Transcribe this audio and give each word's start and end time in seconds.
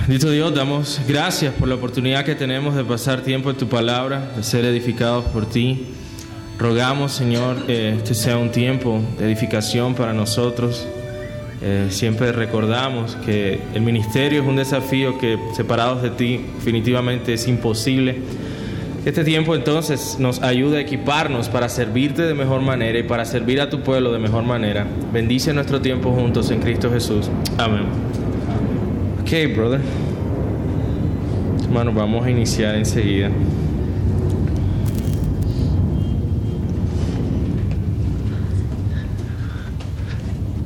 Bendito 0.00 0.30
Dios, 0.30 0.54
damos 0.54 1.00
gracias 1.06 1.54
por 1.54 1.68
la 1.68 1.74
oportunidad 1.74 2.24
que 2.24 2.34
tenemos 2.34 2.74
de 2.74 2.84
pasar 2.84 3.20
tiempo 3.20 3.50
en 3.50 3.56
tu 3.56 3.68
palabra, 3.68 4.32
de 4.34 4.42
ser 4.42 4.64
edificados 4.64 5.24
por 5.26 5.46
ti. 5.46 5.86
Rogamos, 6.58 7.12
Señor, 7.12 7.66
que 7.66 7.90
este 7.90 8.14
sea 8.14 8.38
un 8.38 8.50
tiempo 8.50 9.00
de 9.18 9.26
edificación 9.26 9.94
para 9.94 10.12
nosotros. 10.12 10.86
Eh, 11.62 11.88
siempre 11.90 12.32
recordamos 12.32 13.16
que 13.26 13.60
el 13.74 13.82
ministerio 13.82 14.42
es 14.42 14.48
un 14.48 14.56
desafío 14.56 15.18
que 15.18 15.38
separados 15.54 16.02
de 16.02 16.10
ti 16.10 16.40
definitivamente 16.56 17.34
es 17.34 17.46
imposible. 17.46 18.18
Este 19.04 19.22
tiempo 19.22 19.54
entonces 19.54 20.16
nos 20.18 20.42
ayuda 20.42 20.78
a 20.78 20.80
equiparnos 20.80 21.48
para 21.48 21.68
servirte 21.68 22.22
de 22.22 22.34
mejor 22.34 22.62
manera 22.62 22.98
y 22.98 23.02
para 23.02 23.24
servir 23.24 23.60
a 23.60 23.70
tu 23.70 23.82
pueblo 23.82 24.12
de 24.12 24.18
mejor 24.18 24.44
manera. 24.44 24.86
Bendice 25.12 25.52
nuestro 25.52 25.80
tiempo 25.80 26.10
juntos 26.10 26.50
en 26.50 26.60
Cristo 26.60 26.90
Jesús. 26.90 27.30
Amén. 27.58 28.09
Ok, 29.32 29.54
brother. 29.54 29.80
Hermano, 31.62 31.92
vamos 31.92 32.26
a 32.26 32.30
iniciar 32.30 32.74
enseguida. 32.74 33.30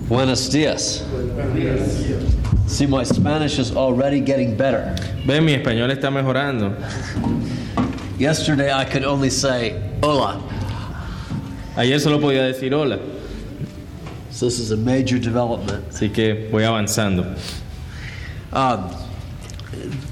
Buenos 0.08 0.50
dias. 0.50 1.04
See, 2.66 2.86
my 2.86 3.04
Spanish 3.04 3.58
is 3.58 3.76
already 3.76 4.20
getting 4.20 4.56
better. 4.56 4.96
Ven, 5.26 5.44
mi 5.44 5.52
español 5.54 5.90
está 5.90 6.10
mejorando. 6.10 6.74
Yesterday 8.18 8.72
I 8.72 8.86
could 8.86 9.04
only 9.04 9.28
say 9.28 9.78
hola. 10.02 10.40
Ayer 11.76 11.98
solo 12.00 12.18
podía 12.18 12.50
decir 12.50 12.72
hola, 12.72 12.98
So 14.30 14.46
this 14.46 14.58
is 14.58 14.70
a 14.70 14.76
major 14.78 15.18
development. 15.18 15.86
así 15.90 16.08
que 16.10 16.48
voy 16.50 16.62
avanzando. 16.64 17.26
Um, 18.54 18.94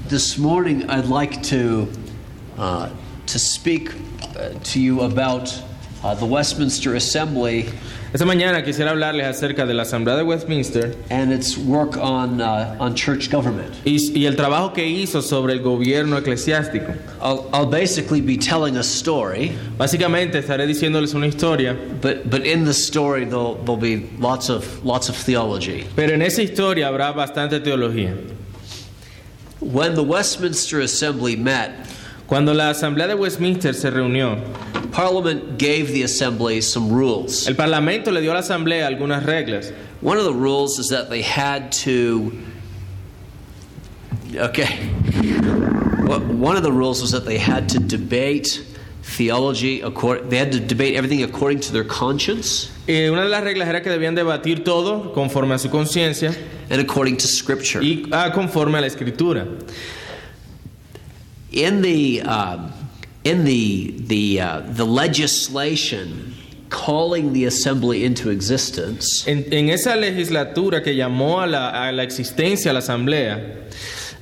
this 0.09 0.37
morning 0.37 0.89
I'd 0.89 1.05
like 1.05 1.41
to 1.43 1.89
uh, 2.57 2.89
to 3.27 3.39
speak 3.39 3.93
uh, 4.35 4.49
to 4.49 4.81
you 4.81 4.99
about 5.03 5.63
uh, 6.03 6.13
the 6.15 6.25
Westminster 6.25 6.95
Assembly 6.95 7.69
Esta 8.13 8.27
mañana 8.27 8.63
quisiera 8.63 8.91
hablarles 8.91 9.25
acerca 9.25 9.65
de 9.65 9.73
la 9.73 9.81
Asamblea 9.81 10.15
de 10.15 10.21
Westminster 10.21 10.95
and 11.09 11.33
its 11.33 11.57
work 11.57 11.97
on 11.97 12.41
uh, 12.41 12.75
on 12.79 12.93
church 12.93 13.31
government. 13.31 13.73
y, 13.85 13.97
y 14.13 14.27
el 14.27 14.35
trabajo 14.35 14.71
que 14.71 14.85
hizo 14.85 15.19
sobre 15.23 15.53
el 15.53 15.61
gobierno 15.61 16.15
eclesiástico. 16.19 16.93
I'll, 17.23 17.49
I'll 17.51 17.65
basically 17.65 18.21
be 18.21 18.37
telling 18.37 18.77
a 18.77 18.83
story, 18.83 19.51
Básicamente 19.79 20.37
estaré 20.37 20.67
diciéndoles 20.67 21.15
una 21.15 21.25
historia, 21.25 21.73
but 22.01 22.29
but 22.29 22.45
in 22.45 22.65
the 22.65 22.73
story 22.73 23.25
there'll, 23.25 23.55
there'll 23.55 23.77
be 23.81 24.07
lots 24.19 24.47
of 24.47 24.85
lots 24.85 25.09
of 25.09 25.15
theology. 25.15 25.87
pero 25.95 26.13
en 26.13 26.21
esa 26.21 26.43
historia 26.43 26.89
habrá 26.89 27.11
bastante 27.15 27.59
teología. 27.61 28.15
When 29.59 29.95
the 29.95 30.03
Westminster 30.03 30.81
Assembly 30.81 31.35
met, 31.35 31.71
Cuando 32.27 32.53
la 32.53 32.69
Asamblea 32.69 33.07
de 33.07 33.15
Westminster 33.15 33.73
se 33.73 33.89
reunió, 33.91 34.37
Parliament 34.91 35.57
gave 35.57 35.91
the 35.91 36.03
Assembly 36.03 36.61
some 36.61 36.89
rules. 36.91 37.47
el 37.47 37.55
Parlamento 37.55 38.11
le 38.11 38.21
dio 38.21 38.31
a 38.31 38.35
la 38.35 38.39
Asamblea 38.39 38.87
algunas 38.87 39.23
reglas. 39.25 39.71
One 40.01 40.17
of 40.17 40.25
the 40.25 40.33
rules 40.33 40.79
is 40.79 40.89
that 40.89 41.09
they 41.09 41.21
had 41.21 41.71
to. 41.83 42.31
Okay. 44.35 44.65
One 46.07 46.55
of 46.57 46.63
the 46.63 46.71
rules 46.71 47.01
was 47.01 47.11
that 47.11 47.25
they 47.25 47.37
had 47.37 47.69
to 47.69 47.79
debate 47.79 48.63
theology. 49.03 49.81
They 49.81 50.37
had 50.37 50.51
to 50.51 50.59
debate 50.59 50.95
everything 50.95 51.23
according 51.23 51.59
to 51.61 51.73
their 51.73 51.83
conscience 51.83 52.69
Eh, 52.85 53.09
una 53.09 53.23
de 53.23 53.29
las 53.29 53.43
reglas 53.43 53.69
era 53.69 53.81
que 53.81 53.89
debían 53.89 54.13
debatir 54.13 54.65
todo 54.65 55.13
conforme 55.13 55.55
a 55.55 55.57
su 55.57 55.69
conciencia 55.69 56.35
and 56.69 56.81
according 56.81 57.15
to 57.15 57.27
Scripture. 57.27 57.81
y 57.81 58.05
ah, 58.11 58.31
conforme 58.33 58.77
a 58.77 58.81
la 58.81 58.87
Escritura. 58.87 59.45
In 61.53 61.81
the 61.81 62.21
um, 62.23 62.73
in 63.23 63.45
the 63.45 63.93
the 64.07 64.41
uh, 64.41 64.61
the 64.65 64.85
legislation 64.85 66.33
calling 66.69 67.33
the 67.33 67.45
assembly 67.45 68.03
into 68.03 68.31
existence, 68.31 69.23
En, 69.27 69.45
en 69.53 69.69
esa 69.69 69.95
legislatura 69.95 70.83
que 70.83 70.95
llamó 70.95 71.43
a 71.43 71.45
la, 71.45 71.87
a 71.87 71.91
la 71.91 72.01
existencia 72.01 72.71
a 72.71 72.73
la 72.73 72.79
Asamblea, 72.79 73.39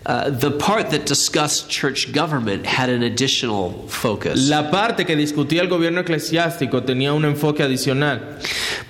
uh, 0.05 0.29
the 0.29 0.51
part 0.51 0.89
that 0.89 1.05
discussed 1.05 1.69
church 1.69 2.11
government 2.11 2.65
had 2.65 2.89
an 2.89 3.03
additional 3.03 3.87
focus. 3.87 4.49
la 4.49 4.69
parte 4.69 5.05
que 5.05 5.15
discutía 5.15 5.61
el 5.61 5.69
gobierno 5.69 6.01
eclesiástico 6.01 6.83
tenía 6.83 7.13
un 7.13 7.23
enfoque 7.23 7.63
adicional. 7.63 8.39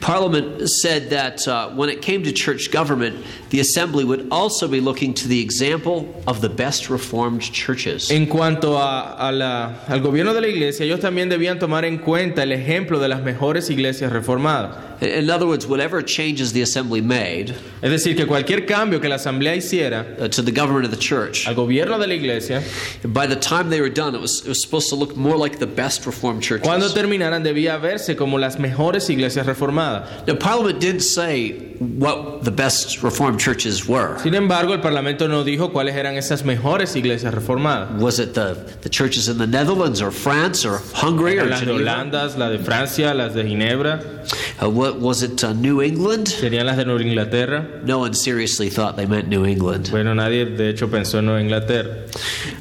Parliament 0.02 0.68
said 0.68 1.12
that 1.12 1.48
uh, 1.48 1.70
when 1.70 1.88
it 1.90 2.02
came 2.02 2.24
to 2.24 2.32
church 2.32 2.72
government, 2.72 3.24
the 3.52 3.60
assembly 3.60 4.04
would 4.04 4.28
also 4.32 4.68
be 4.68 4.80
looking 4.82 5.14
to 5.14 5.28
the 5.28 5.40
example 5.40 6.12
of 6.26 6.42
the 6.42 6.50
best 6.50 6.90
reformed 6.90 7.42
churches. 7.42 8.10
En 8.10 8.26
cuanto 8.26 8.78
a, 8.78 9.16
a 9.20 9.32
la- 9.32 9.74
al 9.88 10.00
gobierno 10.02 10.34
de 10.34 10.42
la 10.42 10.48
iglesia, 10.48 10.86
ellos 10.86 11.00
también 11.00 11.30
debían 11.30 11.60
tomar 11.60 11.86
en 11.86 12.00
cuenta 12.00 12.42
el 12.42 12.52
ejemplo 12.52 13.00
de 13.00 13.08
las 13.10 13.22
mejores 13.22 13.70
iglesias 13.70 14.12
reformadas. 14.12 14.76
In 15.04 15.32
other 15.32 15.48
words, 15.48 15.66
whatever 15.66 16.04
changes 16.04 16.54
the 16.54 16.62
assembly 16.62 17.02
made 17.02 17.56
Es 17.82 17.90
decir, 17.90 18.16
que 18.16 18.28
cualquier 18.28 18.68
cambio 18.68 19.00
que 19.02 19.10
la 19.10 19.16
Asamblea 19.16 19.56
hiciera 19.56 20.06
uh, 20.20 20.28
to 20.28 20.44
the 20.44 20.52
government 20.52 20.86
of 20.86 20.92
the 20.92 20.98
church, 20.98 21.48
al 21.48 21.56
gobierno 21.56 21.98
de 21.98 22.06
la 22.06 22.14
iglesia, 22.14 22.62
by 23.06 23.26
the 23.26 23.36
time 23.36 23.70
they 23.72 23.82
were 23.82 23.90
done, 23.90 24.14
it 24.14 24.22
was, 24.22 24.42
it 24.42 24.48
was 24.48 24.62
supposed 24.62 24.90
to 24.90 24.96
look 24.96 25.16
more 25.18 25.36
like 25.36 25.58
the 25.58 25.66
best 25.66 26.06
reformed 26.06 26.44
churches. 26.44 26.68
cuando 26.68 26.88
terminaran 26.90 27.44
debía 27.44 27.80
verse 27.82 28.16
como 28.16 28.38
las 28.38 28.58
mejores 28.58 29.10
iglesias 29.10 29.48
reformadas. 29.48 30.01
Now, 30.28 30.36
Parliament 30.36 30.80
didn't 30.80 31.02
say 31.02 31.72
what 31.80 32.44
the 32.44 32.52
best 32.52 33.02
reformed 33.02 33.40
churches 33.40 33.88
were. 33.88 34.20
Sin 34.20 34.36
embargo, 34.36 34.74
el 34.74 34.82
Parlamento 34.82 35.28
no 35.28 35.44
dijo 35.44 35.72
cuáles 35.72 35.96
eran 35.96 36.16
esas 36.16 36.44
mejores 36.44 36.96
iglesias 36.96 37.34
reformadas. 37.34 38.00
Was 38.00 38.20
it 38.20 38.34
the, 38.34 38.54
the 38.82 38.90
churches 38.90 39.28
in 39.30 39.38
the 39.38 39.48
Netherlands 39.48 40.02
or 40.02 40.12
France 40.12 40.64
or 40.66 40.80
Hungary 40.94 41.40
or 41.40 41.46
Las 41.46 41.62
de 41.62 41.74
Holanda, 41.74 42.28
las 42.38 42.52
de 42.52 42.60
Francia, 42.60 43.14
las 43.14 43.34
de 43.34 43.44
Ginebra, 43.44 44.22
Uh, 44.62 44.70
what, 44.70 45.00
was 45.00 45.24
it 45.24 45.44
uh, 45.44 45.54
New 45.54 45.82
England? 45.82 46.28
serían 46.28 46.66
las 46.68 46.78
de 46.78 46.86
Nueva 46.86 47.02
Inglaterra. 47.02 47.82
No 47.84 48.00
one 48.00 48.14
seriously 48.14 48.70
thought 48.70 48.96
they 48.96 49.08
meant 49.08 49.28
New 49.28 49.46
England. 49.46 49.90
Bueno, 49.90 50.14
nadie 50.14 50.46
de 50.46 50.70
hecho 50.70 50.88
pensó 50.88 51.18
en 51.18 51.26
Nueva 51.26 51.42
Inglaterra. 51.42 52.06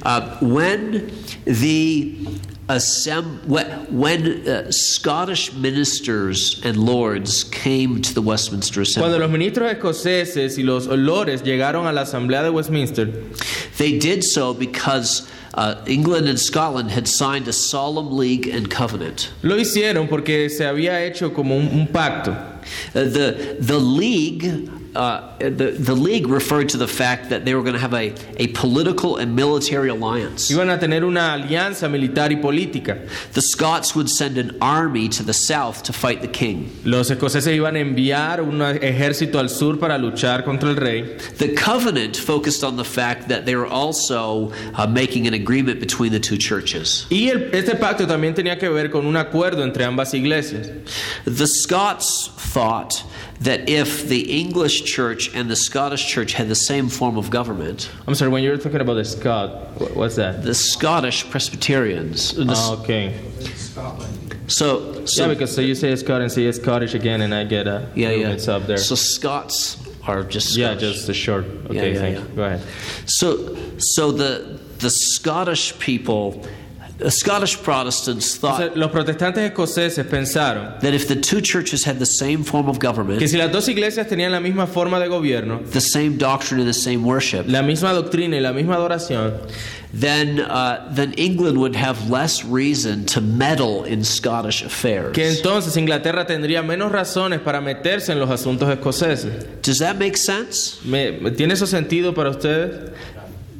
Uh, 0.03 0.37
when 0.41 1.13
the 1.45 2.17
when 3.91 4.49
uh, 4.49 4.71
Scottish 4.71 5.53
ministers 5.55 6.61
and 6.65 6.77
lords 6.77 7.45
came 7.45 8.01
to 8.03 8.15
the 8.15 8.23
Westminster 8.23 8.85
Cuando 8.85 9.17
Assembly, 9.17 9.19
los 9.19 9.31
ministros 9.31 9.71
escoceses 9.73 10.59
y 10.59 10.63
los 10.63 10.87
llegaron 11.43 11.87
a 11.87 11.93
la 11.93 12.03
Asamblea 12.03 12.43
de 12.43 12.53
Westminster, 12.53 13.07
they 13.77 13.99
did 13.99 14.23
so 14.23 14.55
because 14.55 15.29
uh, 15.55 15.83
England 15.87 16.29
and 16.29 16.39
Scotland 16.39 16.91
had 16.91 17.09
signed 17.09 17.49
a 17.49 17.53
solemn 17.53 18.17
league 18.17 18.47
and 18.47 18.71
covenant. 18.71 19.33
lo 19.43 19.57
hicieron 19.57 20.09
porque 20.09 20.49
se 20.49 20.65
había 20.65 21.05
hecho 21.05 21.31
como 21.31 21.57
un, 21.57 21.67
un 21.69 21.87
pacto. 21.89 22.31
Uh, 22.95 23.05
the 23.05 23.57
the 23.59 23.79
league. 23.79 24.71
Uh, 24.95 25.39
the, 25.39 25.71
the 25.79 25.95
league 25.95 26.27
referred 26.27 26.69
to 26.69 26.77
the 26.77 26.89
fact 26.89 27.31
that 27.31 27.45
they 27.45 27.55
were 27.55 27.63
going 27.63 27.75
to 27.75 27.79
have 27.81 27.95
a, 27.95 28.13
a 28.39 28.49
political 28.49 29.19
and 29.19 29.37
military 29.37 29.89
alliance. 29.89 30.51
Iban 30.51 30.69
a 30.75 30.79
tener 30.81 31.05
una 31.05 31.37
alianza 31.39 31.89
militar 31.89 32.31
y 32.31 32.37
política. 32.41 32.99
The 33.33 33.41
Scots 33.41 33.95
would 33.95 34.11
send 34.11 34.37
an 34.37 34.59
army 34.61 35.09
to 35.11 35.23
the 35.23 35.33
south 35.33 35.85
to 35.85 35.93
fight 35.93 36.23
the 36.23 36.29
king. 36.29 36.73
Los 36.85 37.09
escoceses 37.11 37.55
iban 37.57 37.77
a 37.77 37.85
enviar 37.85 38.41
un 38.41 38.59
ejército 38.61 39.39
al 39.39 39.49
sur 39.49 39.77
para 39.77 39.97
luchar 39.97 40.45
contra 40.45 40.71
el 40.71 40.75
rey. 40.77 41.03
The 41.39 41.55
covenant 41.55 42.17
focused 42.17 42.65
on 42.65 42.77
the 42.77 42.85
fact 42.85 43.29
that 43.29 43.47
they 43.47 43.55
were 43.55 43.69
also 43.69 44.51
uh, 44.75 44.89
making 44.89 45.29
an 45.29 45.35
agreement 45.35 45.79
between 45.79 46.11
the 46.11 46.19
two 46.21 46.37
churches. 46.37 47.07
Y 47.11 47.29
el- 47.31 47.55
este 47.55 47.77
pacto 47.79 48.07
también 48.09 48.35
tenía 48.35 48.59
que 48.59 48.69
ver 48.69 48.91
con 48.91 49.07
un 49.07 49.15
acuerdo 49.15 49.63
entre 49.63 49.85
ambas 49.85 50.15
iglesias. 50.15 50.69
The 51.27 51.47
Scots 51.47 52.29
thought 52.53 53.05
that 53.41 53.69
if 53.71 54.07
the 54.07 54.21
English 54.39 54.85
church 54.85 55.35
and 55.35 55.51
the 55.51 55.57
Scottish 55.57 56.07
church 56.07 56.35
had 56.35 56.49
the 56.49 56.55
same 56.55 56.89
form 56.89 57.17
of 57.17 57.31
government, 57.31 57.91
I'm 58.07 58.15
sorry, 58.15 58.31
when 58.31 58.43
you're 58.43 58.59
talking 58.59 58.81
about 58.83 58.95
the 58.95 59.05
Scot, 59.05 59.51
what's 59.97 60.17
that? 60.17 60.43
the 60.43 60.55
Scottish 60.55 61.29
Presbyterians. 61.31 62.33
the- 62.35 62.45
Ah, 62.49 62.75
okay. 62.81 63.15
so, 64.47 65.05
so 65.07 65.23
yeah, 65.27 65.33
because 65.33 65.55
so 65.55 65.61
you 65.61 65.75
say 65.75 65.95
Scot 65.97 66.21
and 66.21 66.31
say 66.31 66.51
Scottish 66.53 66.95
again, 66.95 67.23
and 67.23 67.35
I 67.35 67.45
get 67.45 67.67
a 67.67 67.89
yeah, 67.95 68.11
yeah. 68.11 68.29
mix 68.29 68.47
up 68.49 68.67
there. 68.67 68.77
So 68.79 68.95
Scots 68.95 69.79
are 70.07 70.23
just 70.23 70.57
yeah, 70.57 70.75
just 70.75 71.07
the 71.07 71.15
short. 71.15 71.45
Okay, 71.67 71.95
yeah, 71.95 71.99
thanks. 71.99 72.21
yeah. 72.21 72.37
Go 72.37 72.45
ahead. 72.45 72.63
So, 73.07 73.57
so 73.79 74.13
the 74.13 74.61
the 74.79 74.91
Scottish 74.91 75.79
people, 75.79 76.45
Scottish 77.09 77.63
Protestants 77.63 78.37
thought 78.37 78.59
sea, 78.59 78.71
los 78.75 78.91
protestantes 78.91 79.43
escoceses 79.51 80.05
pensaron 80.07 80.79
that 80.81 80.93
if 80.93 81.07
the 81.09 81.17
two 81.17 81.41
churches 81.41 81.85
had 81.87 81.99
the 81.99 82.07
same 82.07 82.43
form 82.45 82.69
of 82.69 82.79
government, 82.79 83.19
que 83.19 83.29
si 83.29 83.37
las 83.39 83.51
dos 83.53 83.69
iglesias 83.69 84.07
tenían 84.09 84.33
la 84.33 84.41
misma 84.41 84.67
forma 84.67 84.99
de 85.01 85.09
gobierno, 85.09 85.61
the 85.73 85.81
same 85.81 86.19
doctrine 86.19 86.61
and 86.61 86.69
the 86.69 86.75
same 86.75 87.03
worship, 87.05 87.45
la 87.47 87.63
misma 87.63 87.93
doctrina 87.93 88.37
y 88.37 88.41
la 88.41 88.53
misma 88.53 88.75
adoración, 88.77 89.33
then 89.93 90.41
uh, 90.41 90.89
then 90.95 91.13
England 91.15 91.59
would 91.59 91.75
have 91.75 92.11
less 92.11 92.45
reason 92.45 93.05
to 93.07 93.21
meddle 93.21 93.85
in 93.85 94.05
Scottish 94.05 94.63
affairs. 94.63 95.13
que 95.15 95.27
entonces 95.29 95.77
Inglaterra 95.77 96.27
tendría 96.27 96.63
menos 96.63 96.93
razones 96.93 97.41
para 97.41 97.61
meterse 97.61 98.13
en 98.13 98.19
los 98.21 98.31
asuntos 98.31 98.69
escoceses. 98.71 99.47
Does 99.63 99.79
that 99.79 99.97
make 99.99 100.17
sense? 100.17 100.79
¿Me, 100.85 101.13
me- 101.13 101.31
¿Tiene 101.33 101.55
eso 101.55 101.67
sentido 101.67 102.15
para 102.15 102.31
ustedes? 102.31 102.91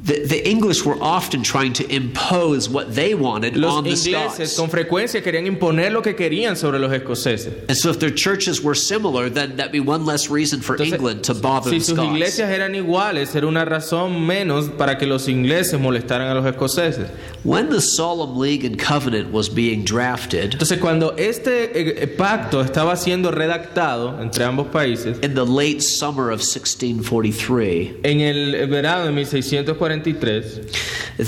The, 0.03 0.25
the 0.25 0.49
English 0.49 0.83
were 0.83 0.97
often 0.99 1.43
trying 1.43 1.73
to 1.73 1.87
impose 1.93 2.67
what 2.67 2.95
they 2.95 3.13
wanted 3.13 3.55
Los 3.55 3.73
on 3.73 3.83
the 3.83 3.91
ingleses 3.91 4.53
Scots. 4.53 4.57
con 4.57 4.69
frecuencia 4.69 5.21
querían 5.21 5.45
imponer 5.45 5.91
lo 5.91 6.01
que 6.01 6.15
querían 6.15 6.55
sobre 6.55 6.79
los 6.79 6.91
escoceses. 6.91 7.53
And 7.69 7.77
so 7.77 7.91
if 7.91 7.99
their 7.99 8.09
churches 8.09 8.61
were 8.61 8.73
similar, 8.73 9.29
then 9.29 9.57
that'd 9.57 9.71
be 9.71 9.79
one 9.79 10.05
less 10.05 10.29
reason 10.29 10.59
for 10.61 10.75
Entonces, 10.75 10.93
England 10.93 11.23
to 11.25 11.35
bother 11.35 11.69
si 11.69 11.77
the 11.77 11.83
sus 11.83 11.99
iglesias 11.99 12.49
eran 12.49 12.73
iguales, 12.73 13.35
era 13.35 13.45
una 13.45 13.63
razón 13.63 14.25
menos 14.25 14.69
para 14.69 14.97
que 14.97 15.05
los 15.05 15.27
ingleses 15.27 15.79
molestaran 15.79 16.27
a 16.27 16.33
los 16.33 16.45
escoceses. 16.45 17.07
When 17.43 17.69
the 17.71 17.81
Solemn 17.81 18.37
League 18.37 18.63
and 18.63 18.77
Covenant 18.77 19.31
was 19.31 19.49
being 19.49 19.83
drafted 19.83 20.53
Entonces, 20.53 20.79
cuando 20.79 21.15
este 21.17 21.71
eh, 21.73 22.03
eh, 22.03 22.07
pacto 22.07 22.61
estaba 22.61 22.95
siendo 22.95 23.31
redactado 23.31 24.21
entre 24.21 24.45
ambos 24.45 24.67
países, 24.67 25.17
in 25.23 25.33
the 25.33 25.43
late 25.43 25.81
summer 25.81 26.29
of 26.29 26.39
1643, 26.41 28.01
en 28.03 28.21
el 28.21 28.67
verano 28.67 29.05
de 29.05 29.11
1643, 29.11 30.69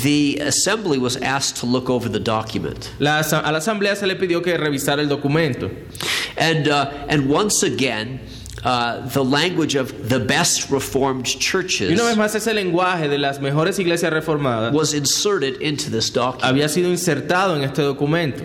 the 0.03 0.37
assembly 0.41 0.99
was 0.99 1.17
asked 1.17 1.57
to 1.59 1.65
look 1.65 1.89
over 1.89 2.07
the 2.07 2.19
document. 2.19 2.91
la 2.99 3.19
a 3.21 3.51
la 3.51 3.57
asamblea 3.57 3.95
se 3.95 4.05
le 4.05 4.15
pidió 4.15 4.43
que 4.43 4.55
revisara 4.55 5.01
el 5.01 5.09
documento. 5.09 5.71
And, 6.37 6.67
uh, 6.67 6.91
and 7.09 7.27
once 7.27 7.63
again, 7.63 8.19
uh, 8.63 9.05
the 9.07 9.23
language 9.23 9.75
of 9.75 10.09
the 10.09 10.19
best 10.19 10.69
Reformed 10.69 11.25
Y 11.27 11.39
churches 11.39 11.91
una 11.91 12.03
vez 12.03 12.17
más, 12.17 12.35
ese 12.35 12.53
lenguaje 12.53 13.09
de 13.09 13.17
las 13.17 13.39
mejores 13.39 13.79
iglesias 13.79 14.11
reformadas 14.11 14.73
was 14.73 14.93
inserted 14.93 15.61
into 15.61 15.89
this 15.89 16.11
document. 16.11 16.43
había 16.43 16.69
sido 16.69 16.89
insertado 16.89 17.55
en 17.55 17.63
este 17.63 17.81
documento. 17.81 18.43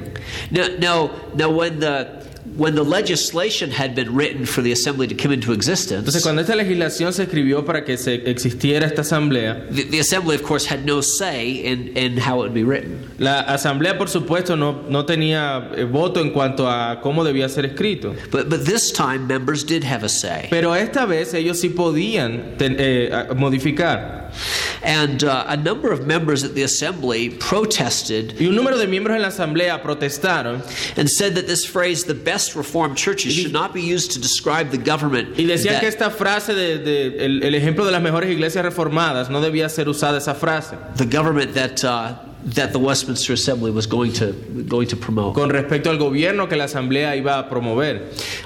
Now, 0.51 0.69
now, 0.79 1.11
now 1.35 1.51
when, 1.51 1.81
the, 1.81 2.28
when 2.57 2.75
the 2.75 2.83
legislation 2.85 3.71
had 3.71 3.95
been 3.95 4.15
written 4.15 4.47
for 4.47 4.63
the 4.63 4.73
assembly 4.73 5.07
to 5.07 5.15
come 5.15 5.33
into 5.33 5.53
existence, 5.53 6.01
Entonces, 6.01 6.23
cuando 6.23 6.41
esta 6.43 6.55
legislación 6.57 7.13
se 7.13 7.25
escribió 7.25 7.65
para 7.65 7.85
que 7.85 7.97
se 7.97 8.23
existiera 8.31 8.87
esta 8.87 9.03
asamblea, 9.03 9.67
the, 9.71 9.85
the 9.85 10.01
assembly, 10.01 10.35
of 10.37 10.43
course, 10.43 10.65
had 10.67 10.85
no 10.85 11.01
say 11.01 11.51
in, 11.65 11.89
in 11.97 12.17
how 12.19 12.37
it 12.43 12.51
would 12.51 12.55
be 12.55 12.65
written. 12.65 12.99
la 13.19 13.41
asamblea, 13.41 13.97
por 13.99 14.09
supuesto, 14.09 14.57
no, 14.57 14.83
no 14.89 15.05
tenía 15.05 15.71
eh, 15.77 15.85
voto 15.85 16.21
en 16.21 16.31
cuanto 16.31 16.69
a 16.69 17.01
cómo 17.03 17.25
debía 17.25 17.49
ser 17.49 17.65
escrito. 17.67 18.15
But, 18.31 18.49
but 18.49 18.65
this 18.65 18.91
time, 18.93 19.27
members 19.27 19.65
did 19.65 19.85
have 19.85 20.05
a 20.05 20.09
say. 20.09 20.49
Pero 20.51 20.75
esta 20.75 21.07
vez 21.07 21.35
ellos 21.35 21.59
sí 21.61 21.69
podían 21.71 22.57
ten- 22.59 22.77
eh, 22.79 23.11
modificar. 23.37 24.31
And 24.83 25.25
uh, 25.25 25.45
a 25.49 25.57
number 25.57 25.91
of 25.93 26.07
members 26.07 26.45
at 26.45 26.55
the 26.55 26.63
assembly 26.63 27.31
protested 27.31 28.41
Y 28.41 28.47
un 28.47 28.55
número 28.55 28.79
de 28.79 28.87
miembros 28.87 29.17
en 29.17 29.23
la 29.23 29.29
asamblea 29.29 29.83
protestaron 29.83 30.63
and 30.97 31.09
said 31.11 31.35
that 31.35 31.47
this 31.47 31.65
phrase, 31.65 32.05
the 32.05 32.15
best 32.15 32.55
Reformed 32.55 32.97
churches, 32.97 33.35
should 33.35 33.53
not 33.53 33.75
be 33.75 33.83
used 33.83 34.13
to 34.13 34.21
describe 34.21 34.71
the 34.71 34.79
government. 34.79 35.37
y 35.39 35.45
decían 35.45 35.75
that- 35.75 35.81
que 35.81 35.89
esta 35.89 36.11
frase 36.11 36.55
de, 36.55 36.79
de- 36.79 37.25
el, 37.25 37.43
el 37.43 37.55
ejemplo 37.55 37.85
de 37.85 37.91
las 37.93 38.03
mejores 38.03 38.31
iglesias 38.31 38.65
reformadas 38.65 39.29
no 39.31 39.41
debía 39.41 39.69
ser 39.69 39.89
usada 39.89 40.19
esa 40.19 40.35
frase 40.35 40.77
the 40.97 41.05
government 41.07 41.55
that, 41.55 41.83
uh, 41.85 42.15
that 42.45 42.73
the 42.73 42.79
Westminster 42.79 43.33
Assembly 43.33 43.71
was 43.71 43.87
going 43.87 44.13
to, 44.13 44.33
going 44.69 44.87
to 44.89 44.97
promote. 44.97 45.35
con 45.35 45.51
respecto 45.51 45.91
al 45.91 45.99
gobierno 45.99 46.49
que 46.49 46.57
la 46.57 46.65
asamblea 46.65 47.17
iba 47.17 47.39
a 47.41 47.49
promover. 47.49 48.01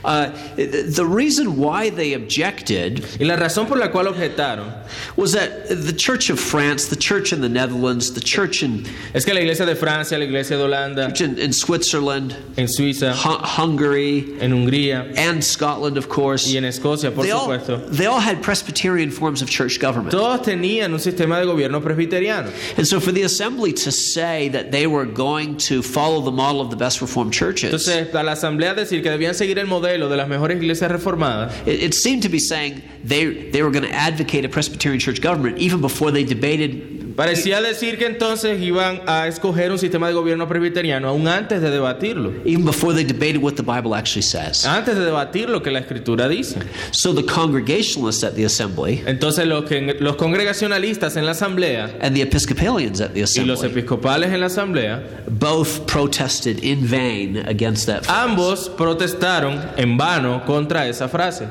Uh, 0.04 0.30
the 0.56 1.04
reason 1.06 1.56
why 1.58 1.90
they 1.90 2.14
objected 2.14 3.04
Y 3.20 3.24
la 3.26 3.36
razón 3.36 3.66
por 3.68 3.76
la 3.76 3.88
cual 3.88 4.06
objetaron 4.06 4.72
was 5.16 5.32
that 5.32 5.68
the 5.68 5.92
Church 5.92 6.30
of 6.30 6.40
France, 6.40 6.86
the 6.88 6.96
Church 6.96 7.32
in 7.32 7.40
the 7.40 7.48
Netherlands, 7.48 8.12
the 8.14 8.20
Church 8.20 8.62
in, 8.62 8.86
es 9.14 9.24
que 9.24 9.34
la 9.34 9.40
iglesia 9.40 9.66
de 9.66 9.76
Francia, 9.76 10.18
la 10.18 10.24
iglesia 10.24 10.56
de 10.56 10.64
Holanda, 10.64 11.08
church 11.08 11.20
in, 11.20 11.38
in 11.38 11.52
Switzerland, 11.52 12.34
en 12.56 12.66
Suiza, 12.66 13.12
Hu- 13.14 13.62
Hungary, 13.62 14.36
en 14.40 14.52
Hungría 14.52 15.16
and 15.16 15.44
Scotland, 15.44 15.96
of 15.98 16.08
course, 16.08 16.50
y 16.50 16.56
en 16.56 16.64
Escocia, 16.64 17.14
por 17.14 17.24
they 17.24 17.30
all, 17.30 17.48
they 17.90 18.06
all 18.06 18.20
had 18.20 18.42
Presbyterian 18.42 19.10
forms 19.10 19.42
of 19.42 19.50
church 19.50 19.78
government. 19.78 20.10
todos 20.10 20.40
tenían 20.40 20.92
un 20.92 20.98
sistema 20.98 21.38
de 21.38 21.46
gobierno 21.46 21.80
presbiteriano. 21.80 22.50
And 22.78 22.86
so 22.86 22.98
for 23.00 23.12
the 23.12 23.22
assembly 23.22 23.72
to 23.84 23.92
say 23.92 24.48
that 24.48 24.70
they 24.70 24.86
were 24.86 25.04
going 25.04 25.56
to 25.56 25.82
follow 25.82 26.20
the 26.20 26.30
model 26.30 26.60
of 26.60 26.70
the 26.70 26.76
best 26.76 27.00
Reformed 27.00 27.32
churches, 27.32 27.72
Entonces, 27.72 28.14
a 28.14 28.22
la 28.22 28.32
asamblea 28.32 28.74
decir 28.74 29.02
que 29.02 29.10
debían 29.10 29.34
seguir 29.34 29.58
el 29.58 29.66
modelo 29.66 30.08
de 30.08 30.16
las 30.16 30.28
mejores 30.28 30.56
iglesias 30.56 30.90
reformadas, 30.90 31.52
it, 31.66 31.82
it 31.82 31.94
seemed 31.94 32.22
to 32.22 32.28
be 32.28 32.38
saying 32.38 32.82
they, 33.04 33.50
they 33.50 33.62
were 33.62 33.70
going 33.70 33.84
to 33.84 33.92
advocate 33.94 34.44
a 34.44 34.48
Presbyterian 34.48 35.00
church 35.00 35.20
government 35.20 35.58
even 35.58 35.80
before 35.80 36.10
they 36.10 36.24
debated, 36.24 37.01
parecía 37.16 37.60
decir 37.60 37.98
que 37.98 38.06
entonces 38.06 38.60
iban 38.60 39.02
a 39.06 39.26
escoger 39.28 39.70
un 39.72 39.78
sistema 39.78 40.08
de 40.08 40.14
gobierno 40.14 40.48
presbiteriano 40.48 41.08
aún 41.08 41.28
antes 41.28 41.60
de 41.60 41.70
debatirlo, 41.70 42.32
even 42.44 42.64
before 42.64 42.94
they 42.94 43.04
debated 43.04 43.38
what 43.42 43.54
the 43.54 43.62
Bible 43.62 43.94
actually 43.94 44.22
says. 44.22 44.64
antes 44.66 44.94
de 44.96 45.04
debatir 45.04 45.48
lo 45.48 45.62
que 45.62 45.70
la 45.70 45.80
escritura 45.80 46.28
dice. 46.28 46.58
So 46.90 47.14
the 47.14 47.24
congregationalists 47.24 48.24
at 48.24 48.34
the 48.34 48.44
assembly 48.44 49.02
Entonces, 49.06 49.46
los, 49.46 49.64
que, 49.64 49.96
los 50.00 50.16
congregacionalistas 50.16 51.16
en 51.16 51.24
la 51.26 51.32
asamblea 51.32 51.90
and 52.00 52.14
the 52.14 52.22
Episcopalians 52.22 53.00
at 53.00 53.10
the 53.12 53.20
y 53.20 53.22
los 53.44 53.58
assembly 53.60 53.80
episcopales 53.80 54.32
en 54.32 54.40
la 54.40 54.46
asamblea, 54.46 55.02
both 55.28 55.86
protested 55.86 56.62
in 56.64 56.86
vain 56.88 57.36
against 57.46 57.86
that. 57.86 58.04
phrase. 58.04 58.20
ambos 58.20 58.68
protestaron 58.70 59.60
en 59.76 59.96
vano 59.96 60.44
contra 60.46 60.86
esa 60.88 61.08
frase, 61.08 61.46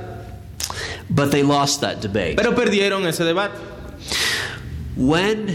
But 1.09 1.31
they 1.31 1.43
lost 1.43 1.81
that 1.81 1.97
debate. 2.01 2.35
pero 2.37 2.55
perdieron 2.55 3.05
ese 3.05 3.23
debate. 3.25 3.53
When, 4.95 5.49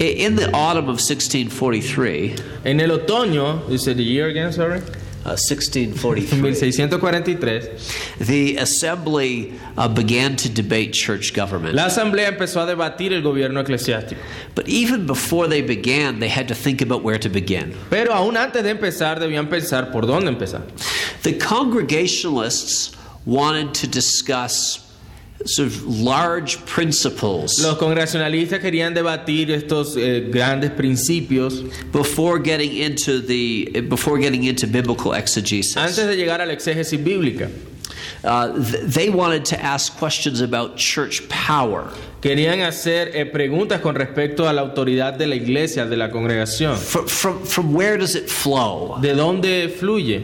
in 0.00 0.34
the 0.36 0.50
autumn 0.52 0.88
of 0.88 0.98
1643, 0.98 2.36
En 2.64 2.80
el 2.80 2.90
otoño, 2.98 3.68
dice 3.68 3.94
the 3.94 4.02
year 4.02 4.28
again, 4.28 4.52
sorry, 4.52 4.78
uh, 5.26 5.36
1643, 5.38 6.40
1643, 6.42 8.24
the 8.24 8.56
assembly 8.56 9.54
uh, 9.78 9.88
began 9.88 10.34
to 10.36 10.48
debate 10.48 10.92
church 10.92 11.32
government. 11.34 11.74
la 11.74 11.86
asamblea 11.86 12.28
empezó 12.28 12.62
a 12.62 12.66
debatir 12.66 13.12
el 13.12 13.22
gobierno 13.22 13.62
eclesiástico. 13.62 14.18
But 14.54 14.68
even 14.68 15.06
before 15.06 15.46
they 15.46 15.62
began, 15.62 16.18
they 16.18 16.28
had 16.28 16.48
to 16.48 16.54
think 16.54 16.82
about 16.82 17.02
where 17.02 17.18
to 17.18 17.28
begin. 17.28 17.74
Pero 17.90 18.12
aún 18.12 18.36
antes 18.36 18.62
de 18.64 18.70
empezar, 18.70 19.18
debían 19.20 19.48
pensar 19.48 19.92
por 19.92 20.02
dónde 20.02 20.28
empezar. 20.36 20.62
The 21.22 21.34
Congregationalists 21.38 22.94
wanted 23.24 23.72
to 23.74 23.86
discuss 23.86 24.83
sort 25.44 25.68
of 25.68 25.86
large 25.86 26.64
principles 26.66 27.58
Los 27.60 27.76
congregacionalistas 27.78 28.60
querían 28.60 28.94
debatir 28.94 29.50
estos 29.50 29.96
eh, 29.96 30.28
grandes 30.30 30.70
principios 30.70 31.62
before 31.92 32.38
getting 32.38 32.72
into 32.76 33.20
the 33.20 33.82
before 33.88 34.18
getting 34.18 34.44
into 34.44 34.66
biblical 34.66 35.12
exegesis. 35.12 35.76
antes 35.76 36.06
de 36.06 36.16
llegar 36.16 36.40
a 36.40 36.46
la 36.46 36.52
exégesis 36.52 36.98
bíblica. 36.98 37.50
Uh, 38.22 38.52
th- 38.54 38.84
they 38.84 39.10
wanted 39.10 39.44
to 39.44 39.60
ask 39.62 39.96
questions 39.98 40.40
about 40.40 40.76
church 40.76 41.28
power. 41.28 41.90
Querían 42.24 42.62
hacer 42.62 43.10
eh, 43.14 43.26
preguntas 43.26 43.82
con 43.82 43.94
respecto 43.94 44.48
a 44.48 44.52
la 44.54 44.62
autoridad 44.62 45.12
de 45.12 45.26
la 45.26 45.34
iglesia, 45.34 45.84
de 45.84 45.94
la 45.98 46.10
congregación. 46.10 46.74
From, 46.78 47.06
from, 47.06 47.44
from 47.44 47.76
where 47.76 47.98
does 47.98 48.14
it 48.16 48.28
flow? 48.28 48.98
¿De 48.98 49.12
dónde 49.12 49.68
fluye? 49.68 50.22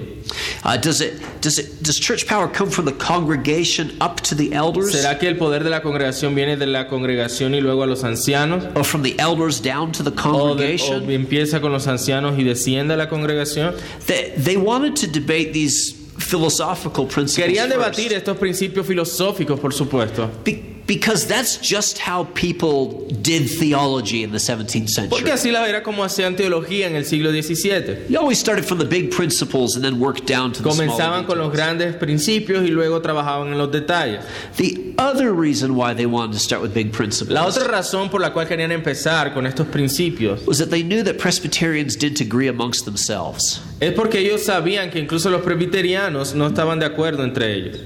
Uh, 0.64 0.78
does 0.82 1.02
it 1.02 1.20
does 1.42 1.58
it 1.58 1.82
does 1.82 2.00
church 2.00 2.26
power 2.26 2.48
come 2.50 2.70
from 2.70 2.86
the 2.86 2.94
congregation 2.94 3.92
up 4.00 4.22
to 4.22 4.34
the 4.34 4.50
elders, 4.54 4.92
¿Será 4.94 5.18
que 5.18 5.28
el 5.28 5.36
poder 5.36 5.62
de 5.62 5.68
la 5.68 5.82
congregación 5.82 6.34
viene 6.34 6.56
de 6.56 6.66
la 6.66 6.88
congregación 6.88 7.54
y 7.54 7.60
luego 7.60 7.82
a 7.82 7.86
los 7.86 8.02
ancianos? 8.02 8.64
or 8.75 8.84
from 8.84 9.02
the 9.02 9.14
elders 9.18 9.60
down 9.60 9.92
to 9.92 10.02
the 10.02 10.08
¿O, 10.10 10.14
de- 10.14 10.16
congregation? 10.56 11.04
o 11.06 11.10
empieza 11.10 11.60
con 11.60 11.70
los 11.70 11.86
ancianos 11.86 12.38
y 12.38 12.44
desciende 12.44 12.94
a 12.94 12.96
la 12.96 13.10
congregación? 13.10 13.75
They, 14.06 14.32
they 14.42 14.56
wanted 14.56 14.94
to 15.00 15.06
debate 15.06 15.52
these 15.52 15.94
philosophical 16.18 17.06
principles 17.06 17.36
Querían 17.46 17.68
first. 17.68 17.78
debatir 17.78 18.12
estos 18.14 18.38
principios 18.38 18.86
filosóficos, 18.86 19.60
por 19.60 19.75
supuesto. 19.75 20.30
Be- 20.44 20.69
because 20.90 21.25
that's 21.25 21.56
just 21.59 21.99
how 21.99 22.25
people 22.35 23.06
did 23.23 23.49
theology 23.49 24.25
in 24.25 24.32
the 24.32 24.38
17th 24.38 24.90
century. 24.90 25.09
Porque 25.09 25.30
así 25.30 25.52
la 25.52 25.64
era 25.64 25.85
como 25.85 26.02
hacían 26.02 26.35
teología 26.35 26.88
en 26.88 26.97
el 26.97 27.04
siglo 27.04 27.30
XVII. 27.30 28.09
You 28.09 28.18
always 28.18 28.40
started 28.40 28.64
from 28.64 28.78
the 28.80 28.85
big 28.85 29.12
principles 29.12 29.76
and 29.76 29.85
then 29.85 30.00
worked 30.00 30.26
down 30.26 30.50
to 30.50 30.61
the 30.61 30.68
Comenzaban 30.68 31.28
con 31.28 31.38
los 31.38 31.52
grandes 31.52 31.94
principios 31.94 32.64
y 32.64 32.73
luego 32.73 33.00
trabajaban 33.00 33.52
en 33.52 33.59
los 33.59 33.70
detalles. 33.70 34.25
The 34.56 34.97
other 34.99 35.32
reason 35.32 35.76
why 35.76 35.94
they 35.94 36.06
wanted 36.06 36.32
to 36.32 36.40
start 36.40 36.61
with 36.61 36.75
big 36.75 36.92
principles 36.92 37.35
La 37.37 37.47
otra 37.47 37.68
razón 37.68 38.11
por 38.11 38.20
la 38.20 38.32
cual 38.32 38.49
querían 38.49 38.73
empezar 38.73 39.32
con 39.32 39.47
estos 39.47 39.68
principios 39.68 40.44
was 40.44 40.59
that 40.59 40.70
they 40.70 40.82
knew 40.82 41.04
that 41.04 41.18
Presbyterians 41.18 41.94
didn't 41.94 42.20
agree 42.20 42.49
amongst 42.49 42.85
themselves. 42.85 43.61
es 43.78 43.92
porque 43.92 44.18
ellos 44.18 44.42
sabían 44.42 44.90
que 44.90 44.99
incluso 44.99 45.30
los 45.30 45.42
presbiterianos 45.42 46.35
no 46.35 46.49
estaban 46.49 46.80
de 46.80 46.87
acuerdo 46.87 47.23
entre 47.23 47.54
ellos. 47.54 47.78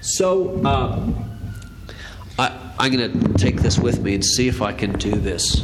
So, 0.00 0.60
uh, 0.62 1.37
I'm 2.78 2.92
going 2.92 3.12
to 3.12 3.34
take 3.34 3.60
this 3.60 3.78
with 3.78 4.00
me 4.02 4.14
and 4.14 4.24
see 4.24 4.46
if 4.46 4.62
I 4.62 4.72
can 4.72 4.92
do 4.92 5.10
this. 5.10 5.62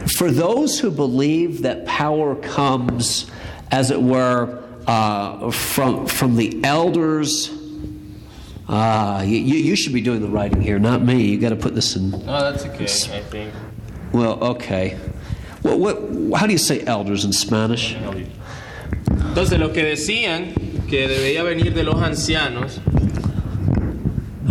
for 0.09 0.31
those 0.31 0.81
who 0.81 0.91
believe 0.91 1.63
that 1.63 1.87
power 1.87 2.35
comes, 2.35 3.31
as 3.71 3.93
it 3.93 4.03
were, 4.03 4.61
uh, 4.89 5.53
from, 5.53 6.07
from 6.07 6.35
the 6.35 6.61
elders, 6.65 7.53
uh, 8.69 9.23
you, 9.25 9.39
you 9.39 9.77
should 9.77 9.93
be 9.93 10.01
doing 10.01 10.21
the 10.21 10.29
writing 10.29 10.61
here, 10.61 10.81
not 10.81 11.03
me. 11.03 11.27
You 11.27 11.39
got 11.39 11.51
to 11.51 11.57
put 11.57 11.77
this 11.77 11.95
in. 11.95 12.13
Oh, 12.13 12.53
that's 12.53 12.65
okay, 12.65 12.85
I 12.85 13.23
think. 13.23 13.55
Well, 14.13 14.43
okay. 14.43 14.99
What, 15.63 15.79
what, 15.79 16.39
how 16.41 16.47
do 16.47 16.53
you 16.53 16.59
say 16.59 16.85
elders 16.85 17.25
in 17.25 17.33
Spanish? 17.33 17.95
Entonces, 19.31 19.61
lo 19.61 19.73
que 19.73 19.85
decían 19.85 20.53
que 20.89 21.07
debía 21.07 21.45
venir 21.45 21.73
de 21.73 21.85
los 21.85 22.03
ancianos. 22.03 22.81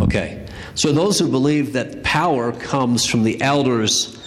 Okay. 0.01 0.45
So 0.74 0.93
those 0.93 1.19
who 1.19 1.27
believe 1.27 1.74
that 1.74 2.01
power 2.03 2.53
comes 2.53 3.05
from 3.05 3.25
the 3.25 3.41
elders 3.41 4.17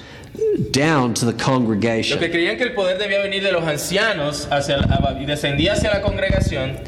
down 0.70 1.14
to 1.14 1.24
the 1.24 1.32
Los 1.32 1.40
que 1.40 1.44
congregation. 1.44 2.18
creían 2.18 2.58
que 2.58 2.64
el 2.64 2.74
poder 2.74 2.98
debía 2.98 3.22
venir 3.22 3.42
de 3.42 3.50
los 3.52 3.64
ancianos 3.64 4.46
hacia, 4.50 4.76
y 5.20 5.24
descendía 5.24 5.72
hacia 5.72 5.90
la 5.90 6.02
congregación, 6.02 6.78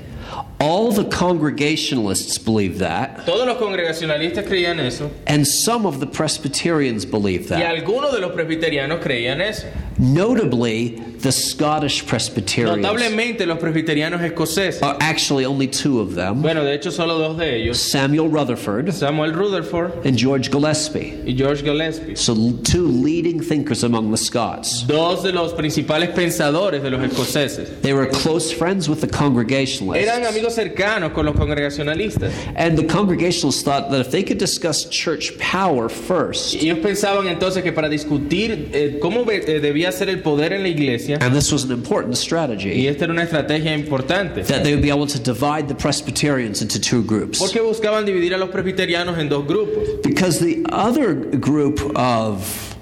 All 0.61 0.92
the 0.92 1.04
congregationalists 1.04 2.38
believe 2.38 2.78
that, 2.78 3.26
todos 3.26 3.47
los 3.47 3.56
congregacionalistas 3.59 4.44
creían 4.47 4.78
eso, 4.80 5.11
and 5.26 5.47
some 5.47 5.85
of 5.87 6.00
the 6.00 6.06
Presbyterians 6.06 7.04
believe 7.04 7.44
y 7.47 7.49
that. 7.49 7.62
algunos 7.66 8.12
de 8.12 8.21
los 8.21 8.33
presbiterianos 8.33 9.00
creían 9.02 9.40
eso. 9.40 9.66
Notably, 9.99 11.01
the 11.21 11.33
Scottish 11.33 12.07
Presbyterians. 12.07 12.77
Notablemente 12.83 13.47
los 13.47 13.59
presbiterianos 13.59 14.21
escoceses. 14.23 14.83
Are 14.83 14.97
actually 15.01 15.47
only 15.47 15.67
two 15.67 16.01
of 16.01 16.15
them 16.15 16.43
Bueno, 16.43 16.63
de 16.65 16.75
hecho 16.75 16.91
solo 16.91 17.17
dos 17.19 17.39
de 17.39 17.57
ellos, 17.63 17.79
Samuel 17.79 18.29
Rutherford 18.29 18.93
Samuel 18.93 19.33
Rutherford 19.33 20.05
and 20.07 20.19
George 20.19 20.51
Gillespie. 20.51 21.15
y 21.27 21.33
George 21.35 21.63
Gillespie. 21.63 22.17
So, 22.17 22.35
two 22.63 22.87
leading 22.87 23.41
thinkers 23.41 23.85
among 23.85 24.11
the 24.11 24.17
Scots. 24.19 24.83
Dos 24.87 25.23
de 25.23 25.33
los 25.33 25.53
principales 25.55 26.11
pensadores 26.11 26.83
de 26.83 26.91
los 26.91 27.01
escoceses. 27.03 27.81
They 27.81 27.95
were 27.95 28.07
close 28.07 28.53
friends 28.53 28.89
with 28.89 29.01
the 29.01 29.07
Eran 29.09 29.19
Congregationalists. 29.33 30.29
amigos 30.29 30.55
cercanos 30.55 31.13
con 31.13 31.25
los 31.25 31.35
congregacionalistas. 31.37 32.33
And 32.57 32.77
the 32.77 32.85
Congregationalists 32.87 33.63
thought 33.63 33.91
that 33.91 34.01
if 34.01 34.11
they 34.11 34.23
could 34.23 34.39
discuss 34.39 34.85
church 34.91 35.39
power 35.39 35.89
first, 35.89 36.55
Y 36.55 36.69
ellos 36.69 36.81
pensaban 36.81 37.29
entonces 37.29 37.63
que 37.63 37.73
para 37.73 37.89
discutir 37.89 38.69
eh, 38.73 38.99
cómo 39.01 39.25
ve- 39.25 39.45
eh, 39.47 39.61
debía 39.61 39.84
ser 39.93 40.09
el 40.09 40.21
poder 40.23 40.53
en 40.53 40.62
la 40.62 40.69
iglesia, 40.69 41.19
and 41.21 41.35
this 41.35 41.50
was 41.53 41.64
an 41.64 41.73
important 41.73 42.12
y 42.14 42.17
strategy, 42.17 42.87
esta 42.88 43.05
era 43.05 43.12
una 43.12 43.23
estrategia 43.23 43.75
importante, 43.75 44.45
that 44.47 44.62
they 44.64 44.73
would 44.73 44.83
be 44.83 44.91
able 44.91 45.07
to 45.07 45.19
divide 45.19 45.69
the 45.69 45.75
Presbyterians 45.75 46.62
into 46.62 46.79
two 46.81 47.03
groups. 47.03 47.38
porque 47.38 47.61
buscaban 47.62 48.05
dividir 48.05 48.35
a 48.35 48.38
los 48.38 48.50
presbiterianos 48.50 49.19
en 49.19 49.29
dos 49.29 49.45
grupos. 49.47 50.03
Because 50.03 50.38
the 50.41 50.64
other 50.71 51.14
group 51.14 51.81
of. 51.97 52.75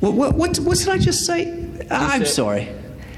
What, 0.00 0.14
what, 0.14 0.34
what, 0.34 0.58
what 0.58 0.78
did 0.78 0.88
I 0.88 0.98
just 0.98 1.24
say? 1.24 1.52
Ah, 1.90 2.12
I'm 2.12 2.20
said- 2.24 2.28
sorry. 2.28 2.68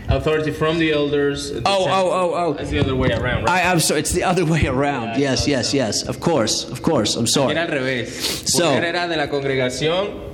Authority 0.09 0.53
from 0.53 0.79
the 0.79 0.93
elders. 0.93 1.51
Oh, 1.51 1.61
oh, 1.65 1.87
oh, 1.89 2.11
oh, 2.13 2.35
oh. 2.37 2.53
It's 2.61 2.71
the 2.71 2.79
other 2.79 2.95
way 2.95 3.09
around, 3.11 3.43
right? 3.43 3.65
I, 3.67 3.73
I'm 3.73 3.81
sorry, 3.81 3.99
it's 3.99 4.13
the 4.13 4.23
other 4.23 4.45
way 4.45 4.65
around. 4.65 5.19
Yeah, 5.19 5.31
Yes, 5.31 5.49
yes, 5.49 5.75
yes. 5.75 6.05
Of 6.05 6.21
course, 6.21 6.63
of 6.71 6.81
course. 6.81 7.17
I'm 7.17 7.27
sorry. 7.27 7.57
Era 7.57 7.63
al 7.63 7.69
revés. 7.69 8.49
So- 8.49 8.71
era 8.71 9.09
de 9.09 9.17
la 9.17 9.27
congregación 9.27 10.26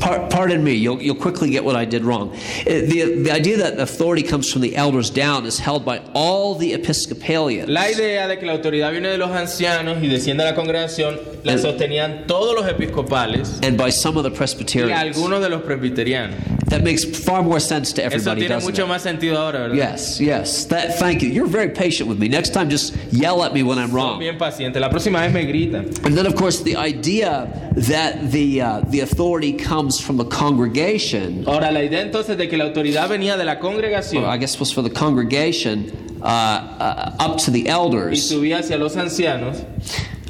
Par- 0.00 0.28
pardon 0.28 0.62
me, 0.62 0.72
you'll, 0.74 1.00
you'll 1.02 1.14
quickly 1.20 1.50
get 1.50 1.64
what 1.64 1.76
I 1.76 1.84
did 1.84 2.04
wrong. 2.04 2.30
Uh, 2.32 2.64
The, 2.86 3.22
the 3.24 3.30
idea 3.32 3.56
that 3.58 3.78
authority 3.80 4.22
comes 4.22 4.50
from 4.52 4.62
the 4.62 4.76
elders 4.76 5.10
down 5.10 5.46
is 5.46 5.58
held 5.58 5.84
by 5.84 6.00
all 6.14 6.54
the 6.54 6.72
Episcopalians. 6.74 7.68
La 7.68 7.88
idea 7.88 8.26
de 8.28 8.36
que 8.38 8.46
la 8.46 8.52
autoridad 8.54 8.90
viene 8.92 9.08
de 9.08 9.18
los 9.18 9.30
ancianos 9.30 10.02
y 10.02 10.08
desciende 10.08 10.42
a 10.42 10.46
la 10.52 10.54
congregación 10.54 11.18
la 11.44 11.52
El- 11.54 11.58
sostenían 11.60 12.26
todos 12.26 12.54
los 12.54 12.66
episcopales 12.68 13.58
and 13.62 13.76
by 13.76 13.90
some 13.90 14.16
of 14.16 14.24
the 14.24 14.30
Presbyterians. 14.30 14.90
y 14.90 14.94
algunos 14.94 15.40
de 15.40 15.48
los 15.48 15.62
presbiterianos. 15.62 16.36
That 16.68 16.82
makes 16.82 17.04
far 17.04 17.42
more 17.44 17.60
sense 17.60 17.92
to 17.94 18.02
Eso 18.04 18.16
everybody, 18.16 18.40
tiene 18.48 18.60
mucho 18.60 18.84
it? 18.84 18.88
más 18.88 19.02
sentido 19.02 19.38
ahora, 19.38 19.68
¿verdad? 19.68 19.76
Yes, 19.76 20.18
yes. 20.20 20.66
That, 20.66 20.98
thank 20.98 21.22
you. 21.22 21.28
You're 21.28 21.46
very 21.48 21.68
patient 21.70 22.08
with 22.08 22.18
me. 22.18 22.28
Next 22.28 22.50
time, 22.52 22.68
just 22.68 22.94
yell 23.12 23.44
at 23.44 23.52
me 23.54 23.62
when 23.62 23.78
I'm 23.78 23.90
Son 23.90 23.94
wrong. 23.96 24.18
bien 24.18 24.36
pacientes. 24.36 24.80
La 24.80 24.90
próxima 24.90 25.20
vez 25.20 25.32
me 25.32 25.44
gritan. 25.46 25.86
And 26.04 26.16
then, 26.18 26.26
of 26.26 26.34
course, 26.34 26.62
the 26.64 26.76
idea 26.76 27.46
that 27.76 28.32
the 28.32 28.60
uh, 28.62 28.80
the 28.90 29.00
authority 29.00 29.45
comes 29.52 30.00
from 30.00 30.16
the 30.16 30.24
congregation. 30.24 31.44
Ahora, 31.46 31.70
la 31.70 31.80
idea 31.82 32.00
entonces 32.02 32.36
de 32.36 32.48
que 32.48 32.56
la 32.56 32.64
autoridad 32.64 33.08
venía 33.08 33.36
de 33.36 33.44
la 33.44 33.58
congregación 33.58 34.24
I 34.24 34.36
guess 34.38 34.58
was 34.60 34.72
for 34.72 34.82
the 34.82 34.90
congregation 34.90 35.90
uh, 36.22 36.26
uh, 36.26 37.16
up 37.20 37.38
to 37.44 37.50
the 37.50 37.64
y 37.64 37.68
elders. 37.70 38.28
subía 38.28 38.58
hacia 38.58 38.76
los 38.78 38.96
ancianos, 38.96 39.58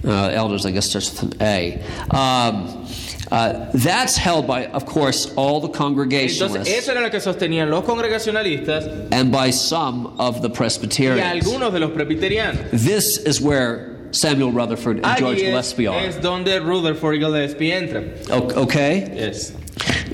Uh, 0.04 0.30
elders, 0.32 0.64
I 0.64 0.70
guess, 0.70 0.86
starts 0.88 1.10
with 1.20 1.32
an 1.32 1.42
A. 1.42 1.82
Um, 2.10 2.86
uh, 3.32 3.66
that's 3.74 4.16
held 4.16 4.46
by, 4.46 4.66
of 4.66 4.86
course, 4.86 5.32
all 5.34 5.58
the 5.60 5.66
entonces 5.66 5.78
congregationalists 5.78 6.68
eso 6.72 6.92
era 6.92 7.00
lo 7.00 7.10
que 7.10 7.18
sostenían 7.18 7.68
los 7.70 7.82
congregacionalistas 7.84 9.08
and 9.10 9.32
by 9.32 9.50
some 9.50 10.14
of 10.20 10.42
the 10.42 10.48
y 10.48 10.52
Presbyterians. 10.52 11.44
algunos 11.44 11.72
de 11.72 11.80
los 11.80 11.90
presbiterianos. 11.90 12.70
This 12.70 13.18
is 13.18 13.40
where 13.40 13.95
Samuel 14.12 14.52
Rutherford 14.52 15.04
and 15.04 15.18
George 15.18 15.36
es, 15.38 15.42
Gillespie 15.42 15.86
are. 15.86 15.98
es 15.98 16.16
donde 16.20 16.60
Rutherford 16.62 17.14
y 17.16 17.18
Gillespie 17.20 17.70
entran. 17.72 18.10
O- 18.30 18.62
Okay? 18.64 19.10
Yes. 19.14 19.52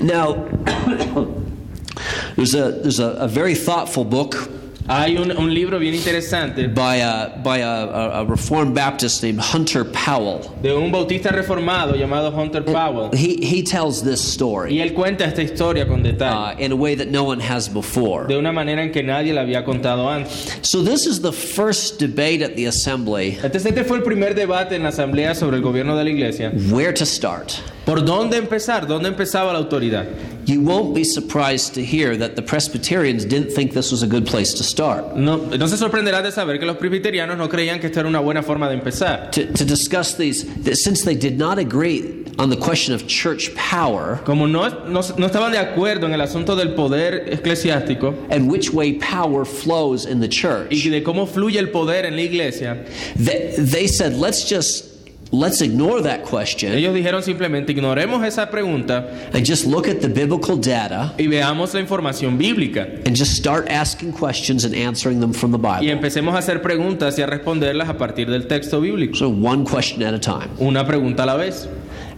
Now, 0.01 0.33
there's 2.35 2.55
a 2.55 2.71
there's 2.71 2.99
a, 2.99 3.07
a 3.19 3.27
very 3.27 3.55
thoughtful 3.55 4.03
book 4.05 4.49
Hay 4.87 5.15
un, 5.17 5.31
un 5.37 5.53
libro 5.53 5.79
bien 5.79 5.95
interesante 5.95 6.67
by 6.67 6.99
a 7.01 7.41
by 7.41 7.61
a, 7.61 8.19
a, 8.19 8.25
Reformed 8.25 8.75
Baptist 8.75 9.23
named 9.23 9.39
Hunter 9.39 9.85
Powell. 9.85 10.41
de 10.61 10.73
un 10.73 10.91
bautista 10.91 11.29
reformado 11.29 11.95
llamado 11.95 12.31
Hunter 12.31 12.63
Powell. 12.65 13.09
He 13.13 13.37
he 13.41 13.63
tells 13.63 14.03
this 14.03 14.21
Y 14.23 14.33
story 14.33 14.81
él 14.81 14.93
cuenta 14.93 15.25
esta 15.25 15.41
historia 15.41 15.87
con 15.87 16.03
detalle, 16.03 16.57
uh, 16.57 16.61
in 16.61 16.71
a 16.73 16.75
way 16.75 16.95
that 16.95 17.07
no 17.07 17.23
one 17.23 17.41
has 17.41 17.69
before. 17.69 18.27
de 18.27 18.37
una 18.37 18.51
manera 18.51 18.83
en 18.83 18.91
que 18.91 19.03
nadie 19.03 19.33
la 19.33 19.41
había 19.41 19.63
contado 19.63 20.09
antes. 20.09 20.59
So 20.63 20.83
this 20.83 21.05
is 21.05 21.21
the 21.21 21.31
first 21.31 21.97
debate 21.99 22.43
at 22.43 22.55
the 22.55 22.67
assembly. 22.67 23.37
Entonces 23.41 23.65
este 23.67 23.85
fue 23.85 23.97
el 23.97 24.03
primer 24.03 24.35
debate 24.35 24.75
en 24.75 24.83
la 24.83 24.89
asamblea 24.89 25.33
sobre 25.33 25.57
el 25.57 25.63
gobierno 25.63 25.95
de 25.95 26.03
la 26.03 26.09
iglesia. 26.09 26.51
Where 26.69 26.91
to 26.93 27.05
start? 27.05 27.53
¿Por 27.85 28.03
dónde 28.05 28.37
empezar? 28.37 28.87
¿Dónde 28.87 29.09
empezaba 29.09 29.51
la 29.53 29.59
autoridad? 29.59 30.05
You 30.45 30.61
won't 30.61 30.93
be 30.93 31.03
surprised 31.03 31.73
to 31.75 31.83
hear 31.83 32.17
that 32.17 32.35
the 32.35 32.41
Presbyterians 32.41 33.25
didn't 33.25 33.51
think 33.51 33.73
this 33.73 33.91
was 33.91 34.03
a 34.03 34.07
good 34.07 34.25
place 34.25 34.53
to 34.55 34.63
start. 34.63 35.15
No, 35.15 35.37
no 35.37 35.67
se 35.67 35.77
sorprenderá 35.77 36.21
de 36.21 36.31
saber 36.31 36.59
que 36.59 36.65
los 36.65 36.77
presbiterianos 36.77 37.37
no 37.37 37.47
creían 37.47 37.79
que 37.79 37.87
esta 37.87 38.01
era 38.01 38.09
una 38.09 38.19
buena 38.19 38.43
forma 38.43 38.67
de 38.67 38.75
empezar. 38.75 39.31
To, 39.31 39.53
to 39.53 39.65
discuss 39.65 40.15
these, 40.15 40.45
since 40.81 41.03
they 41.03 41.15
did 41.15 41.37
not 41.37 41.59
agree 41.59 42.23
on 42.39 42.49
the 42.49 42.57
question 42.57 42.95
of 42.95 43.07
church 43.07 43.53
power 43.55 44.19
Como 44.25 44.47
no, 44.47 44.67
no, 44.67 45.01
no 45.17 45.27
estaban 45.27 45.51
de 45.51 45.59
acuerdo 45.59 46.05
en 46.05 46.13
el 46.13 46.21
asunto 46.21 46.55
del 46.55 46.73
poder 46.73 47.31
eclesiástico 47.31 48.15
and 48.31 48.49
which 48.49 48.71
way 48.71 48.93
power 48.93 49.45
flows 49.45 50.05
in 50.05 50.19
the 50.19 50.27
church, 50.27 50.71
y 50.71 50.89
de 50.89 51.03
cómo 51.03 51.27
fluye 51.27 51.59
el 51.59 51.69
poder 51.69 52.05
en 52.05 52.15
la 52.15 52.23
iglesia, 52.23 52.85
they, 53.15 53.53
they 53.57 53.87
said, 53.87 54.13
let's 54.13 54.49
just 54.49 54.92
let's 55.33 55.61
ignore 55.61 56.01
that 56.01 56.21
question 56.23 56.71
ellos 56.73 56.93
dijeron 56.93 57.23
simplemente 57.23 57.73
ignoremos 57.73 58.23
esa 58.25 58.49
pregunta 58.49 59.09
and 59.33 59.43
just 59.43 59.65
look 59.65 59.87
at 59.87 59.99
the 59.99 60.07
biblical 60.07 60.55
data 60.55 61.13
y 61.17 61.27
veamos 61.27 61.73
la 61.73 61.79
información 61.79 62.37
bíblica 62.37 62.87
and 63.05 63.15
just 63.15 63.33
start 63.33 63.67
asking 63.69 64.13
questions 64.13 64.63
and 64.63 64.75
answering 64.75 65.19
them 65.19 65.33
from 65.33 65.51
the 65.51 65.57
Bible. 65.57 65.83
y 65.83 65.89
empecemos 65.89 66.35
a 66.35 66.37
hacer 66.37 66.61
preguntas 66.61 67.17
y 67.17 67.21
a 67.21 67.25
responderlas 67.25 67.89
a 67.89 67.97
partir 67.97 68.29
del 68.29 68.47
texto 68.47 68.79
bíblico. 68.79 69.15
So 69.15 69.29
one 69.29 69.65
question 69.65 70.03
at 70.03 70.13
a 70.13 70.19
time. 70.19 70.49
Una 70.59 70.85
pregunta 70.85 71.23
a 71.23 71.25
la 71.25 71.35
vez. 71.35 71.67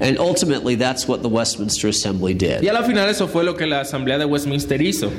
And 0.01 0.17
ultimately, 0.17 0.75
that's 0.75 1.07
what 1.07 1.21
the 1.21 1.29
Westminster 1.29 1.87
Assembly 1.87 2.33
did. 2.33 2.67
a 2.67 2.73
la 2.73 2.83
final 2.83 3.07
eso 3.09 3.27
fue 3.27 3.43
lo 3.45 3.55
que 3.55 3.65
la 3.65 3.79
asamblea 3.79 4.17
de 4.17 4.25
Westminster 4.25 4.81
hizo. 4.81 5.09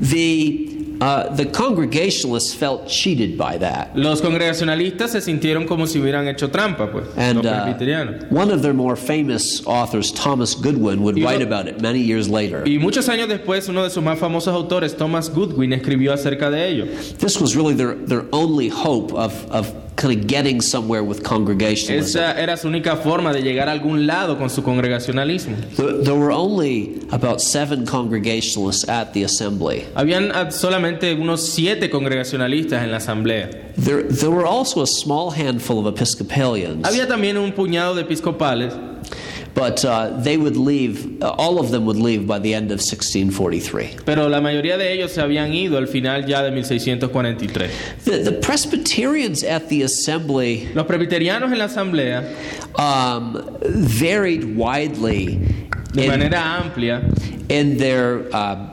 The, 0.00 0.71
uh, 1.00 1.34
the 1.34 1.46
Congregationalists 1.46 2.54
felt 2.54 2.88
cheated 2.88 3.36
by 3.36 3.58
that. 3.58 3.96
Los 3.96 4.20
congregacionalistas 4.20 5.10
se 5.10 5.20
sintieron 5.20 5.66
como 5.66 5.86
si 5.86 5.98
hubieran 5.98 6.28
hecho 6.28 6.50
trampa, 6.50 6.90
pues, 6.90 7.06
And 7.16 7.46
uh, 7.46 7.74
one 8.30 8.50
of 8.50 8.62
their 8.62 8.74
more 8.74 8.96
famous 8.96 9.64
authors, 9.66 10.12
Thomas 10.12 10.54
Goodwin, 10.54 11.02
would 11.02 11.22
write 11.22 11.42
about 11.42 11.68
it 11.68 11.80
many 11.80 12.00
years 12.00 12.28
later. 12.28 12.62
Y 12.66 12.78
muchos 12.78 13.08
años 13.08 13.28
después, 13.28 13.68
uno 13.68 13.84
de 13.84 13.90
sus 13.90 14.02
más 14.02 14.18
famosos 14.18 14.54
autores, 14.54 14.96
Thomas 14.96 15.28
Goodwin, 15.28 15.72
escribió 15.72 16.12
acerca 16.12 16.50
de 16.50 16.68
ello. 16.68 16.86
This 17.18 17.40
was 17.40 17.56
really 17.56 17.74
their, 17.74 17.94
their 17.94 18.24
only 18.32 18.68
hope 18.68 19.12
of, 19.12 19.32
of 19.50 19.72
kind 19.96 20.18
of 20.18 20.26
getting 20.26 20.60
somewhere 20.60 21.02
with 21.02 21.22
congregationalism. 21.22 22.18
Esa 22.18 22.40
era 22.40 22.56
su 22.56 22.68
única 22.68 22.96
forma 22.96 23.32
de 23.32 23.42
llegar 23.42 23.68
a 23.68 23.72
algún 23.72 24.06
lado 24.06 24.38
con 24.38 24.48
su 24.50 24.62
congregacionalismo. 24.62 25.56
There, 25.76 26.14
were 26.14 26.32
only 26.32 27.00
about 27.10 27.40
seven 27.40 27.86
Congregationalists 27.86 28.88
at 28.88 29.12
the 29.12 29.24
assembly. 29.24 29.84
Habían 29.94 30.32
solamente 30.52 31.14
unos 31.14 31.48
siete 31.48 31.90
congregacionalistas 31.90 32.82
en 32.82 32.90
la 32.90 32.98
asamblea. 32.98 33.50
There, 33.76 34.02
there 34.04 34.30
were 34.30 34.46
also 34.46 34.82
a 34.82 34.86
small 34.86 35.30
handful 35.30 35.86
of 35.86 35.94
Episcopalians, 35.94 36.86
Había 36.86 37.06
también 37.06 37.36
un 37.36 37.52
puñado 37.52 37.94
de 37.94 38.02
episcopales, 38.02 38.72
but 39.54 39.84
uh, 39.84 40.10
they 40.18 40.36
would 40.36 40.56
leave, 40.56 41.22
uh, 41.22 41.30
all 41.30 41.58
of 41.58 41.70
them 41.70 41.84
would 41.84 41.96
leave 41.96 42.26
by 42.26 42.38
the 42.38 42.54
end 42.54 42.70
of 42.70 42.80
1643. 42.80 44.04
pero 44.04 44.28
la 44.28 44.40
mayoría 44.40 44.78
de 44.78 44.92
ellos 44.92 45.12
se 45.12 45.20
habían 45.20 45.52
ido 45.52 45.76
al 45.78 45.86
final 45.86 46.26
ya 46.26 46.42
de 46.42 46.50
1643. 46.50 47.70
The, 48.04 48.18
the 48.18 48.32
Presbyterians 48.32 49.44
at 49.44 49.68
the 49.68 49.82
assembly 49.82 50.68
Los 50.74 50.86
presbiterianos 50.86 51.52
en 51.52 51.58
la 51.58 51.66
asamblea, 51.66 52.24
um, 52.78 53.58
varied 53.62 54.56
widely 54.56 55.36
de 55.92 56.04
in, 56.04 56.08
manera 56.10 56.38
amplia, 56.38 57.02
in 57.48 57.76
their 57.76 58.28
uh, 58.34 58.71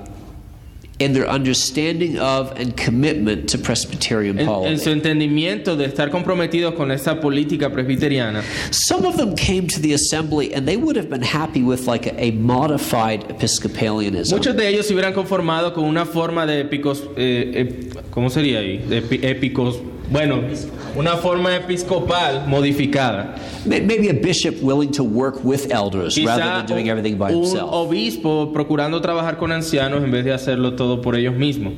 in 0.99 1.13
their 1.13 1.27
understanding 1.29 2.17
of 2.19 2.51
and 2.59 2.75
commitment 2.75 3.47
to 3.49 3.57
Presbyterian 3.57 4.37
en, 4.37 4.41
en 4.41 4.45
polity. 4.47 4.77
su 4.77 4.89
entendimiento 4.89 5.77
de 5.77 5.85
estar 5.85 6.09
comprometidos 6.11 6.73
con 6.75 6.91
esta 6.91 7.21
política 7.21 7.69
presbiteriana. 7.71 8.43
Some 8.71 9.05
of 9.05 9.15
them 9.15 9.33
came 9.35 9.67
to 9.67 9.79
the 9.79 9.93
assembly 9.93 10.53
and 10.53 10.67
they 10.67 10.75
would 10.75 10.97
have 10.97 11.09
been 11.09 11.21
happy 11.23 11.63
with 11.63 11.87
like 11.87 12.05
a, 12.05 12.15
a 12.21 12.31
modified 12.31 13.23
Episcopalianism. 13.29 14.35
Muchos 14.35 14.55
de 14.55 14.67
ellos 14.67 14.85
se 14.87 14.93
hubieran 14.93 15.13
conformado 15.13 15.73
con 15.73 15.85
una 15.85 16.05
forma 16.05 16.45
de 16.45 16.59
épicos, 16.61 17.03
eh, 17.15 17.51
ep- 17.93 18.01
¿cómo 18.11 18.29
sería 18.29 18.59
ahí? 18.59 18.77
De 18.79 19.01
epi- 19.01 19.23
épicos, 19.23 19.79
bueno, 20.11 20.41
Una 20.95 21.17
forma 21.17 21.55
episcopal 21.55 22.45
modificada. 22.47 23.35
May- 23.65 23.81
Maybe 23.81 24.09
a 24.09 24.13
bishop 24.13 24.61
willing 24.61 24.91
to 24.91 25.03
work 25.03 25.43
with 25.43 25.71
elders 25.71 26.17
rather 26.17 26.41
Quizá 26.43 26.57
than 26.57 26.65
doing 26.65 26.89
everything 26.89 27.17
by 27.17 27.31
un 27.33 27.43
himself. 27.43 27.69
obispo 27.71 28.51
procurando 28.53 29.01
trabajar 29.01 29.37
con 29.37 29.51
ancianos 29.51 30.03
en 30.03 30.11
vez 30.11 30.23
de 30.25 30.33
hacerlo 30.33 30.75
todo 30.75 31.01
por 31.01 31.15
ellos 31.15 31.35
mismos. 31.35 31.73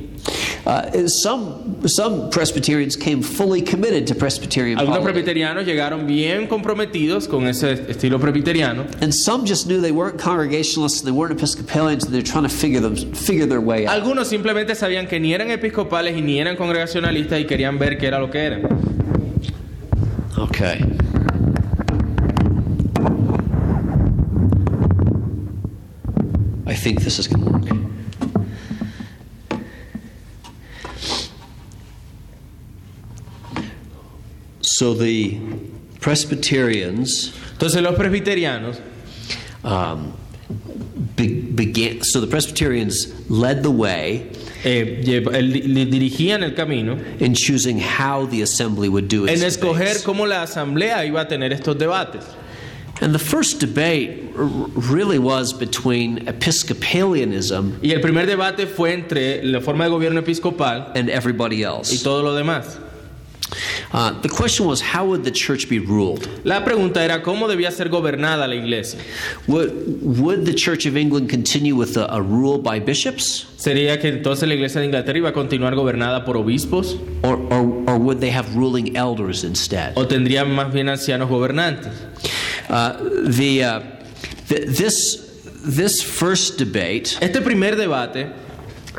Uh, 0.64 1.08
some, 1.08 1.88
some 1.88 2.30
Presbyterians 2.30 2.94
came 2.96 3.20
fully 3.20 3.60
committed 3.60 4.06
to 4.06 4.14
Presbyterian 4.14 4.78
Algunos 4.78 4.98
politics. 5.00 5.24
presbiterianos 5.24 5.66
llegaron 5.66 6.06
bien 6.06 6.46
comprometidos 6.46 7.26
con 7.26 7.48
ese 7.48 7.72
estilo 7.90 8.20
presbiteriano 8.20 8.84
And 9.00 9.12
some 9.12 9.44
just 9.44 9.66
knew 9.66 9.80
they 9.80 9.90
weren't 9.90 10.18
Congregationalists 10.20 11.00
and 11.00 11.08
they 11.08 11.12
weren't 11.18 11.32
Episcopalians 11.36 12.04
and 12.04 12.14
they're 12.14 12.22
trying 12.22 12.44
to 12.44 12.48
figure, 12.48 12.78
them, 12.80 12.94
figure 12.94 13.44
their 13.44 13.60
way 13.60 13.86
out. 13.88 13.94
Algunos 13.94 14.28
simplemente 14.28 14.76
sabían 14.76 15.08
que 15.08 15.18
ni 15.18 15.34
eran 15.34 15.50
episcopales 15.50 16.16
y 16.16 16.20
ni 16.22 16.38
eran 16.38 16.54
congregacionalistas 16.54 17.40
y 17.40 17.44
querían 17.46 17.76
ver 17.80 17.98
qué 17.98 18.06
era 18.06 18.20
lo 18.20 18.30
que 18.30 18.38
eran. 18.38 18.62
Okay. 20.62 20.78
I 26.66 26.74
think 26.74 27.00
this 27.02 27.18
is 27.18 27.26
going 27.26 27.44
to 27.44 27.50
work. 27.50 27.62
So 34.60 34.94
the 34.94 35.40
Presbyterians 35.98 37.32
Entonces 37.58 37.82
los 37.82 37.96
presbiterianos 37.96 38.80
um, 39.64 40.12
be- 41.16 41.40
began. 41.40 42.02
So 42.02 42.20
the 42.20 42.28
Presbyterians 42.28 43.28
led 43.28 43.64
the 43.64 43.70
way 43.72 44.30
eh, 44.64 45.02
el- 45.32 45.50
li- 45.74 45.84
dirigían 45.86 46.42
el 46.42 46.54
camino 46.54 46.96
in 47.20 47.34
choosing 47.34 47.80
how 47.80 48.26
the 48.26 48.42
assembly 48.42 48.88
would 48.88 49.08
do 49.08 49.26
en 49.28 49.42
escoger 49.42 50.02
cómo 50.04 50.26
la 50.26 50.42
asamblea 50.42 51.04
iba 51.04 51.20
a 51.22 51.28
tener 51.28 51.52
estos 51.52 51.76
debates. 51.78 52.24
And 53.00 53.12
the 53.12 53.18
first 53.18 53.58
debate 53.58 54.30
really 54.36 55.18
was 55.18 55.52
between 55.52 56.18
Episcopalianism 56.28 57.78
Y 57.82 57.90
el 57.90 58.00
primer 58.00 58.26
debate 58.26 58.66
fue 58.66 58.92
entre 58.92 59.42
la 59.44 59.60
forma 59.60 59.84
de 59.84 59.90
gobierno 59.90 60.20
episcopal 60.20 60.92
and 60.94 61.08
everybody 61.10 61.56
y 61.56 61.62
else. 61.64 62.02
todo 62.02 62.22
lo 62.22 62.34
demás. 62.34 62.78
Uh, 63.92 64.12
the 64.20 64.28
question 64.28 64.66
was, 64.66 64.80
how 64.80 65.04
would 65.04 65.24
the 65.24 65.30
church 65.30 65.68
be 65.68 65.78
ruled? 65.78 66.28
La 66.44 66.64
pregunta 66.64 67.02
era 67.02 67.22
cómo 67.22 67.48
debía 67.48 67.70
ser 67.70 67.88
gobernada 67.88 68.48
la 68.48 68.54
iglesia. 68.54 68.98
Would, 69.46 70.18
would 70.20 70.46
the 70.46 70.54
Church 70.54 70.86
of 70.86 70.96
England 70.96 71.28
continue 71.28 71.74
with 71.74 71.96
a, 71.96 72.06
a 72.10 72.20
rule 72.22 72.58
by 72.58 72.78
bishops, 72.78 73.46
¿Sería 73.56 74.00
que 74.00 74.08
entonces 74.08 74.48
la 74.48 74.54
iglesia 74.54 74.80
de 74.80 74.86
Inglaterra 74.86 75.18
iba 75.18 75.28
a 75.28 75.32
continuar 75.32 75.74
gobernada 75.76 76.24
por 76.24 76.36
obispos? 76.36 76.98
or, 77.22 77.36
or, 77.52 77.88
or 77.88 77.96
would 77.98 78.18
they 78.18 78.30
have 78.30 78.56
ruling 78.56 78.96
elders 78.96 79.44
instead? 79.44 79.92
¿O 79.96 80.06
tendrían 80.06 80.50
más 80.50 80.72
bien 80.72 80.88
ancianos 80.88 81.28
gobernantes? 81.28 81.92
Uh, 82.68 82.96
the, 83.28 83.62
uh, 83.62 83.80
th- 84.48 84.66
this, 84.76 85.44
this 85.64 86.02
first 86.02 86.58
debate 86.58 87.16
Este 87.20 87.40
primer 87.40 87.76
debate 87.76 88.32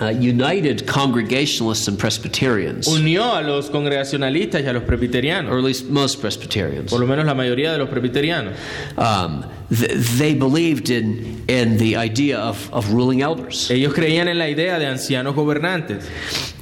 uh, 0.02 0.08
united 0.08 0.86
Congregationalists 0.88 1.88
and 1.88 1.98
Presbyterians, 2.00 2.88
unió 2.88 3.36
a 3.36 3.42
los 3.42 3.70
congregacionalistas 3.70 4.64
y 4.64 4.68
a 4.68 4.74
los 4.74 4.84
presbiterianos, 4.84 5.52
or 5.52 5.58
at 5.60 5.64
least 5.64 5.86
most 5.90 6.20
Presbyterians. 6.22 6.90
por 6.90 7.00
lo 7.00 7.06
menos 7.08 7.26
la 7.26 7.34
mayoría 7.36 7.72
de 7.72 7.78
los 7.78 7.90
presbiterianos. 7.90 8.56
um, 8.98 9.46
th- 9.70 9.92
they 10.18 10.34
believed 10.34 10.90
in, 10.90 11.44
in 11.48 11.78
the 11.78 11.96
idea 11.96 12.40
of, 12.40 12.72
of 12.74 12.92
ruling 12.92 13.22
elders. 13.22 13.70
Ellos 13.70 13.94
creían 13.94 14.28
en 14.28 14.38
la 14.40 14.48
idea 14.50 14.80
de 14.80 14.86
ancianos 14.88 15.36
gobernantes. 15.36 16.04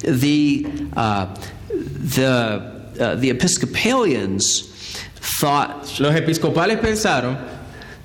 The, 0.02 0.66
uh, 0.96 1.34
the, 1.68 2.82
uh, 3.00 3.14
the 3.16 3.30
Episcopalians 3.30 4.68
thought 5.40 6.00
Los 6.00 6.14
episcopales 6.14 6.78
pensaron 6.80 7.38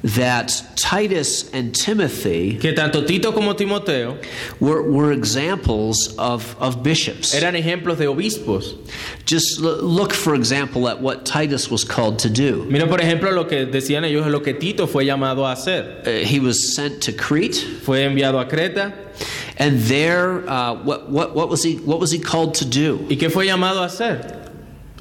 that 0.04 0.64
Titus 0.76 1.52
and 1.54 1.74
Timothy 1.74 2.58
que 2.58 2.74
tanto 2.74 3.06
Tito 3.06 3.32
como 3.32 3.54
Timoteo 3.54 4.20
were, 4.60 4.84
were 4.84 5.12
examples 5.12 6.16
of, 6.18 6.56
of 6.62 6.84
bishops. 6.84 7.34
eran 7.34 7.56
ejemplos 7.56 7.98
de 7.98 8.06
obispos. 8.06 8.78
Just 9.26 9.60
look, 9.60 10.14
for 10.14 10.36
example, 10.36 10.88
at 10.88 11.02
what 11.02 11.26
Titus 11.26 11.70
was 11.72 11.84
called 11.84 12.20
to 12.20 12.30
do. 12.30 12.64
Mira, 12.70 12.88
por 12.88 13.00
ejemplo, 13.00 13.34
lo 13.34 13.46
que 13.46 13.66
decían 13.66 14.04
ellos 14.04 14.26
es 14.26 14.32
lo 14.32 14.42
que 14.42 14.54
Tito 14.54 14.86
fue 14.88 15.04
llamado 15.04 15.40
a 15.40 15.54
hacer. 15.54 16.08
Uh, 16.08 16.26
he 16.26 16.40
was 16.40 16.76
sent 16.76 17.02
to 17.02 17.12
Crete, 17.12 17.56
Fue 17.56 17.98
enviado 17.98 18.40
a 18.40 18.46
Creta. 18.46 18.94
and 19.58 19.80
there, 19.80 20.48
uh, 20.48 20.76
what, 20.76 21.10
what, 21.10 21.36
what, 21.36 21.50
was 21.50 21.64
he, 21.64 21.78
what 21.78 22.00
was 22.00 22.12
he 22.12 22.20
called 22.20 22.54
to 22.56 22.66
do? 22.66 23.00
¿Y 23.10 23.16
qué 23.16 23.32
fue 23.32 23.46
llamado 23.46 23.82
a 23.82 23.88
hacer? 23.88 24.47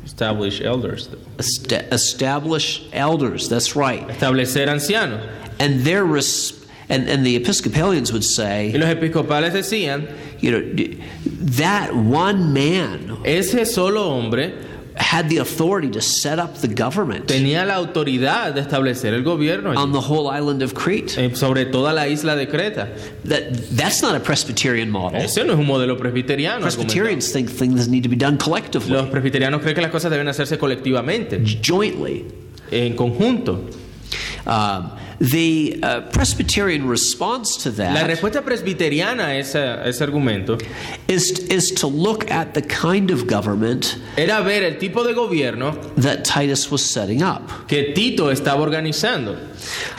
Establish 0.07 0.63
elders. 0.63 1.09
Est- 1.39 1.73
establish 1.93 2.83
elders, 2.93 3.49
that's 3.49 3.77
right. 3.77 4.07
Establecer 4.09 4.67
ancianos. 4.69 5.21
And 5.59 5.81
their 5.81 6.05
res- 6.05 6.65
and, 6.89 7.09
and 7.09 7.27
the 7.27 7.37
Episcopalians 7.37 8.13
would 8.13 8.25
say, 8.25 8.71
Y 8.73 8.79
los 8.79 8.89
episcopales 8.95 9.53
decían, 9.53 10.09
you 10.41 10.51
know, 10.53 10.97
that 11.59 11.95
one 11.95 12.53
man 12.53 13.19
ese 13.25 13.75
solo 13.75 14.11
hombre 14.11 14.53
had 14.99 15.29
the 15.29 15.39
authority 15.39 15.91
to 15.91 16.01
set 16.01 16.39
up 16.39 16.55
the 16.63 16.69
government 16.69 17.27
tenía 17.27 17.65
la 17.67 17.75
autoridad 17.75 18.55
de 18.55 18.63
establecer 18.63 19.13
el 19.13 19.23
gobierno 19.23 19.71
allí, 19.71 19.79
on 19.79 19.93
the 19.93 20.01
whole 20.01 20.29
island 20.31 20.63
of 20.63 20.73
Crete. 20.73 21.19
eh, 21.19 21.31
sobre 21.37 21.67
toda 21.67 21.93
la 21.93 22.09
isla 22.09 22.35
de 22.35 22.49
Creta. 22.49 22.89
That 23.25 23.53
that's 23.77 24.01
not 24.03 24.15
a 24.15 24.21
Presbyterian 24.21 24.91
model. 24.91 25.21
Ese 25.21 25.45
no 25.45 25.53
es 25.53 25.59
un 25.59 25.67
modelo 25.67 25.99
presbiteriano. 25.99 26.63
Presbyterians 26.63 27.31
think 27.33 27.51
things 27.51 27.89
need 27.89 28.03
to 28.05 28.09
be 28.09 28.17
done 28.17 28.39
collectively, 28.39 28.93
Los 28.93 29.09
presbiterianos 29.09 29.61
creen 29.61 29.75
que 29.75 29.83
las 29.83 29.91
cosas 29.91 30.11
deben 30.11 30.29
hacerse 30.29 30.57
colectivamente, 30.59 31.43
jointly. 31.63 32.25
en 32.71 32.97
conjunto. 32.97 33.61
Um, 34.47 34.91
the 35.19 35.79
uh, 35.83 36.01
Presbyterian 36.13 36.87
response 36.89 37.57
to 37.63 37.71
that 37.71 37.95
La 37.95 38.07
respuesta 38.07 38.43
presbiteriana 38.43 39.29
a 39.29 39.39
ese, 39.39 39.57
a 39.57 39.89
ese 39.89 40.03
argumento 40.03 40.59
is 41.09 41.31
is 41.49 41.73
to 41.73 41.87
look 41.87 42.31
at 42.31 42.53
the 42.55 42.63
kind 42.63 43.11
of 43.11 43.27
government 43.27 43.99
era 44.17 44.43
ver 44.43 44.63
el 44.63 44.79
tipo 44.79 45.03
de 45.05 45.15
gobierno 45.15 45.73
that 45.97 46.25
Titus 46.25 46.71
was 46.71 46.83
setting 46.85 47.23
up. 47.23 47.67
que 47.67 47.95
Tito 47.95 48.31
estaba 48.31 48.61
organizando. 48.61 49.37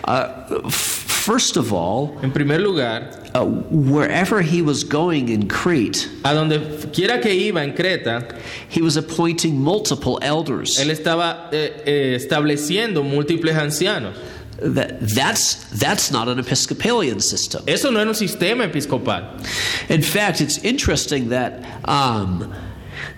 Uh, 0.03 0.69
first 0.69 1.57
of 1.57 1.73
all, 1.73 2.17
En 2.21 2.31
primer 2.31 2.59
lugar, 2.59 3.09
uh, 3.35 3.43
wherever 3.43 4.41
he 4.41 4.61
was 4.61 4.83
going 4.83 5.29
in 5.29 5.47
Crete, 5.47 6.07
a 6.23 6.33
donde 6.33 6.59
quiera 6.93 7.19
que 7.19 7.31
iba 7.33 7.63
en 7.63 7.73
Creta, 7.73 8.23
he 8.69 8.81
was 8.81 8.95
appointing 8.97 9.59
multiple 9.59 10.19
elders. 10.21 10.79
él 10.79 10.89
estaba 10.91 11.49
eh, 11.51 11.83
eh, 11.85 12.15
estableciendo 12.15 13.03
múltiples 13.03 13.55
ancianos. 13.57 14.15
That, 14.59 14.99
that's, 14.99 15.55
that's 15.69 16.11
not 16.11 16.27
an 16.27 16.39
Episcopalian 16.39 17.19
system. 17.19 17.63
Eso 17.67 17.91
no 17.91 17.99
era 17.99 18.09
un 18.09 18.15
sistema 18.15 18.63
episcopal. 18.65 19.39
In 19.87 20.01
fact, 20.01 20.41
it's 20.41 20.57
interesting 20.63 21.29
that, 21.29 21.63
um, 21.87 22.53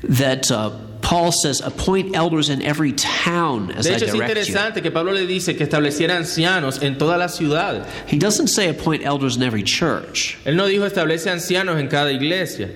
that 0.04 0.52
uh, 0.52 0.71
Paul 1.02 1.32
says, 1.32 1.62
appoint 1.62 2.13
elders 2.15 2.49
in 2.49 2.62
every 2.62 2.91
town 2.91 3.71
as 3.71 3.86
De 3.86 3.93
I 3.93 3.95
hecho, 3.95 4.06
es 4.08 4.12
direct 4.12 4.36
you. 4.36 4.36
interesante 4.36 4.82
que 4.82 4.91
Pablo 4.91 5.13
le 5.13 5.25
dice 5.25 5.56
que 5.58 5.65
estableciera 5.65 6.17
ancianos 6.17 6.84
en 6.84 6.97
todas 6.97 7.17
las 7.17 7.38
ciudades. 7.38 7.88
He 8.06 8.17
doesn't 8.19 8.47
say 8.47 8.67
appoint 8.67 9.06
elders 9.06 9.38
in 9.38 9.43
every 9.43 9.63
church. 9.63 10.38
Él 10.45 10.56
no 10.56 10.65
dijo 10.67 10.86
establece 10.86 11.32
ancianos 11.32 11.80
en 11.80 11.88
cada 11.88 12.12
iglesia. 12.12 12.69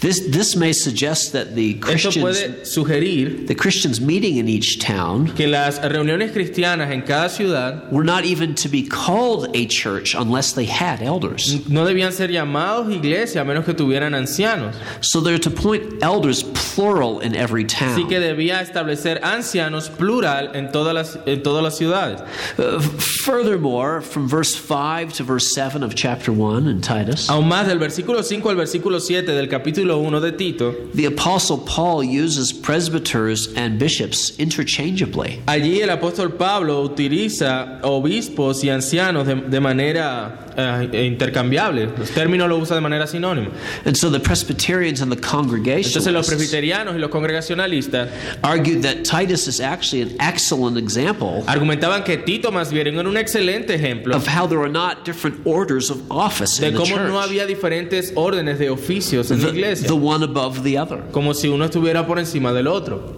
This, 0.00 0.20
this 0.28 0.56
may 0.56 0.72
suggest 0.72 1.32
that 1.32 1.54
the 1.54 1.74
Esto 1.74 2.10
Christians, 2.10 2.22
puede 2.24 2.66
sugerir 2.66 3.46
the 3.46 3.54
Christians 3.54 4.00
meeting 4.00 4.36
in 4.36 4.48
each 4.48 4.78
town 4.78 5.28
que 5.34 5.46
las 5.46 5.78
reuniones 5.80 6.32
cristianas 6.32 6.90
en 6.90 7.02
cada 7.02 7.28
ciudad 7.28 7.90
were 7.92 8.04
not 8.04 8.24
even 8.24 8.54
to 8.54 8.68
be 8.68 8.82
called 8.86 9.54
a 9.54 9.66
church 9.66 10.14
unless 10.14 10.52
they 10.52 10.66
had 10.66 11.02
elders. 11.02 11.68
no 11.68 11.84
debían 11.84 12.12
ser 12.12 12.28
llamados 12.28 12.92
iglesia 12.92 13.42
a 13.42 13.44
menos 13.44 13.64
que 13.64 13.74
tuvieran 13.74 14.14
ancianos. 14.14 14.74
So 15.00 15.20
they're 15.20 15.38
to 15.38 15.48
appoint 15.50 16.02
elders 16.02 16.42
plural 16.42 17.20
in 17.20 17.34
every 17.34 17.64
Así 17.64 18.06
que 18.08 18.18
town. 18.18 18.22
debía 18.22 18.60
establecer 18.60 19.20
ancianos 19.22 19.88
plural 19.88 20.54
en 20.54 20.70
todas 20.70 20.94
las, 20.94 21.18
en 21.26 21.42
todas 21.42 21.62
las 21.62 21.76
ciudades. 21.76 22.20
Uh, 22.58 22.80
furthermore, 22.80 24.00
from 24.00 24.28
verse 24.28 24.54
5 24.54 25.12
to 25.14 25.24
verse 25.24 25.52
7 25.52 25.82
of 25.82 25.94
chapter 25.94 26.32
1 26.32 26.66
in 26.66 26.80
Titus, 26.80 27.28
Aún 27.28 27.48
más, 27.48 27.66
del 27.66 27.78
versículo 27.78 28.22
5 28.22 28.48
al 28.50 28.56
versículo 28.56 29.00
7 29.00 29.32
del 29.32 29.47
capítulo 29.48 29.98
1 29.98 30.20
de 30.20 30.32
Tito, 30.32 30.74
the 30.94 31.06
Apostle 31.06 31.58
Paul 31.58 32.02
uses 32.02 32.52
presbyters 32.52 33.54
and 33.56 33.78
bishops 33.78 34.38
interchangeably. 34.38 35.40
allí 35.46 35.80
el 35.80 35.90
apóstol 35.90 36.36
Pablo 36.36 36.82
utiliza 36.82 37.80
obispos 37.82 38.62
y 38.64 38.70
ancianos 38.70 39.26
de, 39.26 39.34
de 39.34 39.60
manera 39.60 40.46
eh, 40.56 41.06
intercambiable. 41.06 41.88
Los 41.96 42.10
términos 42.10 42.48
los 42.48 42.62
usa 42.62 42.74
de 42.74 42.80
manera 42.80 43.06
sinónima. 43.06 43.50
And 43.84 43.96
so 43.96 44.10
the 44.10 44.20
Presbyterians 44.20 45.00
and 45.00 45.12
the 45.12 45.16
Entonces 45.16 46.12
los 46.12 46.26
Congregationalists 46.26 46.28
presbiterianos 46.28 46.94
y 46.94 46.98
los 46.98 47.10
congregacionalistas 47.10 48.08
argued 48.42 48.82
that 48.82 49.04
Titus 49.04 49.46
is 49.46 49.60
actually 49.60 50.02
an 50.02 50.16
excellent 50.20 50.76
example 50.76 51.44
argumentaban 51.46 52.04
que 52.04 52.16
Tito 52.18 52.50
más 52.50 52.72
bien 52.72 52.88
era 52.88 53.08
un 53.08 53.16
excelente 53.16 53.74
ejemplo 53.74 54.16
of 54.16 54.26
how 54.26 54.46
there 54.46 54.60
are 54.60 54.68
not 54.68 55.04
different 55.04 55.40
orders 55.44 55.90
of 55.90 55.98
office 56.10 56.58
de 56.58 56.68
in 56.68 56.74
the 56.74 56.80
cómo 56.80 56.96
no 56.96 57.12
church, 57.12 57.24
había 57.24 57.46
diferentes 57.46 58.12
órdenes 58.14 58.58
de 58.58 58.70
oficios 58.70 59.30
en 59.30 59.37
la 59.42 59.50
the, 59.52 59.58
iglesia, 59.58 59.88
the 59.88 59.94
one 59.96 60.22
above 60.24 60.62
the 60.62 60.76
other. 60.78 61.02
como 61.12 61.32
si 61.34 61.48
uno 61.48 61.64
estuviera 61.64 62.06
por 62.06 62.18
encima 62.18 62.52
del 62.52 62.66
otro. 62.68 63.16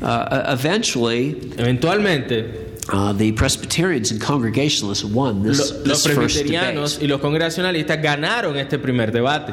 Uh, 0.00 0.50
eventually, 0.52 1.36
Eventualmente, 1.56 2.76
uh, 2.92 3.12
the 3.12 3.30
Presbyterians 3.32 4.10
and 4.10 4.20
Congregationalists 4.20 5.04
won 5.04 5.42
this, 5.44 5.58
lo- 5.70 5.76
los 5.84 6.02
this 6.02 6.06
first 6.14 6.18
presbiterianos 6.36 6.92
debate. 6.94 7.04
y 7.04 7.08
los 7.08 7.20
congregacionalistas 7.20 8.02
ganaron 8.02 8.56
este 8.56 8.78
primer 8.78 9.12
debate. 9.12 9.52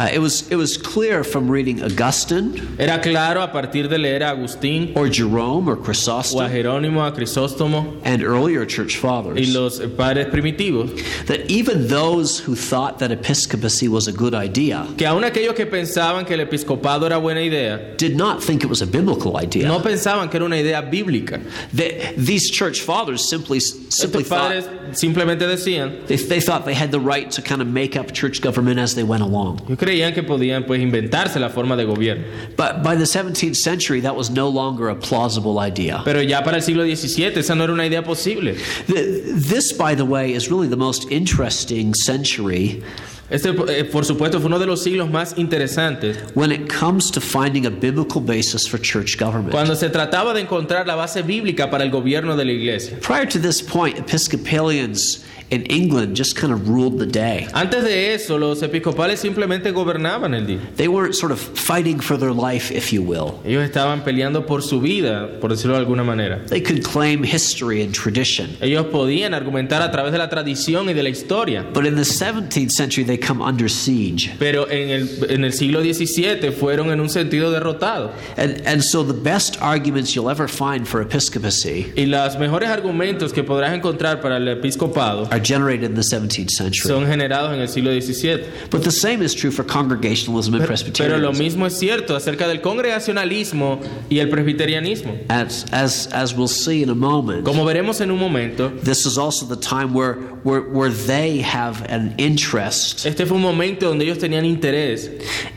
Uh, 0.00 0.08
it 0.10 0.18
was 0.18 0.50
it 0.50 0.56
was 0.56 0.78
clear 0.78 1.22
from 1.22 1.50
reading 1.50 1.82
Augustine 1.82 2.56
Era 2.78 2.98
claro 2.98 3.42
a 3.42 3.48
partir 3.48 3.86
de 3.86 3.98
leer 3.98 4.22
a 4.22 4.34
Agustín 4.34 4.96
or 4.96 5.10
Jerome 5.10 5.68
or 5.68 5.76
o 5.76 5.80
a 5.80 5.84
Chrysostom 5.84 6.48
Jerónimo, 6.50 7.06
a 7.06 7.12
Crisóstomo 7.12 8.00
and 8.02 8.22
earlier 8.22 8.64
church 8.64 8.96
fathers. 8.96 9.36
y 9.36 9.52
los 9.52 9.78
padres 9.98 10.28
primitivos, 10.28 10.90
that 11.26 11.50
even 11.50 11.86
those 11.88 12.38
who 12.38 12.54
thought 12.54 12.98
that 12.98 13.10
episcopacy 13.10 13.88
was 13.88 14.08
a 14.08 14.12
good 14.12 14.34
idea 14.34 14.86
que 14.96 15.06
aun 15.06 15.22
aquellos 15.22 15.54
que 15.54 15.66
pensaban 15.66 16.24
que 16.24 16.34
el 16.34 16.40
episcopado 16.40 17.04
era 17.04 17.18
buena 17.18 17.40
idea, 17.40 17.94
did 17.98 18.16
not 18.16 18.42
think 18.42 18.62
it 18.64 18.70
was 18.70 18.80
a 18.80 18.86
biblical 18.86 19.36
idea. 19.36 19.68
no 19.68 19.80
pensaban 19.80 20.30
que 20.30 20.36
era 20.38 20.46
una 20.46 20.56
idea 20.56 20.80
bíblica. 20.80 21.42
They- 21.74 22.14
these 22.16 22.48
church 22.48 22.80
fathers 22.80 23.22
simply 23.22 23.60
simply 23.60 24.22
Estos 24.22 24.28
thought 24.28 24.50
padres 24.50 24.64
simplemente 24.92 25.46
decían, 25.46 26.06
they, 26.06 26.16
they 26.16 26.40
thought 26.40 26.64
they 26.64 26.74
had 26.74 26.90
the 26.90 27.00
right 27.00 27.30
to 27.30 27.42
kind 27.42 27.60
of 27.60 27.68
make 27.68 27.96
up 27.96 28.12
church 28.12 28.40
government 28.40 28.78
as 28.78 28.94
they 28.94 29.02
went 29.04 29.22
along. 29.22 29.60
Creían 29.90 30.14
que 30.14 30.22
podían 30.22 30.64
pues 30.64 30.80
inventarse 30.80 31.38
la 31.40 31.48
forma 31.50 31.76
de 31.76 31.84
gobierno. 31.84 32.24
But 32.56 32.82
by 32.82 32.96
the 32.96 33.04
17th 33.04 33.56
century, 33.56 34.00
that 34.02 34.14
was 34.14 34.30
no 34.30 34.48
longer 34.48 34.88
a 34.88 34.94
plausible 34.94 35.58
idea. 35.58 36.02
Pero 36.04 36.20
ya 36.22 36.42
para 36.44 36.56
el 36.58 36.62
siglo 36.62 36.84
XVII 36.84 37.38
esa 37.40 37.54
no 37.54 37.64
era 37.64 37.72
una 37.72 37.84
idea 37.86 38.02
posible. 38.02 38.54
The- 38.86 39.20
This, 39.50 39.72
by 39.72 39.94
the 39.96 40.04
way, 40.04 40.32
is 40.32 40.48
really 40.50 40.68
the 40.68 40.76
most 40.76 41.10
interesting 41.10 41.94
century 41.94 42.82
Este, 43.30 43.50
eh, 43.50 43.84
por 43.84 44.04
supuesto, 44.04 44.38
fue 44.40 44.48
uno 44.48 44.58
de 44.58 44.66
los 44.66 44.82
siglos 44.82 45.08
más 45.08 45.34
interesantes 45.38 46.18
when 46.34 46.50
it 46.50 46.68
comes 46.72 47.10
to 47.10 47.20
finding 47.20 47.66
a 47.66 47.70
biblical 47.70 48.20
basis 48.20 48.68
for 48.68 48.80
church 48.80 49.16
government. 49.18 49.52
cuando 49.52 49.74
se 49.76 49.88
trataba 49.88 50.34
de 50.34 50.40
encontrar 50.40 50.86
la 50.86 50.96
base 50.96 51.22
bíblica 51.22 51.70
para 51.70 51.84
el 51.84 51.90
gobierno 51.90 52.36
de 52.36 52.44
la 52.44 52.52
iglesia. 52.52 52.98
Prior 53.00 53.26
to 53.26 53.38
this 53.38 53.62
point, 53.62 53.98
Episcopalians 53.98 55.24
in 55.50 55.64
England 55.64 56.16
just 56.16 56.36
kind 56.36 56.52
of 56.52 56.68
ruled 56.68 56.98
the 56.98 57.06
day. 57.06 57.46
Antes 57.52 57.82
de 57.82 58.14
eso, 58.14 58.38
los 58.38 58.62
episcopales 58.62 59.18
simplemente 59.18 59.72
gobernaban 59.72 60.34
el 60.34 60.46
día. 60.46 60.60
They 60.76 60.88
weren't 60.88 61.14
sort 61.14 61.32
of 61.32 61.40
fighting 61.40 62.00
for 62.00 62.16
their 62.16 62.32
life, 62.32 62.70
if 62.72 62.92
you 62.92 63.02
will. 63.02 63.40
Ellos 63.44 63.64
estaban 63.64 64.04
peleando 64.04 64.46
por 64.46 64.62
su 64.62 64.80
vida, 64.80 65.40
por 65.40 65.50
decirlo 65.50 65.74
de 65.74 65.80
alguna 65.80 66.04
manera. 66.04 66.44
They 66.46 66.62
could 66.62 66.82
claim 66.84 67.24
history 67.24 67.82
and 67.82 67.92
tradition. 67.92 68.56
Ellos 68.60 68.86
podían 68.86 69.34
argumentar 69.34 69.82
a 69.82 69.90
través 69.90 70.12
de 70.12 70.18
la 70.18 70.28
tradición 70.28 70.88
y 70.88 70.94
de 70.94 71.02
la 71.02 71.08
historia. 71.08 71.66
But 71.72 71.84
in 71.84 71.96
the 71.96 72.02
17th 72.02 72.70
century, 72.70 73.04
they 73.04 73.18
come 73.20 73.42
under 73.42 73.68
siege. 73.68 74.30
Pero 74.38 74.68
en 74.70 74.90
el, 74.90 75.26
en 75.30 75.44
el 75.44 75.52
siglo 75.52 75.82
XVII 75.82 76.50
fueron 76.52 76.90
en 76.90 77.00
un 77.00 77.08
sentido 77.08 77.50
derrotados. 77.50 78.12
And, 78.36 78.62
and 78.66 78.82
so 78.82 79.02
the 79.04 79.12
best 79.12 79.60
arguments 79.60 80.14
you'll 80.14 80.30
ever 80.30 80.48
find 80.48 80.86
for 80.86 81.00
episcopacy 81.02 81.92
Y 81.96 82.06
los 82.06 82.36
mejores 82.36 82.68
argumentos 82.70 83.32
que 83.32 83.42
podrás 83.42 83.74
encontrar 83.74 84.20
para 84.20 84.36
el 84.36 84.48
episcopado 84.48 85.28
are 85.30 85.40
generated 85.40 85.84
in 85.84 85.94
the 85.94 86.02
17th 86.02 86.50
century. 86.50 86.88
son 86.88 87.06
generados 87.06 87.52
en 87.52 87.60
el 87.60 87.68
siglo 87.68 87.92
XVII. 87.92 88.44
But 88.70 88.82
the 88.82 88.90
same 88.90 89.22
is 89.22 89.34
true 89.34 89.50
for 89.50 89.64
Congregationalism 89.64 90.54
and 90.54 90.62
Pero 90.62 91.18
lo 91.18 91.30
Presbyterianism. 91.30 91.38
mismo 91.42 91.66
es 91.66 91.78
cierto 91.78 92.16
acerca 92.16 92.48
del 92.48 92.60
congregacionalismo 92.60 93.80
y 94.08 94.18
el 94.18 94.28
presbiterianismo. 94.28 95.18
As, 95.28 95.64
as, 95.72 96.08
as 96.12 96.34
we'll 96.34 96.48
see 96.48 96.82
in 96.82 96.90
a 96.90 96.94
moment, 96.94 97.44
Como 97.44 97.64
veremos 97.64 98.00
en 98.00 98.10
un 98.10 98.18
momento, 98.18 98.70
this 98.82 99.06
is 99.06 99.18
also 99.18 99.46
the 99.46 99.56
time 99.60 99.92
where, 99.94 100.14
where, 100.42 100.62
where 100.62 100.90
they 100.90 101.38
have 101.40 101.82
an 101.88 102.14
interest 102.18 103.06
este 103.10 103.26
fue 103.26 103.36
un 103.36 103.42
momento 103.42 103.86
donde 103.88 104.04
ellos 104.04 104.18
tenían 104.18 104.44
interés 104.44 105.10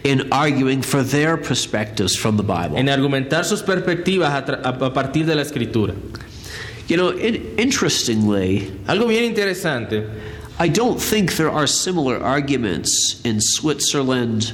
in 0.04 0.28
arguing 0.32 0.82
for 0.82 1.04
their 1.04 1.38
perspectives 1.38 2.16
from 2.18 2.36
the 2.38 2.44
Bible. 2.44 2.78
en 2.78 2.90
argumentar 2.90 3.46
sus 3.46 3.62
perspectivas 3.62 4.30
a, 4.32 4.70
a- 4.70 4.94
partir 4.94 5.26
de 5.26 5.36
la 5.36 5.42
escritura. 5.42 5.94
You 6.88 6.98
know, 6.98 7.12
in, 7.12 7.54
interestingly, 7.58 8.72
Algo 8.88 9.08
bien 9.08 9.24
interesante, 9.24 10.06
I 10.60 10.68
don't 10.70 11.00
think 11.00 11.34
there 11.38 11.50
are 11.50 11.66
similar 11.68 12.22
arguments 12.22 13.22
in 13.24 13.40
Switzerland 13.42 14.54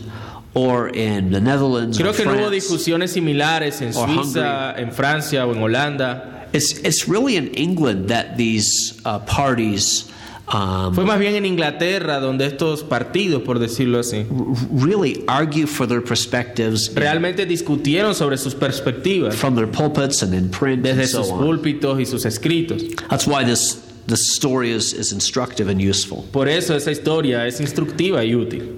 or 0.54 0.90
in 0.90 1.32
the 1.32 1.40
Netherlands 1.42 2.00
or 2.00 2.04
creo 2.06 2.16
que 2.16 2.26
no 2.26 2.32
hubo 2.32 2.48
France. 2.50 2.56
discusiones 2.56 3.12
similares 3.12 3.82
en 3.82 3.96
Or 3.96 4.08
Suiza, 4.08 4.76
en 4.78 4.92
Francia 4.92 5.46
o 5.46 5.52
en 5.54 5.60
Holanda. 5.62 6.48
It's, 6.54 6.80
it's 6.80 7.08
really 7.08 7.36
in 7.36 7.50
England 7.56 8.10
that 8.10 8.36
these 8.38 9.00
uh, 9.06 9.20
parties 9.20 10.10
um, 10.54 10.94
Fue 10.94 11.06
más 11.06 11.20
bien 11.20 11.36
en 11.36 11.46
Inglaterra 11.46 12.20
donde 12.20 12.46
estos 12.46 12.84
partidos, 12.84 13.42
por 13.44 13.60
decirlo 13.60 14.00
así, 14.00 14.26
really 14.72 15.24
argue 15.28 15.66
for 15.66 15.88
their 15.88 16.04
perspectives 16.04 16.92
realmente 16.94 17.46
discutieron 17.46 18.16
sobre 18.16 18.38
sus 18.38 18.56
perspectivas. 18.56 19.36
from 19.36 19.56
their 19.56 19.70
pulpits 19.70 20.24
and 20.24 20.34
in 20.34 20.50
print 20.50 20.86
and 20.86 20.98
desde 20.98 21.08
so 21.08 21.24
sus 21.24 21.34
púlpitos 21.34 22.00
y 22.00 22.06
sus 22.06 22.26
escritos. 22.26 22.84
That's 23.10 23.28
why 23.28 23.44
this, 23.44 23.80
this 24.10 24.34
story 24.34 24.72
is, 24.72 24.94
is 24.94 25.12
instructive 25.14 25.70
and 25.70 25.80
useful. 25.82 26.26
Por 26.32 26.48
eso 26.48 26.76
esa 26.76 26.92
historia 26.92 27.46
es 27.46 27.60
instructiva 27.62 28.24
y 28.26 28.34
útil. 28.34 28.76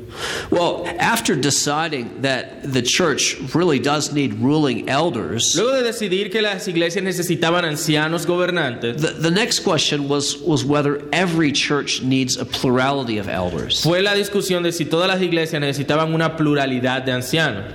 Well, 0.52 0.86
after 1.00 1.36
deciding 1.36 2.22
that 2.22 2.64
the 2.64 2.82
church 2.82 3.38
really 3.56 3.80
does 3.80 4.12
need 4.12 4.34
ruling 4.42 4.90
elders, 4.90 5.56
Luego 5.56 5.78
de 5.82 5.84
decidir 5.84 6.30
que 6.32 6.42
las 6.42 6.68
iglesias 6.68 7.04
necesitaban 7.04 7.64
ancianos 7.64 8.26
gobernantes, 8.26 8.98
the, 9.02 9.14
the 9.14 9.32
next 9.32 9.60
question 9.60 10.10
was, 10.10 10.38
was 10.40 10.66
whether 10.66 11.02
every 11.14 11.52
church 11.54 12.02
needs 12.02 12.36
a 12.38 12.46
plurality 12.46 13.18
of 13.18 13.30
elders. 13.30 13.82
fue 13.84 14.02
la 14.02 14.14
discusión 14.14 14.64
de 14.64 14.72
si 14.74 14.84
todas 14.86 15.08
las 15.08 15.22
iglesias 15.22 15.62
necesitaban 15.62 16.14
una 16.14 16.36
pluralidad 16.36 17.04
de 17.06 17.14
ancianos. 17.14 17.72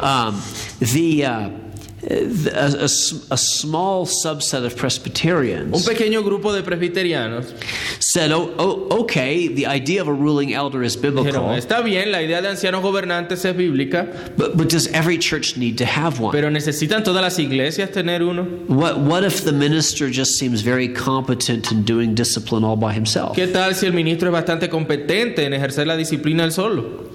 Um, 0.00 0.40
the, 0.78 1.24
uh, 1.24 1.48
the- 1.48 1.67
a, 2.02 2.84
a 2.84 2.88
a 3.30 3.36
small 3.36 4.06
subset 4.06 4.64
of 4.64 4.72
Un 4.74 4.78
Presbyterians 4.78 5.86
pequeño 5.86 6.22
grupo 6.22 6.52
de 6.52 6.62
presbiterianos 6.62 7.52
said, 8.00 8.30
oh, 8.30 8.54
oh, 8.58 9.00
okay, 9.00 9.48
the 9.48 9.66
idea 9.66 10.00
of 10.00 10.08
a 10.08 10.12
ruling 10.12 10.52
elder 10.52 10.82
is 10.82 10.96
dijeron, 10.96 11.24
biblical, 11.24 11.54
está 11.56 11.82
bien, 11.82 12.12
la 12.12 12.22
idea 12.22 12.40
de 12.40 12.48
ancianos 12.48 12.82
gobernantes 12.82 13.44
es 13.44 13.54
bíblica, 13.54 14.36
but, 14.36 14.56
but 14.56 14.68
does 14.68 14.86
every 14.88 15.18
church 15.18 15.56
need 15.56 15.76
to 15.78 15.84
have 15.84 16.20
one? 16.20 16.32
pero 16.32 16.50
necesitan 16.50 17.02
todas 17.02 17.22
las 17.22 17.38
iglesias 17.38 17.90
tener 17.90 18.22
uno. 18.22 18.44
What, 18.68 19.00
what 19.00 19.24
if 19.24 19.44
the 19.44 19.52
minister 19.52 20.08
just 20.08 20.38
seems 20.38 20.60
very 20.62 20.88
competent 20.88 21.72
in 21.72 21.82
doing 21.82 22.14
discipline 22.14 22.64
all 22.64 22.76
by 22.76 22.92
himself? 22.92 23.36
¿Qué 23.36 23.52
tal 23.52 23.74
si 23.74 23.86
el 23.86 23.92
ministro 23.92 24.28
es 24.28 24.32
bastante 24.32 24.68
competente 24.68 25.44
en 25.44 25.52
ejercer 25.52 25.86
la 25.86 25.96
disciplina 25.96 26.44
él 26.44 26.52
solo? 26.52 27.10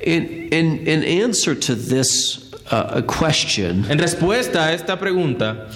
In, 0.00 0.52
in, 0.52 0.86
in 0.86 1.24
answer 1.24 1.54
to 1.54 1.74
this 1.74 2.47
uh, 2.70 3.02
question, 3.02 3.84
En 3.90 3.98
respuesta 3.98 4.66
a 4.66 4.72
esta 4.72 4.98
pregunta, 4.98 5.68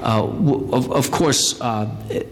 uh, 0.00 0.22
of, 0.72 0.90
of 0.90 1.10
course, 1.10 1.56
uh, 1.60 1.86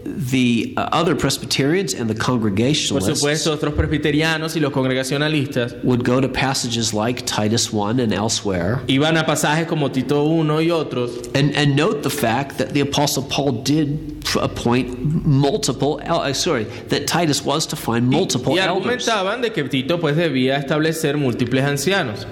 the 0.05 0.73
uh, 0.77 0.89
other 0.91 1.15
Presbyterians 1.15 1.93
and 1.93 2.09
the 2.09 2.15
por 2.15 2.23
Congregationalists 2.23 3.19
supuesto, 3.19 3.51
otros 3.53 3.73
presbiterianos 3.73 4.55
y 4.55 4.59
los 4.59 4.71
congregacionalistas 4.71 5.75
would 5.83 6.03
go 6.03 6.19
to 6.21 6.27
passages 6.27 6.93
like 6.93 7.25
Titus 7.25 7.71
1 7.71 7.99
and 7.99 8.13
elsewhere. 8.13 8.81
iban 8.87 9.17
a 9.17 9.25
pasajes 9.25 9.67
como 9.67 9.89
Tito 9.89 10.23
1 10.23 10.61
y 10.61 10.71
otros 10.71 11.29
and, 11.35 11.55
and 11.55 11.75
note 11.75 12.01
the 12.03 12.09
fact 12.09 12.57
that 12.57 12.73
the 12.73 12.81
Apostle 12.81 13.23
Paul 13.23 13.63
did 13.63 14.23
appoint 14.41 15.25
multiple, 15.25 16.01
uh, 16.05 16.33
sorry, 16.33 16.65
that 16.89 17.07
Titus 17.07 17.43
was 17.43 17.65
to 17.67 17.75
find 17.75 18.07
multiple 18.07 18.53
y 18.53 18.59
elders. 18.59 19.07
argumentaban 19.07 19.41
de 19.41 19.51
que 19.51 19.63
Tito 19.65 19.99
pues 19.99 20.15
debía 20.15 20.57
establecer 20.57 21.17
múltiples 21.17 21.63
ancianos 21.63 22.25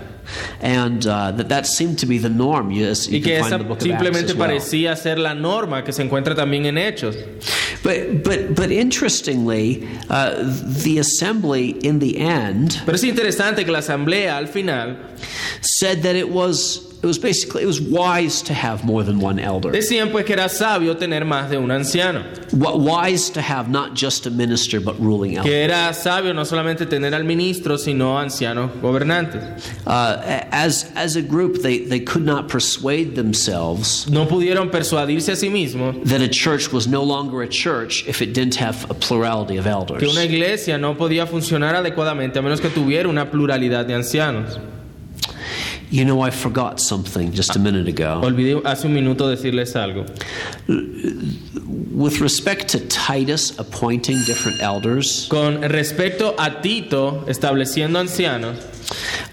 And 0.61 1.05
uh, 1.05 1.31
that 1.31 1.49
that 1.49 1.65
seemed 1.67 1.99
to 1.99 2.05
be 2.05 2.17
the 2.17 2.29
norm. 2.29 2.71
Yes, 2.71 3.07
you 3.07 3.17
y 3.17 3.21
que 3.21 3.33
can 3.33 3.41
find 3.41 3.53
esa 3.53 3.57
the 3.57 3.63
book 3.63 3.81
of 3.81 3.87
Acts 3.87 4.03
simplemente 4.03 4.33
well. 4.33 4.47
parecía 4.47 4.95
ser 4.95 5.19
la 5.19 5.33
norma 5.33 5.83
que 5.83 5.91
se 5.91 6.03
encuentra 6.03 6.35
también 6.35 6.65
en 6.65 6.77
Hechos. 6.77 7.15
But, 7.83 8.23
but, 8.23 8.55
but 8.55 8.71
interestingly, 8.71 9.85
uh, 10.09 10.35
the 10.41 10.99
assembly 10.99 11.71
in 11.85 11.99
the 11.99 12.17
end 12.17 12.81
Pero 12.85 12.95
es 12.95 13.03
interesante 13.03 13.65
que 13.65 13.71
la 13.71 13.79
asamblea 13.79 14.37
al 14.37 14.47
final 14.47 14.97
said 15.59 16.03
that 16.03 16.15
it 16.15 16.29
was, 16.29 16.92
it 17.03 17.05
was 17.05 17.17
basically, 17.19 17.61
it 17.63 17.67
was 17.67 17.81
wise 17.81 18.41
to 18.41 18.53
have 18.53 18.85
more 18.85 19.03
than 19.03 19.19
one 19.19 19.37
elder. 19.37 19.71
decían 19.71 20.09
pues 20.09 20.23
que 20.25 20.33
era 20.33 20.47
sabio 20.47 20.95
tener 20.95 21.25
más 21.25 21.49
de 21.49 21.57
un 21.57 21.69
anciano, 21.69 22.23
Wa- 22.53 22.75
Wise 22.77 23.29
to 23.31 23.41
have 23.41 23.69
not 23.69 23.93
just 23.93 24.25
a 24.25 24.29
minister, 24.31 24.79
but 24.79 24.97
ruling 24.99 25.35
elder. 25.35 25.49
que 25.49 25.63
era 25.65 25.93
sabio 25.93 26.33
no 26.33 26.43
solamente 26.45 26.85
tener 26.85 27.13
al 27.13 27.23
ministro, 27.25 27.77
sino 27.77 28.17
ancianos 28.17 28.71
gobernantes. 28.81 29.43
Uh, 29.85 30.45
as, 30.51 30.91
as 30.95 31.15
a 31.17 31.21
group, 31.21 31.61
they, 31.61 31.79
they 31.79 31.99
could 31.99 32.23
not 32.25 32.47
persuade 32.47 33.15
themselves 33.15 34.07
No 34.09 34.25
pudieron 34.25 34.71
persuadirse 34.71 35.29
a 35.33 35.35
sí 35.35 35.49
mismos 35.49 36.01
that 36.05 36.21
a 36.21 36.29
church 36.29 36.71
was 36.71 36.87
no 36.87 37.03
longer 37.03 37.41
a 37.41 37.47
church 37.49 38.07
if 38.07 38.21
it 38.21 38.33
didn't 38.33 38.55
have 38.55 38.89
a 38.89 38.93
plurality 38.93 39.57
of 39.57 39.67
elders. 39.67 39.99
que 39.99 40.07
una 40.07 40.23
iglesia 40.23 40.77
no 40.77 40.95
podía 40.95 41.27
funcionar 41.27 41.75
adecuadamente 41.75 42.39
a 42.39 42.41
menos 42.41 42.61
que 42.61 42.69
tuviera 42.69 43.09
una 43.09 43.29
pluralidad 43.29 43.85
de 43.85 43.93
ancianos. 43.95 44.57
You 45.93 46.05
know, 46.05 46.21
I 46.21 46.31
forgot 46.31 46.79
something 46.79 47.33
just 47.33 47.55
a 47.55 47.59
minute 47.59 47.87
ago. 47.87 48.19
Olvidé 48.23 48.59
hace 48.65 48.85
un 48.85 48.95
minuto 48.95 49.29
decirles 49.29 49.75
algo. 49.75 50.09
With 51.93 52.19
respect 52.19 52.69
to 52.69 52.79
Titus 52.87 53.59
appointing 53.59 54.17
different 54.25 54.59
elders, 54.63 55.27
Con 55.29 55.61
respecto 55.61 56.33
a 56.39 56.49
Tito 56.63 57.23
estableciendo 57.27 57.99
ancianos, 57.99 58.57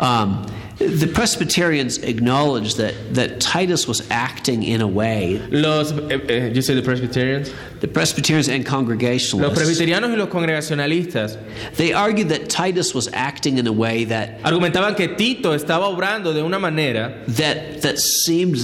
um, 0.00 0.44
The 0.80 1.06
Presbyterians 1.06 1.96
acknowledged 1.98 2.76
that, 2.76 3.14
that 3.14 3.40
Titus 3.40 3.88
was 3.88 4.06
acting 4.10 4.62
in 4.62 4.82
a 4.82 4.88
way, 4.88 5.38
Los, 5.50 5.92
eh, 5.92 6.18
eh, 6.28 6.46
you 6.48 6.60
say 6.60 6.74
the 6.74 6.82
Presbyterians, 6.82 7.50
the 7.80 7.88
Presbyterians 7.88 8.48
and 8.48 8.64
los 8.64 8.70
Congregationalists, 8.70 9.58
presbiterianos 9.58 10.10
y 10.10 10.16
los 10.16 10.28
congregacionalistas 10.28 11.38
they 11.76 11.92
argued 11.92 12.28
that 12.28 12.48
Titus 12.48 12.94
was 12.94 13.08
acting 13.12 13.58
in 13.58 13.66
a 13.66 13.72
way 13.72 14.04
that, 14.04 14.40
argumentaban 14.42 14.96
que 14.96 15.08
Tito 15.08 15.52
estaba 15.52 15.88
obrando 15.88 16.32
de 16.34 16.42
una 16.42 16.58
manera 16.58 17.22
that, 17.26 17.82
that 17.82 17.98
seemed, 17.98 18.56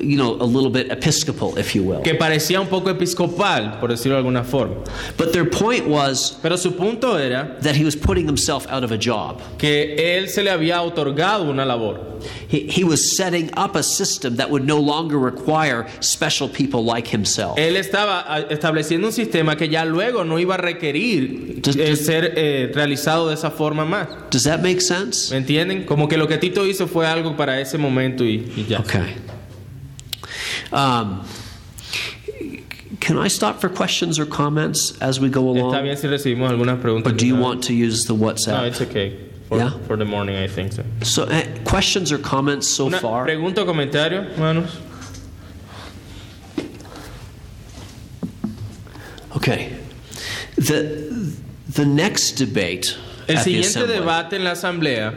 you 0.00 0.16
know, 0.16 0.34
a 0.34 0.44
little 0.44 0.70
bit 0.70 0.90
episcopal, 0.90 1.56
if 1.58 1.74
you 1.74 1.82
will. 1.82 2.02
que 2.02 2.14
parecía 2.14 2.60
un 2.60 2.68
poco 2.68 2.90
episcopal, 2.90 3.78
por 3.80 3.88
decirlo 3.90 4.12
de 4.12 4.18
alguna 4.18 4.44
forma. 4.44 4.76
But 5.16 5.32
their 5.32 5.44
point 5.44 5.86
was 5.86 6.38
Pero 6.42 6.56
su 6.56 6.72
punto 6.72 7.16
era 7.16 7.56
that 7.60 7.76
he 7.76 7.84
was 7.84 7.96
putting 7.96 8.26
himself 8.26 8.66
out 8.68 8.84
of 8.84 8.92
a 8.92 8.98
job. 8.98 9.40
que 9.58 9.96
él 9.98 10.28
se 10.28 10.42
le 10.42 10.50
había 10.50 10.82
otorgado 10.82 11.48
una 11.48 11.64
labor. 11.64 12.04
He, 12.48 12.66
he 12.66 12.82
was 12.82 13.16
setting 13.16 13.50
up 13.56 13.76
a 13.76 13.82
system 13.82 14.36
that 14.36 14.50
would 14.50 14.66
no 14.66 14.78
longer 14.78 15.18
require 15.18 15.86
special 16.00 16.48
people 16.48 16.84
like 16.84 17.06
himself. 17.06 17.56
Él 17.58 17.76
estaba 17.76 18.24
estableciendo 18.50 19.06
un 19.08 19.12
sistema 19.12 19.56
que 19.56 19.68
ya 19.68 19.84
luego 19.84 20.24
no 20.24 20.38
iba 20.38 20.54
a 20.54 20.58
requerir 20.58 21.60
Just- 21.64 21.78
eh, 21.80 21.96
ser 21.96 22.34
eh, 22.36 22.70
realizado 22.74 23.28
de 23.28 23.34
esa 23.34 23.50
forma 23.50 23.84
más. 23.84 24.08
Does 24.30 24.44
that 24.44 24.60
make 24.60 24.80
sense? 24.80 25.30
¿Me 25.32 25.38
entienden? 25.38 25.84
Como 25.84 26.08
que 26.08 26.16
lo 26.16 26.26
que 26.28 26.38
Tito 26.38 26.66
hizo 26.66 26.86
fue 26.86 27.06
algo 27.06 27.36
para 27.36 27.60
ese 27.60 27.78
momento 27.78 28.24
y, 28.24 28.50
y 28.56 28.66
ya. 28.68 28.80
Okay. 28.80 29.14
Um, 30.72 31.22
can 33.00 33.18
I 33.18 33.28
stop 33.28 33.60
for 33.60 33.68
questions 33.68 34.18
or 34.18 34.26
comments 34.26 34.96
as 35.00 35.18
we 35.20 35.28
go 35.28 35.42
Está 35.54 35.60
along? 35.60 35.82
bien 35.84 35.96
si 35.96 36.06
recibimos 36.08 36.50
algunas 36.50 36.78
preguntas. 36.80 37.12
Or 37.12 37.16
do 37.16 37.26
you 37.26 37.36
want 37.36 37.62
to 37.64 37.72
use 37.72 38.04
the 38.06 38.12
No, 38.14 38.24
WhatsApp? 38.26 38.66
it's 38.68 38.80
okay. 38.80 39.16
For, 39.48 39.56
Yeah? 39.58 39.70
for 39.86 39.96
the 39.96 40.04
morning, 40.04 40.36
I 40.36 40.46
think 40.46 40.72
so. 40.72 40.82
So, 41.02 41.22
uh, 41.24 41.40
questions 41.64 42.12
or 42.12 42.18
comments 42.18 42.66
so 42.68 42.86
Una 42.86 42.98
far? 42.98 43.24
pregunta 43.24 43.62
o 43.62 43.66
comentario, 43.66 44.22
hermanos. 44.36 44.78
Okay. 49.38 49.70
The, 50.56 51.32
the 51.68 51.86
next 51.86 52.32
debate 52.32 52.96
El 53.28 53.36
siguiente 53.38 53.68
assembly 53.68 53.94
debate 53.98 54.32
en 54.34 54.44
la 54.44 54.50
asamblea 54.52 55.12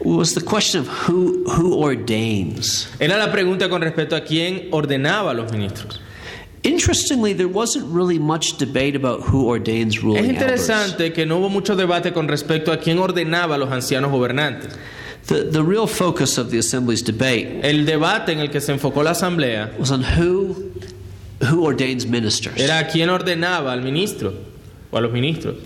was 0.00 0.34
the 0.34 0.40
question 0.42 0.80
of 0.80 0.88
who, 0.88 1.44
who 1.44 1.74
ordains. 1.76 2.88
era 3.00 3.16
la 3.16 3.32
pregunta 3.32 3.68
con 3.70 3.80
respecto 3.80 4.16
a 4.16 4.20
quién 4.20 4.68
ordenaba 4.70 5.30
a 5.30 5.34
los 5.34 5.50
ministros. 5.50 5.98
Interestingly, 6.62 7.32
there 7.32 7.48
wasn't 7.48 7.86
really 7.90 8.18
much 8.18 8.58
debate 8.58 8.94
about 8.94 9.22
who 9.22 9.46
ordains 9.48 10.02
ruling 10.02 10.24
Es 10.24 10.28
ruling 10.28 10.36
elders. 10.36 10.60
interesante 10.68 11.12
que 11.14 11.24
no 11.24 11.38
hubo 11.38 11.48
mucho 11.48 11.74
debate 11.74 12.12
con 12.12 12.28
respecto 12.28 12.70
a 12.70 12.76
quién 12.76 12.98
ordenaba 12.98 13.54
a 13.54 13.58
los 13.58 13.70
ancianos 13.70 14.10
gobernantes. 14.10 14.76
The, 15.26 15.44
the 15.44 15.62
real 15.62 15.86
focus 15.86 16.36
of 16.36 16.50
the 16.50 16.58
assembly's 16.58 17.02
debate 17.02 17.60
El 17.62 17.86
debate 17.86 18.32
en 18.32 18.40
el 18.40 18.50
que 18.50 18.60
se 18.60 18.72
enfocó 18.72 19.02
la 19.02 19.12
asamblea 19.12 19.70
was 19.78 19.90
on 19.90 20.02
who, 20.02 20.54
who 21.48 21.64
ordains 21.64 22.06
ministers. 22.06 22.60
era 22.60 22.78
a 22.80 22.84
quién 22.88 23.08
ordenaba 23.08 23.72
al 23.72 23.82
ministro 23.82 24.32
o 24.90 24.96
a 24.96 25.00
los 25.00 25.12
ministros. 25.12 25.56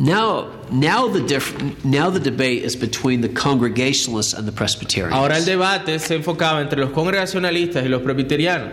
Now, 0.00 0.52
now 0.70 1.08
the 1.08 1.20
diff- 1.20 1.84
now 1.84 2.08
the 2.08 2.20
debate 2.20 2.62
is 2.62 2.76
between 2.76 3.20
the 3.20 3.28
Congregationalists 3.28 4.32
and 4.32 4.46
the 4.46 4.52
Presbyterians. 4.52 5.12
Ahora 5.12 5.36
el 5.36 5.44
debate 5.44 5.98
se 5.98 6.14
enfocaba 6.14 6.60
entre 6.60 6.78
los 6.78 6.90
congregacionalistas 6.90 7.84
y 7.84 7.88
los 7.88 8.02
presbiterianos. 8.02 8.70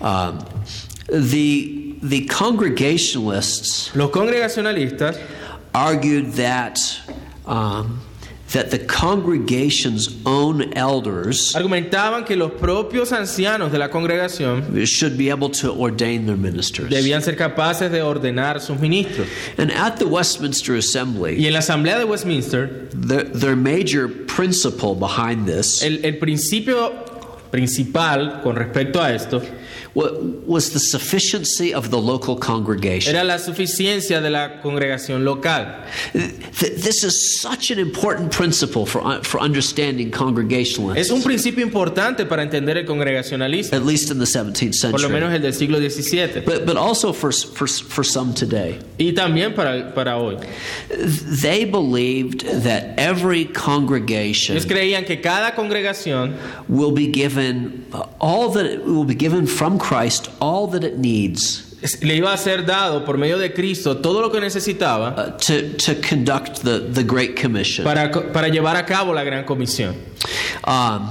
Um, 0.00 0.38
the 1.08 1.96
the 2.02 2.26
Congregationalists 2.26 3.94
Los 3.96 4.10
congregacionalistas 4.10 5.20
argued 5.74 6.32
that 6.34 6.80
um, 7.44 8.00
that 8.52 8.70
the 8.70 8.78
congregation's 8.78 10.16
own 10.26 10.72
elders 10.74 11.54
argumentaban 11.54 12.24
que 12.24 12.36
los 12.36 12.52
propios 12.52 13.12
ancianos 13.12 13.70
de 13.70 13.78
la 13.78 13.88
congregación 13.88 14.84
should 14.86 15.16
be 15.16 15.30
able 15.30 15.48
to 15.48 15.72
ordain 15.72 16.26
their 16.26 16.36
ministers. 16.36 16.90
debían 16.90 17.22
ser 17.22 17.36
capaces 17.36 17.90
de 17.90 18.02
ordenar 18.02 18.60
sus 18.60 18.78
ministros. 18.78 19.26
And 19.58 19.70
at 19.72 19.98
the 19.98 20.06
Westminster 20.06 20.74
Y 20.74 20.78
Assembly, 20.78 21.46
en 21.46 21.52
la 21.52 21.60
asamblea 21.60 21.98
de 21.98 22.04
Westminster, 22.04 22.88
their, 22.92 23.24
their 23.24 23.56
major 23.56 24.08
principle 24.08 24.94
behind 24.94 25.46
this 25.46 25.82
el, 25.82 26.04
el 26.04 26.18
principio 26.18 26.92
principal 27.50 28.40
con 28.42 28.56
respecto 28.56 29.00
a 29.00 29.12
esto 29.12 29.42
was 29.94 30.70
the 30.70 30.78
sufficiency 30.78 31.74
of 31.74 31.90
the 31.90 31.98
local 31.98 32.36
congregation. 32.36 33.14
era 33.14 33.24
la 33.24 33.38
suficiencia 33.38 34.20
de 34.20 34.30
la 34.30 34.60
congregación 34.62 35.24
local. 35.24 35.84
This 36.12 37.04
is 37.04 37.40
such 37.40 37.70
an 37.70 37.78
important 37.78 38.32
principle 38.32 38.86
for, 38.86 39.02
uh, 39.02 39.22
for 39.22 39.40
understanding 39.40 40.10
congregationalism. 40.10 40.96
Es 40.96 41.10
un 41.10 41.22
principio 41.22 41.64
importante 41.64 42.26
para 42.26 42.42
entender 42.42 42.78
el 42.78 42.86
congregacionalismo, 42.86 43.76
at 43.76 43.84
least 43.84 44.10
in 44.10 44.18
the 44.18 44.24
17th 44.24 44.74
century. 44.74 44.92
por 44.92 45.00
lo 45.00 45.08
menos 45.08 45.32
el 45.32 45.42
del 45.42 45.52
siglo 45.52 45.78
XVII, 45.78 46.42
but, 46.44 46.66
but 46.66 46.76
also 46.76 47.12
for, 47.12 47.32
for, 47.32 47.66
for 47.66 48.04
some 48.04 48.32
today. 48.32 48.78
y 48.98 49.12
también 49.12 49.54
para, 49.54 49.92
para 49.94 50.16
hoy. 50.18 50.36
They 50.88 51.64
believed 51.64 52.44
that 52.64 52.98
every 52.98 53.46
congregation 53.46 54.56
Ellos 54.56 54.66
creían 54.66 55.04
que 55.04 55.20
cada 55.20 55.54
congregación 55.54 56.36
will 56.68 56.92
be 56.92 57.06
given 57.06 57.86
uh, 57.92 58.06
all 58.20 58.50
that 58.50 58.84
will 58.84 59.04
be 59.04 59.14
given 59.14 59.46
from 59.46 59.78
Christ 59.80 60.28
all 60.40 60.68
that 60.70 60.84
it 60.84 60.98
needs 60.98 61.66
le 62.02 62.14
iba 62.14 62.30
a 62.32 62.36
ser 62.36 62.66
dado 62.66 63.06
por 63.06 63.16
medio 63.16 63.38
de 63.38 63.54
Cristo 63.54 63.96
todo 63.96 64.20
lo 64.20 64.30
que 64.30 64.38
necesitaba 64.38 65.14
uh, 65.16 65.38
to, 65.38 65.76
to 65.78 65.94
conduct 66.06 66.62
the, 66.62 66.80
the 66.92 67.02
Great 67.02 67.40
Commission. 67.40 67.84
para, 67.84 68.10
para 68.10 68.48
llevar 68.48 68.76
a 68.76 68.84
cabo 68.84 69.14
la 69.14 69.24
gran 69.24 69.44
comisión. 69.46 69.94
Um, 70.66 71.08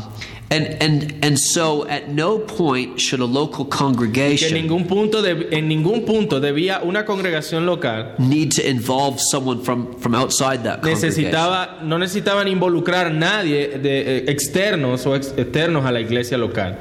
and, 0.51 0.77
and, 0.82 1.25
and 1.25 1.39
so 1.39 1.88
at 1.88 2.10
no 2.10 2.38
point 2.38 2.99
should 2.99 3.19
a 3.19 3.25
local 3.25 3.65
Que 3.65 3.77
en 3.77 3.79
congregation 3.95 4.53
ningún 4.53 4.88
punto, 4.88 5.23
deb- 5.23 5.47
en 5.51 5.67
ningún 5.67 6.05
punto 6.05 6.39
debía 6.39 6.82
una 6.84 7.03
congregación 7.03 7.65
local 7.65 8.13
need 8.19 8.51
to 8.51 8.62
involve 8.67 9.19
someone 9.19 9.62
from, 9.63 9.95
from 9.99 10.13
outside 10.13 10.63
that 10.63 10.82
congregation. 10.82 11.10
necesitaba, 11.10 11.79
no 11.82 11.97
necesitaban 11.97 12.47
involucrar 12.47 13.08
a 13.08 13.10
nadie 13.10 13.79
de 13.79 14.17
eh, 14.19 14.25
externos 14.27 15.03
o 15.08 15.15
ex- 15.15 15.34
externos 15.36 15.84
a 15.86 15.91
la 15.91 15.99
iglesia 15.99 16.38
local. 16.38 16.77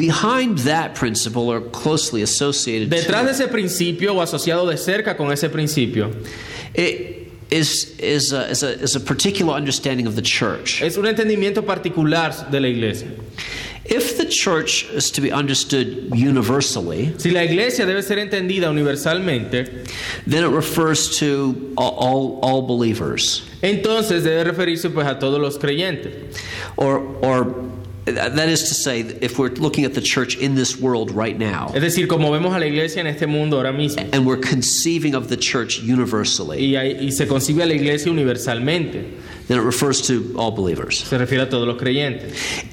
Behind 0.00 0.56
that 0.60 0.94
principle 0.94 1.50
or 1.50 1.60
closely 1.60 2.22
associated 2.22 2.88
Detrás 2.90 3.24
de 3.26 3.32
ese 3.32 3.48
principio 3.48 4.14
o 4.14 4.22
asociado 4.22 4.66
de 4.66 4.76
cerca 4.78 5.14
con 5.14 5.30
ese 5.30 5.50
principio 5.50 6.10
it, 6.74 7.30
is, 7.50 7.98
is, 7.98 8.32
a, 8.32 8.48
is, 8.48 8.62
a, 8.62 8.80
is 8.80 8.96
a 8.96 9.00
particular 9.00 9.52
understanding 9.52 10.06
of 10.06 10.16
the 10.16 10.22
church. 10.22 10.80
es 10.80 10.96
un 10.96 11.04
entendimiento 11.04 11.66
particular 11.66 12.32
de 12.50 12.60
la 12.60 12.68
iglesia. 12.68 13.08
If 13.84 14.16
the 14.16 14.26
church 14.26 14.84
is 14.84 15.10
to 15.12 15.20
be 15.20 15.32
understood 15.32 16.14
universally, 16.14 17.12
Si 17.18 17.30
la 17.30 17.40
iglesia 17.40 17.84
debe 17.84 18.02
ser 18.02 18.16
entendida 18.18 18.70
universalmente, 18.70 19.86
then 20.26 20.44
it 20.44 20.54
refers 20.54 21.18
to 21.18 21.74
all, 21.76 21.94
all, 21.98 22.40
all 22.42 22.62
believers. 22.62 23.42
entonces 23.62 24.22
debe 24.22 24.44
referirse 24.44 24.88
pues 24.90 25.06
a 25.06 25.18
todos 25.18 25.40
los 25.40 25.58
creyentes. 25.58 26.14
Or, 26.76 27.00
or 27.22 27.54
that 28.12 28.48
is 28.48 28.68
to 28.68 28.74
say, 28.74 29.00
if 29.20 29.38
we're 29.38 29.50
looking 29.50 29.84
at 29.84 29.94
the 29.94 30.00
church 30.00 30.36
in 30.36 30.54
this 30.54 30.78
world 30.80 31.10
right 31.10 31.38
now, 31.38 31.70
Es 31.74 31.82
decir, 31.82 32.06
como 32.08 32.30
vemos 32.30 32.54
a 32.54 32.58
la 32.58 32.66
iglesia 32.66 33.00
en 33.00 33.06
este 33.06 33.26
mundo 33.26 33.56
ahora 33.56 33.72
mismo, 33.72 34.02
and 34.12 34.26
we're 34.26 34.40
conceiving 34.40 35.14
of 35.14 35.28
the 35.28 35.36
church 35.36 35.80
universally, 35.82 36.58
y, 36.74 36.76
hay- 36.76 37.06
y 37.06 37.10
se 37.12 37.26
concibe 37.26 37.62
a 37.62 37.66
la 37.66 37.74
iglesia 37.74 38.10
universalmente, 38.10 39.04
then 39.50 39.58
it 39.58 39.64
refers 39.64 40.00
to 40.06 40.32
all 40.38 40.52
believers. 40.52 41.00
se 41.04 41.18
refiere 41.18 41.42
a 41.42 41.48
todos 41.50 41.66
los 41.66 41.76
creyentes. 41.76 42.32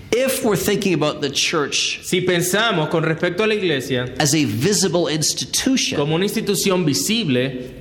If 0.10 0.44
we're 0.44 0.56
thinking 0.56 0.94
about 0.94 1.22
the 1.22 1.30
church 1.30 2.00
Si 2.04 2.22
pensamos 2.22 2.90
con 2.90 3.04
respecto 3.04 3.44
a 3.44 3.48
la 3.48 3.54
iglesia 3.56 4.14
as 4.20 4.34
a 4.34 4.46
visible 4.46 5.10
institution, 5.10 5.98
como 6.00 6.16
una 6.16 6.26
institución 6.26 6.86
visible, 6.86 7.74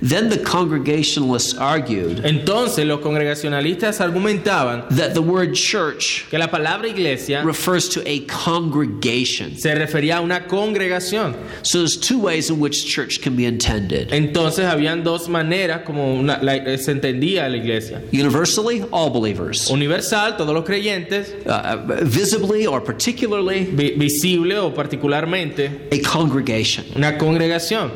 then 0.00 0.28
the 0.30 0.38
Congregationalists 0.38 1.54
argued 1.58 2.24
entonces 2.24 2.86
los 2.86 3.00
congregacionalistas 3.00 4.00
argumentaban 4.00 4.86
that 4.96 5.14
the 5.14 5.20
word 5.20 5.52
church 5.54 6.24
que 6.30 6.38
la 6.38 6.46
palabra 6.48 6.86
iglesia 6.88 7.42
refers 7.44 7.88
to 7.88 8.00
a 8.08 8.20
congregation. 8.26 9.56
se 9.56 9.74
refería 9.74 10.18
a 10.18 10.20
una 10.20 10.46
congregación. 10.46 11.34
So 11.62 11.78
there's 11.78 11.96
two 11.96 12.18
ways 12.18 12.50
in 12.50 12.60
which 12.60 12.86
church 12.86 13.20
can 13.20 13.36
be 13.36 13.46
intended. 13.46 14.10
Entonces 14.12 14.64
habían 14.64 15.02
dos 15.04 15.28
maneras 15.28 15.82
como 15.84 16.14
una- 16.14 16.38
la- 16.42 16.76
se 16.78 16.92
entendía 16.92 17.48
la 17.48 17.56
iglesia. 17.56 18.02
Universally, 18.38 18.82
all 18.90 19.10
believers. 19.10 19.70
Universal, 19.70 20.36
todos 20.36 20.52
los 20.52 20.64
creyentes, 20.64 21.32
Uh, 21.46 21.76
visibly 22.02 22.66
or 22.66 22.80
particularly, 22.82 23.64
vi- 23.64 23.94
visible 23.96 24.58
o 24.58 24.74
particularmente, 24.74 25.88
a 25.92 26.00
congregation. 26.02 26.84
una 26.96 27.16
congregación. 27.16 27.92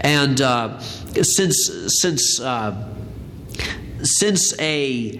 And 0.00 0.38
uh, 0.42 0.78
since 1.22 1.70
since 1.88 2.40
uh, 2.40 2.74
since 4.02 4.54
a 4.58 5.18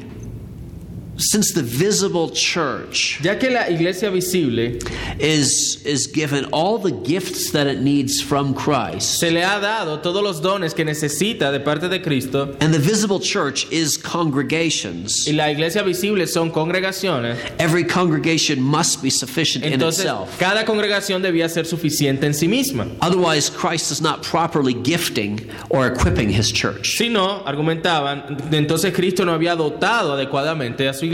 since 1.23 1.53
the 1.53 1.63
visible 1.63 2.31
church 2.31 3.21
Ya 3.23 3.37
que 3.39 3.51
la 3.51 3.69
iglesia 3.69 4.11
visible 4.11 4.79
is 5.19 5.85
is 5.87 6.07
given 6.07 6.47
all 6.53 6.79
the 6.79 6.91
gifts 6.91 7.53
that 7.53 7.67
it 7.67 7.81
needs 7.81 8.21
from 8.21 8.55
Christ, 8.55 9.19
se 9.21 9.31
le 9.31 9.43
ha 9.43 9.59
dado 9.61 10.01
todos 10.03 10.23
los 10.23 10.41
dones 10.41 10.75
que 10.75 10.85
necesita 10.85 11.51
de 11.53 11.61
parte 11.61 11.89
de 11.89 12.01
Cristo 12.01 12.57
and 12.61 12.73
the 12.75 12.79
visible 12.79 13.21
church 13.21 13.67
is 13.71 13.97
congregations. 13.97 15.27
y 15.27 15.33
la 15.33 15.51
iglesia 15.51 15.83
visible 15.83 16.27
son 16.27 16.51
congregaciones, 16.51 17.39
Every 17.59 17.85
congregation 17.85 18.61
must 18.61 19.03
be 19.03 19.11
sufficient 19.11 19.65
in 19.65 19.81
itself. 19.81 20.39
cada 20.39 20.65
congregación 20.65 21.23
debía 21.23 21.49
ser 21.49 21.67
suficiente 21.67 22.27
en 22.27 22.35
sí 22.35 22.49
misma. 22.49 22.87
Otherwise, 23.01 23.51
Christ 23.51 23.91
is 23.93 24.01
not 24.01 24.23
properly 24.23 24.75
gifting 24.75 25.49
or 25.71 25.87
equipping 25.87 26.29
his 26.29 26.51
church. 26.53 26.97
Si 26.97 27.09
no, 27.09 27.43
argumentaban, 27.45 28.39
entonces 28.53 28.93
Cristo 28.93 29.25
no 29.25 29.33
había 29.33 29.55
dotado 29.57 30.13
adecuadamente 30.15 30.89
a 30.89 30.95
su 30.95 31.05
iglesia. 31.07 31.12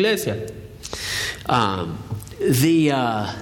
Um, 1.47 1.99
the, 2.41 2.93
uh, 2.93 3.33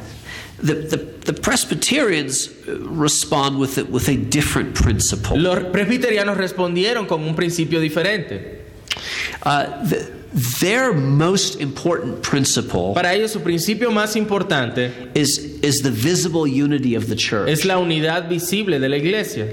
the, 0.58 0.74
the, 0.74 0.96
the 0.96 1.32
Presbyterians 1.32 2.50
respond 2.66 3.58
with, 3.58 3.78
it, 3.78 3.90
with 3.90 4.08
a 4.08 4.16
different 4.16 4.74
principle. 4.74 5.36
Los 5.36 5.58
presbiterianos 5.64 6.36
respondieron 6.36 7.06
con 7.06 7.22
un 7.22 7.34
principio 7.34 7.80
diferente. 7.80 8.62
Uh, 9.42 9.84
the, 9.84 10.16
their 10.60 10.92
most 10.92 11.60
important 11.60 12.22
principle 12.22 12.92
Para 12.94 13.14
ellos 13.14 13.32
su 13.32 13.40
principio 13.40 13.90
más 13.90 14.16
importante 14.16 15.10
is, 15.14 15.38
is 15.62 15.82
the 15.82 15.90
visible 15.90 16.46
unity 16.46 16.94
of 16.94 17.08
the 17.08 17.16
church. 17.16 17.48
es 17.48 17.64
la 17.64 17.78
unidad 17.78 18.28
visible 18.28 18.78
de 18.78 18.88
la 18.88 18.96
iglesia. 18.96 19.46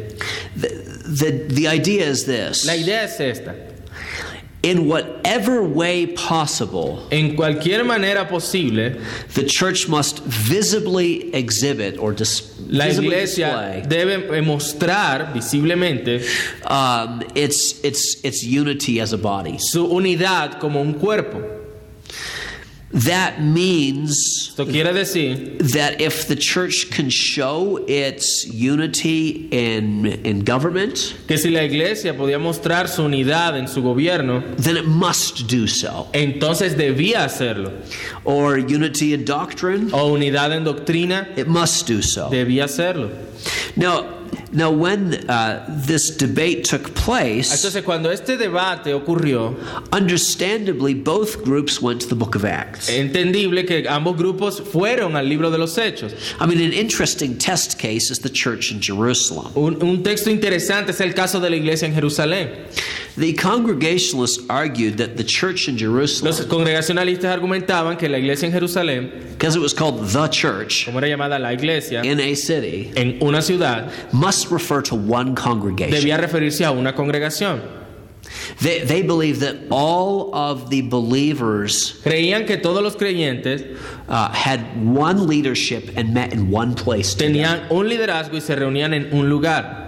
The, 0.56 0.68
the, 1.06 1.32
the 1.54 1.68
idea 1.68 2.06
is 2.06 2.26
this 2.26 2.66
La 2.66 2.74
idea 2.74 3.04
es 3.04 3.20
esta. 3.20 3.73
In 4.64 4.88
whatever 4.88 5.62
way 5.62 6.08
possible, 6.08 7.06
En 7.12 7.36
cualquier 7.36 7.84
manera 7.84 8.26
posible, 8.26 8.96
the 9.34 9.44
church 9.44 9.90
must 9.90 10.24
visibly 10.24 11.34
exhibit 11.36 11.98
or 11.98 12.14
dis- 12.14 12.50
la 12.70 12.86
visibly 12.86 13.08
iglesia 13.10 13.82
display 13.84 14.06
debe 14.06 14.42
mostrar 14.42 15.34
visiblemente 15.34 16.22
um, 16.66 17.22
its, 17.36 17.84
its, 17.84 18.24
its 18.24 18.42
unity 18.42 19.02
as 19.02 19.12
a 19.12 19.18
body. 19.18 19.58
su 19.58 19.86
unidad 19.86 20.60
como 20.60 20.80
un 20.80 20.94
cuerpo. 20.94 21.63
That 22.94 23.42
means 23.42 24.50
Esto 24.50 24.66
quiere 24.66 24.94
decir 24.94 25.58
that 25.74 26.00
if 26.00 26.28
the 26.28 26.36
church 26.36 26.92
can 26.92 27.10
show 27.10 27.84
its 27.88 28.46
unity 28.46 29.48
in, 29.52 30.06
in 30.24 30.44
government, 30.44 31.16
que 31.28 31.38
si 31.40 31.50
la 31.50 31.62
iglesia 31.64 32.14
podía 32.16 32.38
mostrar 32.40 32.88
su 32.88 33.02
unidad 33.04 33.58
en 33.58 33.68
su 33.68 33.82
gobierno, 33.82 34.44
then 34.58 34.78
it 34.78 34.86
must 34.86 35.48
do 35.48 35.66
so. 35.66 36.08
entonces 36.14 36.76
debía 36.76 37.24
hacerlo. 37.26 37.72
Or 38.26 38.58
unity 38.60 39.16
in 39.16 39.26
doctrine, 39.26 39.90
O 39.92 40.12
unidad 40.14 40.52
en 40.52 40.64
doctrina, 40.64 41.28
it 41.36 41.48
must 41.48 41.88
do 41.88 42.04
so. 42.04 42.30
debía 42.30 42.66
hacerlo. 42.66 43.10
Now, 43.76 44.06
now 44.54 44.72
when 44.72 45.30
uh, 45.30 45.66
this 45.86 46.16
debate 46.16 46.64
took 46.64 46.94
place, 46.96 47.52
Entonces 47.52 47.84
cuando 47.84 48.10
este 48.10 48.38
debate 48.38 48.94
ocurrió, 48.94 49.56
understandably 49.92 50.94
both 50.94 51.44
groups 51.44 51.82
went 51.82 52.02
to 52.02 52.08
the 52.08 52.16
book 52.16 52.36
of 52.36 52.46
Acts. 52.46 52.90
entendible 52.90 53.66
que 53.66 53.88
ambos 53.88 54.18
grupos 54.18 54.62
fueron 54.62 55.16
al 55.16 55.26
libro 55.26 55.50
de 55.50 55.58
los 55.58 55.78
hechos. 55.78 56.14
I 56.40 56.46
mean, 56.46 56.62
an 56.62 56.74
interesting 56.74 57.38
test 57.38 57.80
case 57.80 58.12
is 58.12 58.20
the 58.20 58.30
church 58.30 58.72
in 58.72 58.80
Jerusalem. 58.80 59.52
Un, 59.56 59.82
un 59.82 60.04
texto 60.04 60.30
interesante 60.30 60.92
es 60.92 61.02
el 61.02 61.14
caso 61.14 61.40
de 61.40 61.50
la 61.50 61.56
iglesia 61.56 61.88
en 61.88 61.94
Jerusalén. 61.94 62.50
The 63.16 63.34
Congregationalists 63.34 64.44
argued 64.50 64.98
that 64.98 65.18
the 65.18 65.24
church 65.24 65.68
in 65.68 65.78
Jerusalem. 65.78 66.32
Los 66.32 66.42
congregacionalistas 66.48 67.26
argumentaban 67.26 67.98
que 67.98 68.10
la 68.10 68.18
iglesia 68.18 68.48
en 68.48 68.54
Jerusalén, 68.54 69.12
because 69.34 69.56
it 69.56 69.62
was 69.62 69.74
called 69.74 70.08
the 70.08 70.28
church 70.30 70.86
como 70.86 70.98
era 70.98 71.08
llamada 71.08 71.40
la 71.40 71.52
iglesia, 71.52 72.02
in 72.04 72.20
a 72.20 72.34
city, 72.34 72.92
en 72.96 73.22
una 73.22 73.42
ciudad, 73.44 73.92
must 74.12 74.43
refer 74.52 74.82
to 74.84 74.96
one 74.96 75.36
congregation. 75.36 75.94
debía 75.94 76.18
referirse 76.18 76.66
a 76.66 76.72
una 76.72 76.94
congregación. 76.94 77.62
They, 78.62 78.80
they 78.80 79.02
believe 79.02 79.42
that 79.42 79.58
all 79.70 80.34
of 80.34 80.70
the 80.70 80.82
believers 80.82 82.02
Creían 82.04 82.48
que 82.48 82.58
todos 82.58 82.82
los 82.82 82.96
creyentes 82.96 83.78
uh, 84.08 84.30
had 84.30 84.62
one 84.82 85.28
leadership 85.28 85.92
and 85.98 86.14
met 86.14 86.32
in 86.34 86.50
one 86.50 86.74
place. 86.74 87.14
together. 87.16 87.34
tenían 87.34 87.72
un 87.72 87.90
liderazgo 87.90 88.36
y 88.36 88.40
se 88.40 88.56
reunían 88.56 88.94
en 88.94 89.14
un 89.14 89.30
lugar. 89.30 89.83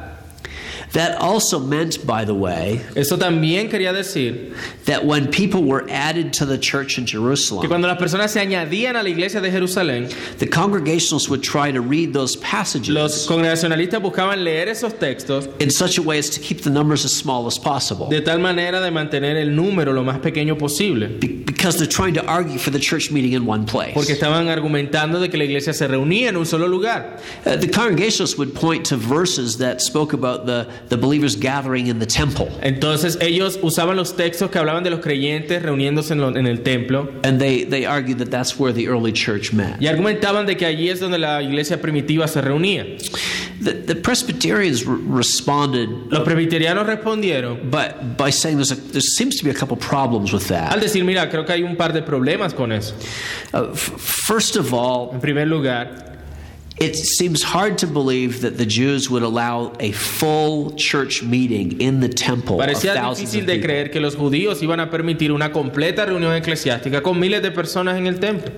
That 0.94 1.20
also 1.22 1.60
meant, 1.60 2.06
by 2.06 2.24
the 2.26 2.34
way, 2.34 2.82
Eso 2.96 3.18
también 3.18 3.70
quería 3.70 3.92
decir 3.94 4.56
that 4.86 5.06
when 5.06 5.28
people 5.30 5.64
were 5.64 5.86
added 5.90 6.32
to 6.34 6.46
the 6.46 6.58
church 6.58 6.98
in 6.98 7.06
que 7.06 7.20
Jerusalem, 7.20 7.68
cuando 7.68 7.88
las 7.88 7.98
personas 7.98 8.32
se 8.32 8.40
añadían 8.40 8.96
a 8.96 9.04
la 9.04 9.10
iglesia 9.10 9.42
de 9.42 9.50
Jerusalén, 9.52 10.10
the 10.38 10.48
Congregationalists 10.48 11.28
would 11.30 11.44
try 11.44 11.72
to 11.72 11.82
read 11.82 12.14
those 12.14 12.36
passages. 12.38 12.90
los 12.90 13.28
congregacionalistas 13.28 14.02
buscaban 14.02 14.44
leer 14.44 14.68
esos 14.70 14.94
textos 14.94 15.50
in 15.60 15.70
such 15.70 15.98
a 15.98 16.02
way 16.02 16.18
as 16.18 16.30
to 16.30 16.40
keep 16.40 16.62
the 16.62 16.70
numbers 16.70 17.04
as 17.04 17.12
small 17.14 17.46
as 17.48 17.58
possible. 17.58 18.08
de 18.10 18.22
tal 18.22 18.40
manera 18.40 18.80
de 18.80 18.92
mantener 18.92 19.36
el 19.38 19.50
número 19.56 19.94
lo 19.94 20.04
más 20.04 20.20
pequeño 20.20 20.58
posible. 20.58 21.08
Be- 21.20 21.44
Because 21.46 21.78
they're 21.78 21.88
trying 21.88 22.14
to 22.14 22.26
argue 22.28 22.58
for 22.60 22.70
the 22.70 22.80
church 22.80 23.12
meeting 23.12 23.34
in 23.34 23.46
one 23.46 23.66
place. 23.66 23.94
Porque 23.94 24.12
estaban 24.14 24.48
argumentando 24.50 25.20
de 25.20 25.30
que 25.30 25.38
la 25.38 25.46
iglesia 25.46 25.74
se 25.74 25.88
reunía 25.88 26.30
en 26.30 26.36
un 26.38 26.46
solo 26.46 26.68
lugar. 26.68 27.20
Uh, 27.46 27.56
the 27.56 27.68
Congregationalists 27.68 28.38
would 28.38 28.54
point 28.54 28.86
to 28.86 28.96
verses 28.98 29.58
that 29.58 29.82
spoke 29.82 30.14
about 30.14 30.46
the, 30.46 30.68
the 30.90 30.98
believers 30.98 31.36
gathering 31.36 31.88
in 31.88 32.00
the 32.00 32.06
temple. 32.06 32.50
Entonces 32.62 33.18
ellos 33.22 33.58
usaban 33.62 33.96
los 33.96 34.16
textos 34.16 34.50
que 34.52 34.60
hablaban 34.60 34.84
de 34.84 34.90
los 34.90 35.00
creyentes 35.00 35.62
reuniéndose 35.62 36.14
en, 36.14 36.22
lo- 36.22 36.36
en 36.36 36.48
el 36.48 36.62
templo 36.62 37.10
And 37.24 37.40
they, 37.40 37.64
they 37.66 37.86
argued 37.86 38.18
that 38.20 38.30
that's 38.30 38.60
where 38.60 38.72
the 38.74 38.88
early 38.88 39.12
church 39.12 39.54
met. 39.54 39.82
y 39.82 39.88
argumentaban 39.88 40.46
de 40.46 40.56
que 40.58 40.66
allí 40.66 40.90
es 40.90 41.00
donde 41.00 41.18
la 41.18 41.42
iglesia 41.42 41.82
primitiva 41.82 42.28
se 42.28 42.42
reunía. 42.42 42.86
The, 43.64 43.74
the 43.74 43.96
Presbyterians 43.96 44.86
re- 44.86 44.98
responded 45.08 45.88
Los 46.10 46.24
presbiterianos 46.24 46.86
respondieron 46.86 47.72
but 47.72 48.18
by 48.18 48.30
saying 48.32 48.58
there's 48.58 48.72
a, 48.72 48.76
there 48.76 49.02
seems 49.02 49.38
to 49.38 49.44
be 49.44 49.50
a 49.50 49.54
couple 49.54 49.78
problems 49.78 50.32
with 50.34 50.48
that. 50.50 50.72
al 50.74 50.80
decir, 50.82 51.04
mira, 51.04 51.30
creo 51.30 51.46
que 51.46 51.54
hay 51.54 51.64
un 51.64 51.76
par 51.76 51.94
de 51.94 52.02
problemas 52.02 52.54
con 52.54 52.72
eso. 52.72 52.94
Uh, 53.54 53.74
first 53.74 54.56
of 54.58 54.74
all, 54.74 55.12
En 55.14 55.22
primer 55.22 55.48
lugar, 55.48 56.15
it 56.78 56.96
seems 56.96 57.42
hard 57.42 57.78
to 57.78 57.88
believe 57.88 58.42
that 58.42 58.58
the 58.58 58.66
Jews 58.66 59.10
would 59.10 59.24
allow 59.24 59.72
a 59.80 59.94
full 59.94 60.72
church 60.76 61.24
meeting 61.24 61.80
in 61.80 62.02
the 62.02 62.10
temple 62.10 62.60
of 62.60 62.68
parecía 62.68 62.94
thousands 62.94 63.32
difícil 63.32 63.42
of 63.42 63.48
de 63.48 63.62
creer 63.62 63.92
que 63.92 64.02
los 64.02 64.16
judíos 64.16 64.62
iban 64.62 64.82
a 64.82 64.90
permitir 64.90 65.32
una 65.32 65.52
completa 65.54 66.06
reunión 66.06 66.34
eclesiástica 66.36 67.02
con 67.02 67.18
miles 67.18 67.42
de 67.42 67.52
personas 67.52 67.98
en 67.98 68.08
el 68.08 68.20
templo. 68.20 68.52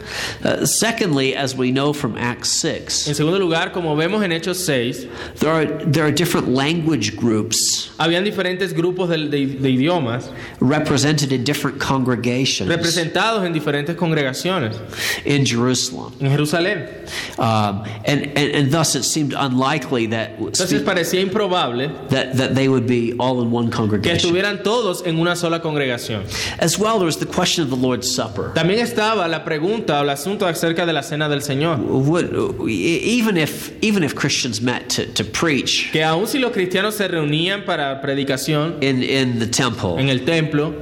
Uh, 0.43 0.65
secondly, 0.65 1.36
as 1.36 1.56
we 1.56 1.69
know 1.71 1.93
from 1.93 2.17
Acts 2.17 2.49
6, 2.49 3.08
En 3.08 3.13
segundo 3.13 3.38
lugar, 3.38 3.71
como 3.71 3.95
vemos 3.95 4.23
en 4.23 4.32
Hechos 4.32 4.58
6, 4.65 5.06
there 5.39 5.51
are, 5.51 5.65
there 5.86 6.03
are 6.03 6.12
different 6.12 6.47
language 6.49 7.15
groups 7.15 7.91
habían 7.99 8.23
diferentes 8.23 8.73
grupos 8.73 9.10
de, 9.10 9.27
de- 9.30 9.45
de 9.45 9.69
idiomas 9.69 10.32
represented 10.60 11.32
in 11.32 11.43
different 11.43 11.80
congregations 11.80 12.67
representados 12.69 13.43
en 13.45 13.53
diferentes 13.53 13.95
congregaciones 13.95 14.75
in 15.25 15.45
Jerusalem. 15.45 16.12
en 16.19 16.32
Jerusalén. 16.32 16.88
Um, 17.38 17.84
and, 18.08 18.26
and, 18.38 18.56
and 18.56 18.72
thus 18.72 18.96
it 18.96 19.04
seemed 19.04 19.34
unlikely 19.38 20.08
that, 20.08 20.38
Entonces 20.39 20.82
parecía 20.82 21.20
improbable 21.22 21.89
that, 22.10 22.38
that 22.38 22.56
they 22.56 22.70
would 22.70 22.88
be 22.88 23.13
all 23.20 23.41
in 23.41 23.52
one 23.52 23.67
que 23.70 23.76
congregation. 23.78 24.15
estuvieran 24.17 24.63
todos 24.63 25.06
en 25.06 25.20
una 25.20 25.36
sola 25.36 25.62
congregación. 25.62 26.24
As 26.60 26.80
well, 26.80 26.98
there 27.00 27.06
was 27.06 27.17
the 27.17 27.26
question 27.26 27.63
of 27.63 27.70
the 27.70 27.76
Lord's 27.76 28.10
Supper. 28.10 28.54
También 28.56 28.80
estaba 28.80 29.28
la 29.28 29.43
pregunta 29.43 30.00
o 30.00 30.04
el 30.04 30.10
asunto 30.10 30.48
acerca 30.48 30.86
de 30.86 30.93
la 30.93 31.04
cena 31.04 31.28
del 31.28 31.41
Señor. 31.41 31.80
Would, 31.80 32.70
even, 32.70 33.36
if, 33.38 33.72
even 33.84 34.04
if 34.04 34.15
Christians 34.15 34.62
met 34.62 34.89
to, 34.91 35.06
to 35.13 35.24
preach 35.26 35.91
Que 35.91 36.02
aun 36.04 36.28
si 36.28 36.39
los 36.39 36.52
cristianos 36.52 36.93
se 36.96 37.08
reunían 37.08 37.65
para 37.65 38.02
predicación 38.02 38.82
in, 38.82 39.04
in 39.04 39.39
the 39.39 39.48
temple, 39.48 40.00
en 40.00 40.08
el 40.10 40.20
templo, 40.24 40.74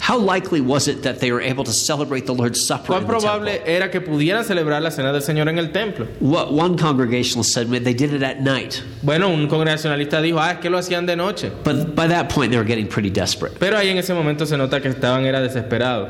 how 0.00 0.18
likely 0.18 0.60
was 0.60 0.88
it 0.88 1.02
that 1.02 1.20
they 1.20 1.30
were 1.30 1.40
able 1.42 1.62
to 1.64 1.72
celebrate 1.72 2.26
the 2.26 2.34
Lord's 2.34 2.60
Supper 2.60 2.92
cuán 2.94 3.02
in 3.02 3.06
the 3.06 3.12
temple? 3.12 3.20
probable 3.20 3.62
era 3.66 3.90
que 3.90 4.00
pudieran 4.00 4.44
celebrar 4.44 4.82
la 4.82 4.90
cena 4.90 5.12
del 5.12 5.22
Señor 5.22 5.48
en 5.48 5.58
el 5.58 5.68
templo. 5.68 6.06
What 6.20 6.52
one 6.52 6.76
congregationalist 6.76 7.52
said 7.52 7.68
they 7.70 7.94
did 7.94 8.12
it 8.14 8.22
at 8.22 8.40
night, 8.42 8.82
Bueno, 9.02 9.28
un 9.28 9.46
congregacionalista 9.48 10.20
dijo, 10.20 10.38
ah, 10.38 10.52
es 10.52 10.58
que 10.60 10.70
lo 10.70 10.78
hacían 10.78 11.06
de 11.06 11.16
noche. 11.16 11.50
but 11.64 11.94
by 11.94 12.06
that 12.08 12.28
point 12.30 12.50
they 12.50 12.58
were 12.58 12.64
getting 12.64 12.86
pretty 12.88 13.10
desperate. 13.10 13.58
Pero 13.60 13.76
ahí 13.76 13.88
en 13.88 13.98
ese 13.98 14.14
momento 14.14 14.44
se 14.46 14.56
nota 14.56 14.80
que 14.80 14.88
estaban 14.88 15.24
era 15.24 15.40
desesperados. 15.40 16.08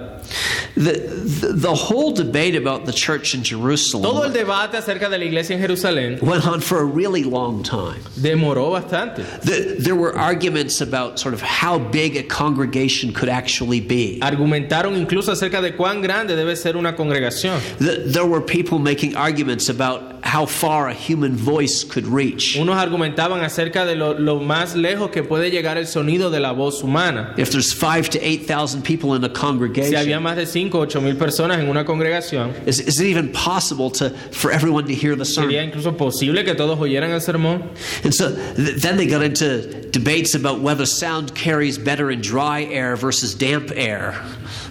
The, 0.77 0.93
the, 1.41 1.53
the 1.55 1.75
whole 1.75 2.13
debate 2.13 2.55
about 2.55 2.87
the 2.87 2.93
church 2.93 3.35
in 3.35 3.43
Jerusalem. 3.43 4.05
Todo 4.05 4.23
el 4.23 4.33
debate 4.33 4.77
acerca 4.77 5.09
de 5.11 5.19
la 5.19 5.25
iglesia 5.25 5.57
en 5.57 5.61
Jerusalén 5.63 6.23
went 6.23 6.47
on 6.47 6.61
for 6.61 6.79
a 6.81 6.85
really 6.85 7.25
long 7.25 7.63
time. 7.65 8.01
demoró 8.17 8.71
bastante. 8.71 9.25
The, 9.43 9.77
there 9.83 9.97
were 9.97 10.17
arguments 10.17 10.81
about 10.81 11.19
sort 11.19 11.35
of 11.35 11.41
how 11.43 11.79
big 11.79 12.17
a 12.17 12.23
congregation 12.23 13.13
could 13.13 13.29
actually 13.29 13.80
be. 13.81 14.19
Argumentaron 14.21 14.97
incluso 14.97 15.33
acerca 15.33 15.61
de 15.61 15.75
cuán 15.75 16.03
grande 16.03 16.37
debe 16.37 16.57
ser 16.57 16.77
una 16.77 16.95
congregación. 16.95 17.59
The, 17.79 18.11
there 18.13 18.25
were 18.25 18.45
people 18.45 18.79
making 18.79 19.17
arguments 19.17 19.69
about 19.69 20.20
how 20.23 20.45
far 20.45 20.89
a 20.89 20.95
human 20.95 21.35
voice 21.35 21.83
could 21.83 22.07
reach. 22.07 22.57
Unos 22.57 22.77
argumentaban 22.77 23.43
acerca 23.43 23.87
de 23.87 23.95
lo, 23.97 24.13
lo 24.19 24.39
más 24.41 24.75
lejos 24.77 25.11
que 25.11 25.23
puede 25.23 25.51
llegar 25.51 25.79
el 25.79 25.87
sonido 25.87 26.31
de 26.31 26.39
la 26.41 26.53
voz 26.53 26.83
humana. 26.83 27.35
If 27.39 27.51
there's 27.51 27.73
five 27.73 28.11
to 28.11 28.19
8,000 28.21 28.83
people 28.83 29.15
in 29.15 29.25
a 29.25 29.29
Si 29.29 29.33
había 29.35 29.41
congregation, 29.41 30.23
más 30.23 30.37
de 30.37 30.47
5 30.47 30.79
o 30.79 30.83
8 30.83 31.01
mil 31.01 31.17
personas 31.17 31.59
en 31.59 31.69
una 31.69 31.85
congregación, 31.85 32.53
is, 32.67 32.81
is 32.81 33.01
it 33.01 33.07
even 33.07 33.33
possible 33.33 33.91
to, 33.91 34.11
for 34.31 34.53
everyone 34.53 34.87
to 34.87 34.95
hear 34.95 35.17
the 35.17 35.25
sería 35.25 35.61
sermon? 35.63 35.69
incluso 35.71 35.97
posible 35.97 36.45
que 36.45 36.55
todos 36.55 36.79
oyeran 36.79 37.11
el 37.11 37.21
sermón. 37.21 37.63
And 38.05 38.13
so 38.15 38.31
th- 38.57 38.77
then 38.83 38.97
they 38.99 39.07
got 39.07 39.23
into 39.23 39.89
debates 39.91 40.35
about 40.35 40.61
whether 40.61 40.85
sound 40.87 41.35
carries 41.35 41.79
better 41.79 42.11
in 42.11 42.21
dry 42.21 42.65
air 42.65 42.95
versus 42.97 43.35
damp 43.35 43.71
air. 43.75 44.13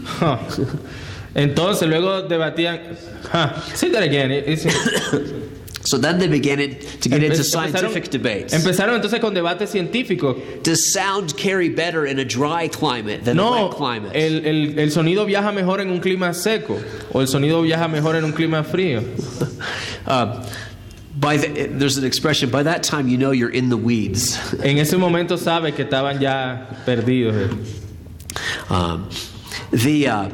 Huh. 0.06 0.38
Entonces 1.36 1.88
luego 1.90 2.28
debatían. 2.28 2.80
Huh. 3.32 3.60
Say 3.76 3.90
that 3.92 4.02
again. 4.02 4.32
It- 4.32 4.48
it's- 4.48 4.66
So 5.90 5.98
then 5.98 6.20
they 6.20 6.28
began 6.28 6.60
it, 6.60 7.02
to 7.02 7.10
get 7.10 7.24
into 7.24 7.44
scientific 7.44 8.12
debates. 8.12 8.54
empezaron 8.54 8.94
entonces 9.02 9.20
con 9.20 9.34
debates 9.34 9.72
científicos. 9.72 10.38
Does 10.62 10.86
sound 10.94 11.36
carry 11.36 11.70
better 11.70 12.06
in 12.06 12.20
a 12.20 12.26
dry 12.26 12.68
climate 12.68 13.24
than 13.26 13.40
a 13.40 13.52
wet 13.52 13.72
climate? 13.72 14.12
el, 14.16 14.46
el- 14.46 14.78
el 14.80 14.92
sonido 14.92 15.26
viaja 15.26 15.52
mejor 15.52 15.80
en 15.82 15.90
un 15.90 16.00
clima 16.00 16.32
seco 16.36 16.80
o 17.12 17.22
el 17.22 17.28
sonido 17.28 17.64
viaja 17.64 17.88
mejor 17.90 18.16
en 18.16 18.24
un 18.24 18.34
clima 18.34 18.64
frío. 18.64 19.02
Uh, 20.08 20.48
by 21.20 21.38
the, 21.38 21.68
there's 21.68 21.98
an 21.98 22.06
expression. 22.06 22.50
By 22.50 22.64
that 22.64 22.82
time, 22.84 23.08
you 23.08 23.18
know 23.18 23.32
you're 23.32 23.50
in 23.52 23.70
the 23.70 23.78
weeds. 23.78 24.38
En 24.64 24.78
ese 24.78 24.94
momento 24.98 25.36
sabes 25.38 25.76
que 25.76 25.86
estaban 25.86 26.20
ya 26.20 26.68
perdidos. 26.86 27.36
eh. 27.36 28.74
Um, 28.74 29.10
the 29.72 30.08
uh, 30.08 30.30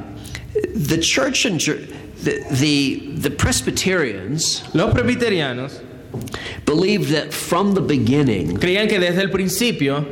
the 0.74 0.98
church 0.98 1.46
and 1.46 1.60
the, 2.26 2.44
the 2.52 3.30
the 3.30 3.32
Presbyterians 3.32 4.64
Los 4.74 4.94
presbiterianos 4.94 5.82
believed 6.66 7.10
that 7.10 7.34
from 7.34 7.74
the 7.74 7.82
beginning, 7.82 8.58
creían 8.58 8.90
que 8.90 9.00
desde 9.00 9.22
el 9.22 9.30
principio 9.30 10.06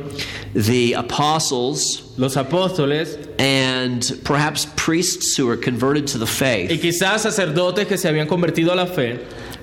the 0.54 0.92
apostles 0.92 2.02
los 2.16 2.36
apóstoles 2.36 3.18
and 3.38 4.20
perhaps 4.24 4.66
priests 4.76 5.36
who 5.36 5.46
were 5.46 5.56
converted 5.56 6.06
to 6.06 6.18
the 6.18 6.26
faith 6.26 6.70
y 6.70 6.76
quizás 6.76 7.20
sacerdotes 7.20 7.86
que 7.88 7.98
se 7.98 8.08
habían 8.08 8.28
convertido 8.28 8.72
a 8.72 8.76
la 8.76 8.86
fe 8.86 9.18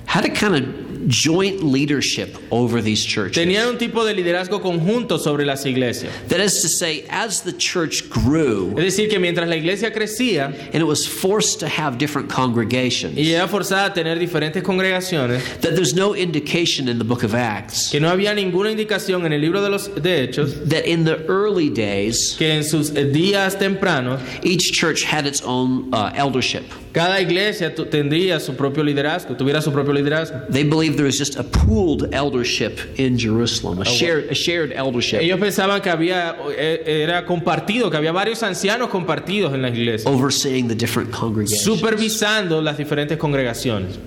had 0.06 0.24
a 0.24 0.30
kind 0.30 0.54
of 0.54 1.08
joint 1.08 1.62
leadership 1.62 2.36
over 2.50 2.80
these 2.80 3.04
churches. 3.04 3.36
tenían 3.36 3.68
un 3.68 3.78
tipo 3.78 4.04
de 4.04 4.14
liderazgo 4.14 4.60
conjunto 4.60 5.18
sobre 5.18 5.44
las 5.44 5.64
iglesias. 5.66 6.12
That 6.28 6.40
is 6.40 6.62
to 6.62 6.68
say, 6.68 7.04
as 7.10 7.42
the 7.42 7.52
church 7.52 8.08
grew 8.08 8.74
Es 8.78 8.96
decir, 8.96 9.08
que 9.08 9.18
mientras 9.18 9.48
la 9.48 9.56
iglesia 9.56 9.90
crecía 9.92 10.54
and 10.72 10.76
it 10.76 10.86
was 10.86 11.06
forced 11.06 11.60
to 11.60 11.68
have 11.68 11.98
different 11.98 12.28
congregations, 12.28 13.16
y 13.16 13.32
era 13.32 13.48
forzada 13.48 13.86
a 13.86 13.94
tener 13.94 14.18
diferentes 14.18 14.62
congregaciones, 14.62 15.42
that 15.60 15.74
there's 15.74 15.94
no 15.94 16.14
indication 16.14 16.88
in 16.88 16.98
the 16.98 17.04
book 17.04 17.22
of 17.22 17.34
Acts 17.34 17.90
que 17.90 18.00
no 18.00 18.08
había 18.08 18.34
ninguna 18.34 18.70
indicación 18.70 19.24
en 19.26 19.32
el 19.32 19.40
libro 19.40 19.60
de 19.60 19.70
los 19.70 19.88
de 19.88 20.28
Hechos 20.28 20.68
that 20.68 20.86
in 20.86 21.04
the 21.04 21.24
early 21.26 21.68
days 21.68 22.36
que 22.38 22.52
en 22.52 22.64
sus 22.64 22.90
días 22.90 23.56
tempranos 23.58 24.20
each 24.44 24.72
church 24.72 25.02
had 25.04 25.26
its 25.26 25.42
own 25.42 25.92
uh, 25.92 26.12
eldership. 26.14 26.64
cada 26.92 27.20
iglesia 27.20 27.74
tendría 27.74 28.38
su 28.38 28.54
propio 28.54 28.84
liderazgo, 28.84 29.34
tuviera 29.36 29.62
su 29.62 29.72
propio 29.72 29.92
liderazgo. 29.92 30.01
They 30.48 30.64
believed 30.64 30.96
there 30.96 31.06
was 31.06 31.18
just 31.18 31.36
a 31.36 31.44
pooled 31.44 32.12
eldership 32.14 32.78
in 32.98 33.18
Jerusalem, 33.18 33.80
a 33.80 33.84
shared, 33.84 34.30
a 34.30 34.34
shared 34.34 34.72
eldership. 34.72 35.20
Ellos 35.20 35.38
pensaban 35.38 35.80
que 35.80 35.90
había 35.90 36.36
eh, 36.56 37.02
era 37.04 37.24
compartido, 37.24 37.90
que 37.90 37.96
había 37.96 38.12
varios 38.12 38.42
ancianos 38.42 38.88
compartidos 38.88 39.54
en 39.54 39.62
la 39.62 39.68
iglesia, 39.68 40.10
overseeing 40.10 40.68
the 40.68 40.74
different 40.74 41.10
congregations. 41.10 41.62
supervisando 41.62 42.60
las 42.62 42.76
diferentes 42.76 43.18
congregaciones. 43.18 43.98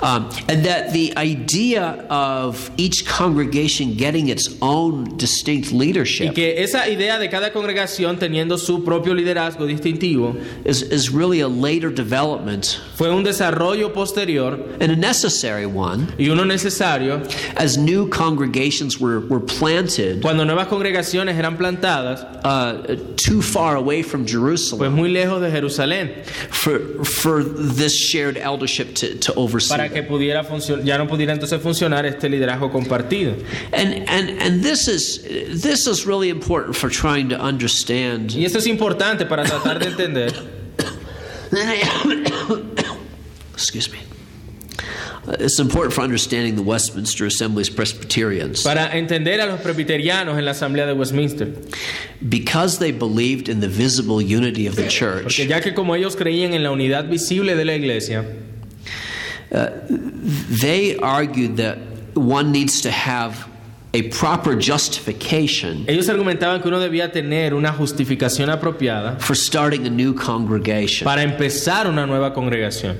Um, 0.00 0.28
and 0.48 0.64
that 0.64 0.92
the 0.92 1.12
idea 1.16 2.06
of 2.08 2.70
each 2.76 3.04
congregation 3.04 3.96
getting 3.96 4.28
its 4.28 4.56
own 4.60 5.16
distinct 5.16 5.72
Y 5.72 5.78
leadership 5.78 6.34
que 6.34 6.62
esa 6.62 6.88
idea 6.88 7.18
de 7.18 7.28
cada 7.28 7.52
congregación 7.52 8.18
teniendo 8.18 8.58
su 8.58 8.84
propio 8.84 9.14
liderazgo 9.14 9.66
distintivo 9.66 10.36
is, 10.64 10.82
is 10.82 11.10
really 11.10 11.40
a 11.40 11.48
later 11.48 11.90
development. 11.92 12.78
fue 12.94 13.10
un 13.10 13.24
desarrollo 13.24 13.92
posterior 13.92 14.58
and 14.80 14.90
a 14.92 14.96
necessary 15.18 15.66
one 15.66 16.06
y 16.16 16.28
uno 16.28 16.44
necesario 16.44 17.22
as 17.56 17.76
new 17.76 18.08
congregations 18.08 19.00
were, 19.00 19.20
were 19.20 19.40
planted 19.40 20.22
cuando 20.22 20.44
nuevas 20.44 20.68
congregaciones 20.68 21.36
eran 21.36 21.56
plantadas, 21.56 22.24
uh, 22.44 22.96
too 23.16 23.42
far 23.42 23.76
away 23.76 24.02
from 24.02 24.22
pues 24.22 24.32
Jerusalem 24.32 24.94
muy 24.94 25.08
lejos 25.08 25.40
de 25.40 25.50
Jerusalén, 25.50 26.24
for, 26.50 27.04
for 27.04 27.42
this 27.42 27.92
shared 27.92 28.36
eldership 28.36 28.94
to, 28.94 29.18
to 29.18 29.34
oversee. 29.34 29.76
para 29.76 29.88
que 29.88 30.02
pudiera 30.02 30.44
ya 30.84 30.98
no 30.98 31.06
pudiera 31.08 31.32
entonces 31.32 31.60
funcionar 31.60 32.06
este 32.06 32.28
liderazgo 32.28 32.70
compartido. 32.70 33.34
And, 33.72 34.08
and, 34.08 34.30
and 34.40 34.62
this, 34.62 34.86
is, 34.88 35.22
this 35.60 35.86
is 35.86 36.06
really 36.06 36.28
important 36.28 36.76
for 36.76 36.88
trying 36.88 37.28
to 37.30 37.40
understand 37.40 38.32
Y 38.32 38.44
esto 38.44 38.58
es 38.58 38.66
importante 38.66 39.26
para 39.26 39.44
tratar 39.44 39.78
de 39.78 39.86
entender 39.86 40.32
excuse 43.52 43.90
me. 43.90 44.07
Uh, 45.28 45.36
It's 45.40 45.58
important 45.58 45.92
for 45.92 46.00
understanding 46.02 46.56
the 46.56 46.62
Westminster 46.62 47.26
Assembly's 47.26 47.68
Presbyterians 47.68 48.62
para 48.62 48.96
entender 48.96 49.40
a 49.40 49.46
los 49.46 49.60
presbiterianos 49.60 50.38
en 50.38 50.44
la 50.44 50.52
asamblea 50.52 50.86
de 50.86 50.94
Westminster, 50.94 51.52
because 52.28 52.78
they 52.78 52.92
believed 52.92 53.48
in 53.48 53.60
the 53.60 53.68
visible 53.68 54.22
unity 54.22 54.66
of 54.66 54.76
the 54.76 54.88
church. 54.88 55.24
porque 55.24 55.46
ya 55.46 55.60
que 55.60 55.74
como 55.74 55.94
ellos 55.94 56.16
creían 56.16 56.54
en 56.54 56.62
la 56.62 56.70
unidad 56.70 57.08
visible 57.08 57.54
de 57.54 57.64
la 57.64 57.74
iglesia, 57.74 58.24
They 60.60 60.96
argued 60.98 61.56
that 61.56 61.78
one 62.14 62.52
needs 62.52 62.82
to 62.82 62.90
have 62.90 63.47
a 63.94 64.02
proper 64.10 64.54
justification 64.60 65.84
ellos 65.86 66.08
argumentaban 66.08 66.60
que 66.60 66.68
uno 66.68 66.78
debía 66.78 67.10
tener 67.10 67.54
una 67.54 67.72
justificación 67.72 68.50
apropiada 68.50 69.18
for 69.18 69.34
starting 69.34 69.86
a 69.86 69.90
new 69.90 70.14
congregation. 70.14 71.04
para 71.04 71.22
empezar 71.22 71.86
una 71.86 72.06
nueva 72.06 72.34
congregación. 72.34 72.98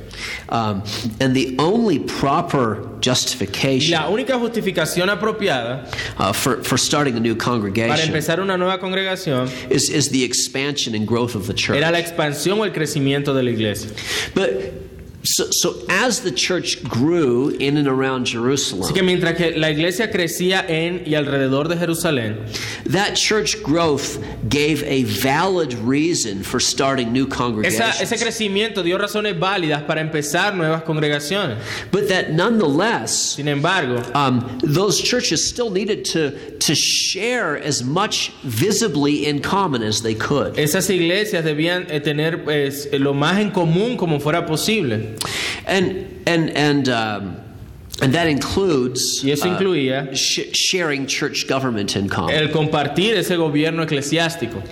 Um, 0.49 0.83
and 1.21 1.35
the 1.35 1.55
only 1.59 1.99
proper 1.99 2.79
Y 2.99 3.11
justification 3.11 3.93
la 3.93 4.09
única 4.09 4.39
justificación 4.39 5.09
apropiada 5.09 5.85
uh, 6.19 6.33
for, 6.33 6.65
for 6.65 6.79
starting 6.79 7.17
a 7.17 7.21
new 7.21 7.37
para 7.37 7.51
congregation 7.51 8.09
empezar 8.09 8.41
una 8.41 8.57
nueva 8.57 8.79
congregación 8.79 9.49
is, 9.71 9.89
is 9.91 10.11
the 10.11 10.25
expansion 10.25 10.95
and 10.95 11.07
growth 11.07 11.35
of 11.35 11.47
the 11.47 11.55
church. 11.55 11.77
era 11.77 11.91
la 11.91 11.99
expansión 11.99 12.59
o 12.59 12.65
el 12.65 12.73
crecimiento 12.73 13.35
de 13.35 13.43
la 13.43 13.51
iglesia. 13.51 13.91
But 14.35 14.88
so, 15.37 15.49
so 15.51 15.75
as 15.89 16.21
the 16.21 16.31
church 16.33 16.83
grew 16.85 17.51
in 17.59 17.77
and 17.77 17.87
around 17.87 18.25
Jerusalem, 18.27 18.83
Así 18.85 18.95
que 18.95 19.03
mientras 19.03 19.37
que 19.37 19.57
la 19.59 19.71
iglesia 19.71 20.11
crecía 20.11 20.65
en 20.69 21.03
y 21.07 21.15
alrededor 21.15 21.69
de 21.69 21.77
Jerusalén, 21.77 22.39
that 22.87 23.15
church 23.15 23.63
growth 23.63 24.19
gave 24.49 24.83
a 24.85 25.05
valid 25.05 25.75
reason 25.75 26.43
for 26.43 26.61
starting 26.61 27.13
new 27.13 27.27
congregations. 27.27 27.81
esa- 28.01 28.03
ese 28.15 28.17
crecimiento 28.23 28.83
dio 28.83 28.97
razones 28.99 29.39
válidas 29.39 29.83
para 29.83 30.01
empezar 30.01 30.55
nuevas 30.55 30.83
congregaciones. 30.85 31.59
But 31.91 32.09
that 32.09 32.31
nonetheless, 32.31 33.35
Sin 33.37 33.49
embargo, 33.49 34.03
um, 34.15 34.59
those 34.63 35.01
churches 35.01 35.47
still 35.47 35.71
needed 35.71 36.05
to, 36.13 36.31
to 36.59 36.75
share 36.75 37.57
as 37.57 37.83
much 37.85 38.33
visibly 38.45 39.27
in 39.27 39.41
common 39.41 39.83
as 39.83 40.03
they 40.03 40.15
could. 40.15 40.55
esas 40.57 40.89
iglesias 40.91 41.45
debían 41.45 41.87
eh, 41.91 42.01
tener 42.01 42.45
pues, 42.45 42.89
lo 42.93 43.15
más 43.15 43.39
en 43.39 43.51
común 43.51 43.97
como 43.97 44.19
fuera 44.21 44.47
posible. 44.47 45.17
And, 45.67 46.23
and, 46.27 46.51
and, 46.51 46.89
um, 46.89 47.37
and 48.01 48.15
that 48.15 48.29
includes 48.29 49.23
Y 49.25 49.33
eso 49.33 49.49
uh, 49.49 50.15
sh- 50.15 50.53
sharing 50.53 51.07
church 51.07 51.49
government 51.49 51.97
in 51.97 52.09
common. 52.09 52.35
el 52.35 52.49
compartir 52.49 53.17
ese 53.17 53.37
gobierno 53.37 53.85
eclesiástico. 53.85 54.63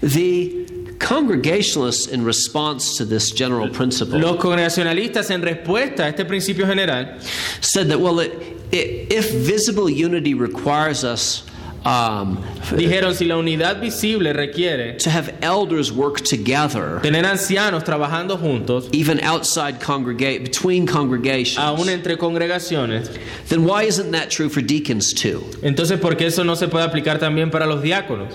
The 0.00 0.66
Congregationalists, 0.98 2.06
in 2.06 2.24
response 2.24 2.96
to 2.96 3.04
this 3.04 3.30
general 3.30 3.68
principle, 3.68 4.18
Los 4.18 4.38
congregacionalistas, 4.38 5.30
en 5.30 5.42
respuesta 5.42 6.00
a 6.00 6.08
este 6.08 6.24
principio 6.24 6.66
general, 6.66 7.18
said 7.60 7.88
that, 7.88 8.00
well, 8.00 8.18
it, 8.20 8.32
it, 8.72 9.12
if 9.12 9.30
visible 9.32 9.90
unity 9.90 10.32
requires 10.34 11.04
us 11.04 11.44
um, 11.86 12.38
dijeron 12.76 13.14
si 13.14 13.24
la 13.26 13.36
unidad 13.36 13.80
visible 13.80 14.32
requiere 14.32 14.98
to 14.98 15.08
have 15.08 15.32
elders 15.40 15.92
work 15.92 16.22
together, 16.22 17.00
tener 17.02 17.24
ancianos 17.24 17.84
trabajando 17.84 18.36
juntos, 18.36 18.88
even 18.92 19.20
outside 19.22 19.80
congregate 19.80 20.42
between 20.42 20.86
congregations, 20.86 21.58
aún 21.58 21.88
entre 21.88 22.16
congregaciones, 22.16 23.08
then 23.48 23.64
why 23.64 23.84
isn't 23.84 24.10
that 24.10 24.30
true 24.30 24.48
for 24.48 24.60
deacons 24.60 25.12
too? 25.12 25.44
entonces 25.62 25.98
¿por 26.00 26.16
qué 26.16 26.26
eso 26.26 26.42
no 26.44 26.56
se 26.56 26.66
puede 26.66 26.84
aplicar 26.84 27.18
también 27.18 27.50
para 27.50 27.66
los 27.66 27.82
diáconos? 27.82 28.34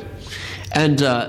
And 0.74 1.02
uh, 1.02 1.28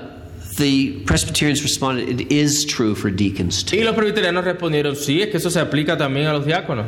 the 0.57 1.01
Presbyterians 1.07 1.62
responded, 1.62 2.20
it 2.20 2.31
is 2.31 2.64
true 2.64 2.95
for 2.95 3.11
deacons 3.11 3.64
Y 3.73 3.79
too. 3.79 3.85
los 3.85 3.97
presbiterianos 3.97 4.45
respondieron, 4.45 4.95
sí, 4.95 5.20
es 5.23 5.31
que 5.31 5.39
eso 5.39 5.51
se 5.51 5.59
aplica 5.59 5.97
también 5.97 6.27
a 6.27 6.33
los 6.33 6.47
diáconos. 6.47 6.87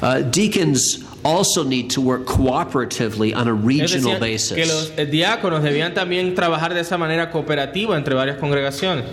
Uh, 0.00 0.22
deacons 0.30 1.00
also 1.24 1.64
need 1.64 1.90
to 1.90 2.00
work 2.00 2.24
cooperatively 2.26 3.34
on 3.34 3.48
a 3.48 3.54
regional 3.54 4.18
basis. 4.18 4.56
que 4.56 4.66
los 4.66 4.90
eh, 4.96 5.06
diáconos 5.06 5.62
debían 5.62 5.94
también 5.94 6.34
trabajar 6.34 6.74
de 6.74 6.80
esa 6.80 6.96
manera 6.96 7.30
cooperativa 7.30 7.96
entre 7.96 8.14
varias 8.14 8.38
congregaciones. 8.38 9.04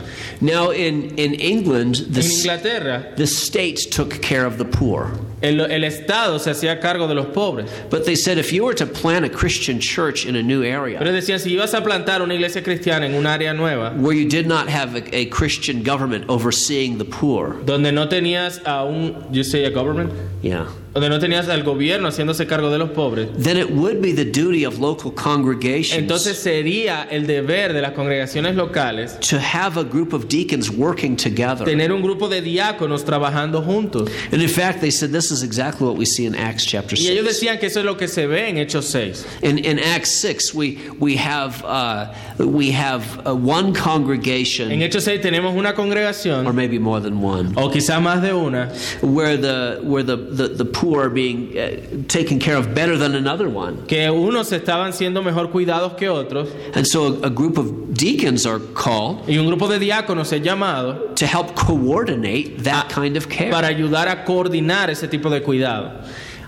Now, 0.41 0.71
in, 0.71 1.17
in 1.17 1.35
England, 1.35 2.07
the, 2.09 2.21
En 2.21 2.31
Inglaterra, 2.31 3.15
the 3.15 3.27
states 3.27 3.85
took 3.85 4.21
care 4.21 4.45
of 4.45 4.57
the 4.57 4.65
poor. 4.65 5.11
el, 5.41 5.61
el 5.61 5.83
Estado 5.83 6.39
se 6.39 6.51
hacía 6.51 6.79
cargo 6.79 7.07
de 7.07 7.15
los 7.15 7.27
pobres. 7.27 7.69
But 7.89 8.05
they 8.05 8.15
said 8.15 8.37
if 8.37 8.51
you 8.51 8.63
were 8.65 8.73
to 8.75 8.85
plant 8.85 9.25
a 9.25 9.29
Christian 9.29 9.79
church 9.79 10.25
in 10.25 10.35
a 10.35 10.43
new 10.43 10.61
Pero 10.61 10.83
area 10.83 11.11
decían, 11.11 11.39
si 11.39 11.55
ibas 11.55 11.73
a 11.73 11.81
plantar 11.81 12.21
una 12.21 12.33
iglesia 12.33 12.61
cristiana 12.63 13.05
en 13.05 13.13
un 13.13 13.25
área 13.25 13.53
nueva, 13.55 13.91
where 13.97 14.13
you 14.13 14.27
did 14.27 14.47
not 14.47 14.67
have 14.67 14.95
a, 14.95 15.15
a 15.15 15.25
Christian 15.25 15.83
government 15.83 16.25
overseeing 16.29 16.97
the 16.97 17.05
poor, 17.05 17.53
donde 17.65 17.91
no 17.91 18.07
tenías 18.07 18.61
a 18.65 18.85
un, 18.85 19.27
you 19.31 19.43
say 19.43 19.65
a 19.65 19.71
government, 19.71 20.11
yeah, 20.41 20.67
donde 20.97 21.09
no 21.09 21.19
tenías 21.19 21.47
al 21.47 21.63
gobierno 21.63 22.07
haciéndose 22.07 22.47
cargo 22.47 22.71
de 22.71 22.79
los 22.79 22.89
pobres, 22.89 23.27
then 23.37 23.55
it 23.55 23.69
would 23.69 24.01
be 24.01 24.11
the 24.13 24.25
duty 24.25 24.65
of 24.65 24.79
local 24.79 25.11
congregations 25.13 25.93
entonces 25.93 26.37
sería 26.37 27.07
el 27.11 27.27
deber 27.27 27.73
de 27.73 27.81
las 27.81 27.91
congregaciones 27.91 28.55
locales 28.55 29.19
to 29.19 29.37
have 29.37 29.79
a 29.79 29.83
group 29.83 30.13
of 30.13 30.27
deacons 30.27 30.71
working 30.71 31.15
together. 31.15 31.65
tener 31.65 31.91
un 31.91 32.01
grupo 32.01 32.27
de 32.27 32.41
diáconos 32.41 33.05
trabajando 33.05 33.61
juntos. 33.61 34.09
And 34.31 34.41
in 34.41 34.49
fact, 34.49 34.81
they 34.81 34.89
said 34.89 35.11
this 35.11 35.29
is 35.29 35.43
exactly 35.43 35.85
what 35.85 35.97
we 35.97 36.05
see 36.05 36.25
in 36.25 36.33
Acts 36.33 36.65
chapter 36.65 36.97
Y 36.97 37.07
ellos 37.09 37.25
6. 37.25 37.35
decían 37.35 37.59
que 37.59 37.67
eso 37.67 37.79
es 37.79 37.85
lo 37.85 37.95
que 37.95 38.07
se 38.07 38.25
ve 38.25 38.49
en 38.49 38.57
Hechos 38.57 38.85
6. 38.85 39.25
In, 39.43 39.59
in 39.59 39.77
Acts 39.77 40.09
6, 40.09 40.55
we, 40.55 40.79
we 40.99 41.15
have, 41.15 41.63
uh, 41.63 42.07
we 42.39 42.71
have 42.71 43.03
uh, 43.27 43.35
one 43.35 43.67
En 43.75 44.81
Hechos 44.81 45.03
6 45.03 45.21
tenemos 45.21 45.55
una 45.55 45.69
or 45.69 45.75
congregación, 45.75 46.55
maybe 46.55 46.79
more 46.79 46.99
than 46.99 47.21
one, 47.21 47.53
o 47.55 47.69
quizá 47.69 47.99
más 47.99 48.21
de 48.21 48.33
una, 48.33 48.71
where 49.01 49.37
the, 49.37 49.79
where 49.83 50.03
the, 50.03 50.17
the, 50.17 50.47
the 50.49 50.65
poor 50.65 50.86
are 50.95 51.09
being 51.09 51.57
uh, 51.57 52.03
taken 52.07 52.39
care 52.39 52.55
of 52.57 52.73
better 52.73 52.97
than 52.97 53.15
another 53.15 53.49
one. 53.49 53.85
que 53.87 54.09
unos 54.09 54.51
estaban 54.51 54.93
siendo 54.93 55.23
mejor 55.23 55.49
cuidados 55.51 55.95
que 55.97 56.07
otros, 56.09 56.49
And 56.75 56.85
so 56.85 57.19
a, 57.23 57.27
a 57.27 57.29
group 57.29 57.57
of 57.57 57.93
deacons 57.93 58.45
are 58.45 58.59
called 58.73 59.27
y 59.27 59.37
un 59.37 59.47
grupo 59.47 59.67
de 59.67 59.79
diáconos 59.79 60.31
es 60.33 60.41
llamado 60.41 61.15
to 61.15 61.25
help 61.25 61.55
coordinate 61.55 62.63
that 62.63 62.89
kind 62.89 63.17
of 63.17 63.27
care. 63.29 63.51
para 63.51 63.67
ayudar 63.67 64.07
a 64.07 64.23
coordinar 64.23 64.89
ese 64.89 65.07
tipo 65.09 65.29
de 65.29 65.41
cuidado. 65.41 66.03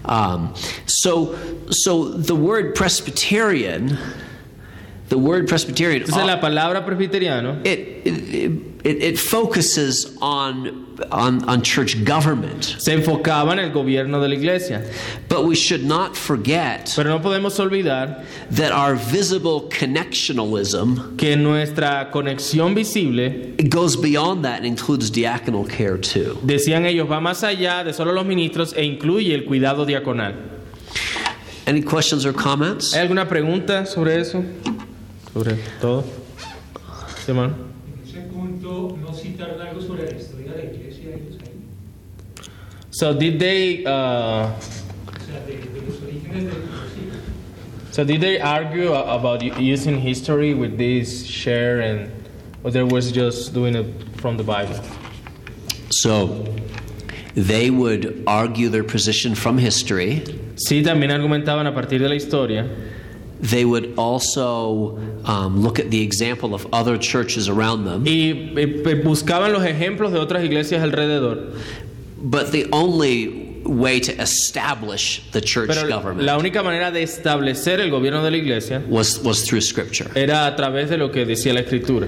Um, 0.05 0.53
so, 0.85 1.35
so 1.69 2.09
the 2.09 2.33
word 2.35 2.73
Presbyterian, 2.73 3.97
the 5.09 5.17
word 5.17 5.47
Presbyterian, 5.47 6.03
Entonces 6.03 6.25
la 6.25 6.39
palabra 6.39 6.85
presbiteriano 6.85 7.65
it, 7.65 8.05
it, 8.05 8.51
it, 8.85 9.03
it 9.03 9.19
focuses 9.19 10.15
on, 10.21 10.95
on, 11.11 11.47
on 11.49 11.61
church 11.61 12.03
government. 12.05 12.63
se 12.63 12.93
enfocaba 12.93 13.51
en 13.51 13.59
el 13.59 13.71
gobierno 13.71 14.21
de 14.21 14.27
la 14.27 14.35
iglesia. 14.35 14.85
But 15.27 15.45
we 15.45 15.55
should 15.55 15.83
not 15.83 16.15
forget 16.15 16.93
Pero 16.95 17.09
no 17.09 17.19
podemos 17.19 17.59
olvidar 17.59 18.23
that 18.51 18.71
our 18.71 18.95
visible 18.95 19.69
connectionalism 19.69 21.17
que 21.17 21.35
nuestra 21.35 22.09
conexión 22.11 22.75
visible, 22.75 23.55
it 23.57 23.69
goes 23.69 23.95
beyond 23.95 24.45
that 24.45 24.57
and 24.57 24.65
includes 24.65 25.09
diaconal 25.11 25.67
care 25.67 25.97
too. 25.97 26.37
decían 26.43 26.85
ellos, 26.85 27.09
va 27.09 27.19
más 27.19 27.43
allá 27.43 27.83
de 27.83 27.93
solo 27.93 28.13
los 28.13 28.25
ministros 28.25 28.73
e 28.77 28.83
incluye 28.83 29.33
el 29.33 29.45
cuidado 29.45 29.85
diaconal. 29.85 30.35
Any 31.67 31.81
questions 31.81 32.25
or 32.25 32.33
comments? 32.33 32.93
¿Hay 32.95 33.01
alguna 33.01 33.27
pregunta 33.27 33.85
sobre 33.85 34.19
eso? 34.19 34.43
¿Sobre 35.39 35.55
todo? 35.79 36.03
Sí, 37.23 37.31
hermano. 37.31 37.55
Punto, 38.33 38.97
no 39.01 39.13
citaron 39.13 39.61
algo 39.61 39.81
sobre 39.81 40.11
la 40.11 40.17
historia 40.17 40.51
de 40.51 40.57
la 40.57 40.63
iglesia 40.65 41.15
ellos 41.15 41.37
ahí. 41.41 42.43
So 42.91 43.13
did 43.13 43.39
they 43.39 43.85
uh, 43.85 43.89
O 43.89 44.61
sea, 45.25 45.39
de, 45.47 45.55
de 45.55 45.81
los 45.87 46.01
orígenes 46.01 46.43
del 46.43 46.61
concilio. 46.63 47.13
so 47.91 48.03
did 48.03 48.19
they 48.19 48.41
argue 48.41 48.93
about 48.93 49.41
using 49.57 49.97
history 49.97 50.53
with 50.53 50.77
this 50.77 51.25
share 51.25 51.79
and 51.79 52.11
or 52.65 52.71
they 52.71 52.83
was 52.83 53.09
just 53.13 53.53
doing 53.53 53.75
it 53.75 53.85
from 54.17 54.35
the 54.35 54.43
Bible? 54.43 54.75
So 55.89 56.43
they 57.35 57.69
would 57.69 58.23
argue 58.27 58.67
their 58.67 58.83
position 58.83 59.35
from 59.35 59.57
history. 59.57 60.21
Sí, 60.57 60.83
también 60.83 61.11
argumentaban 61.11 61.65
a 61.65 61.73
partir 61.73 62.01
de 62.01 62.09
la 62.09 62.15
historia. 62.15 62.65
They 63.41 63.63
would 63.63 63.93
also 63.97 64.97
um, 65.23 65.61
look 65.61 65.79
at 65.79 65.89
the 65.91 66.01
example 66.01 66.53
of 66.53 66.67
other 66.73 66.97
churches 66.97 67.47
around 67.47 67.85
them. 67.85 68.03
Y 68.05 68.33
buscaban 69.03 69.53
los 69.53 69.63
ejemplos 69.63 70.11
de 70.11 70.19
otras 70.19 70.43
iglesias 70.43 70.81
alrededor. 70.83 71.53
But 72.21 72.51
the 72.51 72.67
only 72.73 73.61
way 73.63 73.99
to 74.01 74.11
establish 74.21 75.21
the 75.31 75.39
church 75.41 75.69
Pero 75.69 75.87
government 75.87 76.25
la 76.25 76.37
única 76.37 76.63
manera 76.63 76.91
de 76.91 77.03
establecer 77.03 77.79
el 77.79 77.89
gobierno 77.91 78.23
de 78.23 78.31
la 78.31 78.37
iglesia 78.37 78.81
was, 78.89 79.19
was 79.23 79.45
through 79.45 79.61
Scripture. 79.61 80.09
era 80.15 80.45
a 80.47 80.55
través 80.55 80.89
de 80.89 80.97
lo 80.97 81.09
que 81.11 81.25
decía 81.25 81.53
la 81.53 81.61
escritura. 81.61 82.07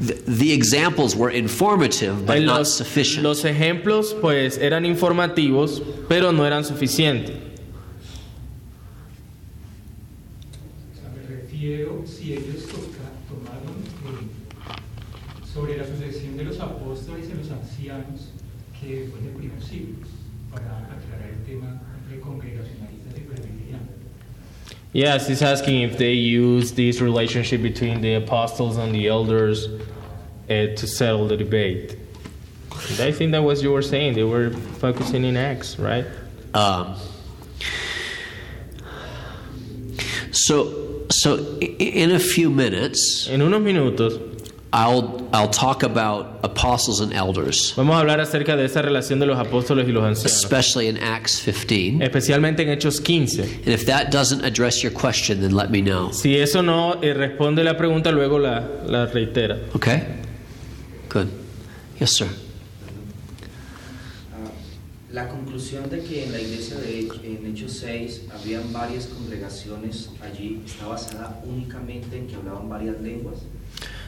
The, 0.00 0.14
the 0.26 0.52
examples 0.52 1.16
were 1.16 1.30
informative, 1.30 2.26
but 2.26 2.36
Eh, 2.36 2.44
not 2.44 2.66
sufficient. 2.66 3.22
los 3.24 3.44
ejemplos 3.44 4.14
pues 4.20 4.58
eran 4.58 4.84
informativos, 4.84 5.80
pero 6.08 6.32
no 6.32 6.44
eran 6.44 6.64
suficientes. 6.64 7.34
O 11.57 11.57
sea, 11.68 11.76
me 11.76 11.84
refiero 11.84 12.04
si 12.06 12.32
ellos 12.32 12.66
toca- 12.66 13.12
tomaron 13.28 13.82
eh, 14.06 15.46
sobre 15.52 15.76
la 15.76 15.84
sucesión 15.84 16.36
de 16.36 16.44
los 16.44 16.58
apóstoles 16.60 17.26
y 17.28 17.36
los 17.36 17.50
ancianos 17.50 18.28
que 18.80 19.08
fue 19.10 19.20
en 19.20 19.26
el 19.26 19.32
primer 19.32 19.62
siglo, 19.62 20.06
para 20.50 20.78
aclarar 20.78 21.30
el 21.30 21.44
tema 21.44 21.80
entre 22.02 22.20
congregacionalistas 22.20 23.16
y 23.16 23.20
presbiterianos. 23.20 23.88
Yes, 24.92 25.28
he's 25.28 25.42
asking 25.42 25.82
if 25.82 25.98
they 25.98 26.14
use 26.14 26.72
this 26.72 27.00
relationship 27.00 27.60
between 27.62 28.00
the 28.00 28.14
apostles 28.14 28.78
and 28.78 28.94
the 28.94 29.06
elders 29.08 29.68
uh, 30.48 30.74
to 30.76 30.86
settle 30.86 31.28
the 31.28 31.36
debate. 31.36 31.96
And 32.90 33.00
I 33.00 33.12
think 33.12 33.32
that 33.32 33.42
was 33.42 33.62
you 33.62 33.72
were 33.72 33.82
saying. 33.82 34.14
They 34.14 34.24
were 34.24 34.50
focusing 34.80 35.24
in 35.24 35.36
Acts, 35.36 35.78
right? 35.78 36.06
Um, 36.54 36.96
so, 40.30 40.87
so 41.10 41.38
in 41.60 42.12
a 42.12 42.18
few 42.18 42.50
minutes, 42.50 43.28
En 43.28 43.42
unos 43.42 43.60
minutos 43.60 44.20
I'll 44.70 45.26
I'll 45.32 45.48
talk 45.48 45.82
about 45.82 46.40
apostles 46.42 47.00
and 47.00 47.12
elders, 47.14 47.72
vamos 47.74 47.96
a 47.96 48.00
hablar 48.00 48.20
acerca 48.20 48.54
de 48.54 48.66
esa 48.66 48.82
relación 48.82 49.18
de 49.18 49.24
los 49.26 49.38
apóstoles 49.38 49.88
y 49.88 49.92
los 49.92 50.04
ancianos, 50.04 50.26
especially 50.42 50.88
in 50.88 50.98
Acts 50.98 51.40
15. 51.40 52.04
especialmente 52.04 52.62
en 52.62 52.68
Hechos 52.68 53.00
15. 53.00 53.42
And 53.64 53.68
if 53.68 53.86
that 53.86 54.10
doesn't 54.10 54.44
address 54.44 54.82
your 54.82 54.92
question, 54.92 55.40
then 55.40 55.52
let 55.54 55.70
me 55.70 55.80
know. 55.80 56.12
Si 56.12 56.36
eso 56.36 56.60
no 56.62 57.00
eh, 57.02 57.14
responde 57.14 57.64
la 57.64 57.78
pregunta, 57.78 58.12
luego 58.12 58.38
la, 58.38 58.60
la 58.86 59.06
reitera. 59.06 59.58
Okay? 59.74 60.02
Good. 61.08 61.28
Yes, 61.98 62.12
sir. 62.16 62.28
La 65.10 65.26
conclusión 65.26 65.88
de 65.88 66.00
que 66.02 66.24
en 66.24 66.32
la 66.32 66.38
iglesia 66.38 66.76
de 66.76 67.00
Hech- 67.00 67.24
en 67.24 67.46
Hechos 67.46 67.72
6 67.80 68.22
habían 68.34 68.70
varias 68.74 69.06
congregaciones 69.06 70.10
allí 70.20 70.60
está 70.66 70.86
basada 70.86 71.40
únicamente 71.46 72.18
en 72.18 72.26
que 72.26 72.36
hablaban 72.36 72.68
varias 72.68 73.00
lenguas. 73.00 73.38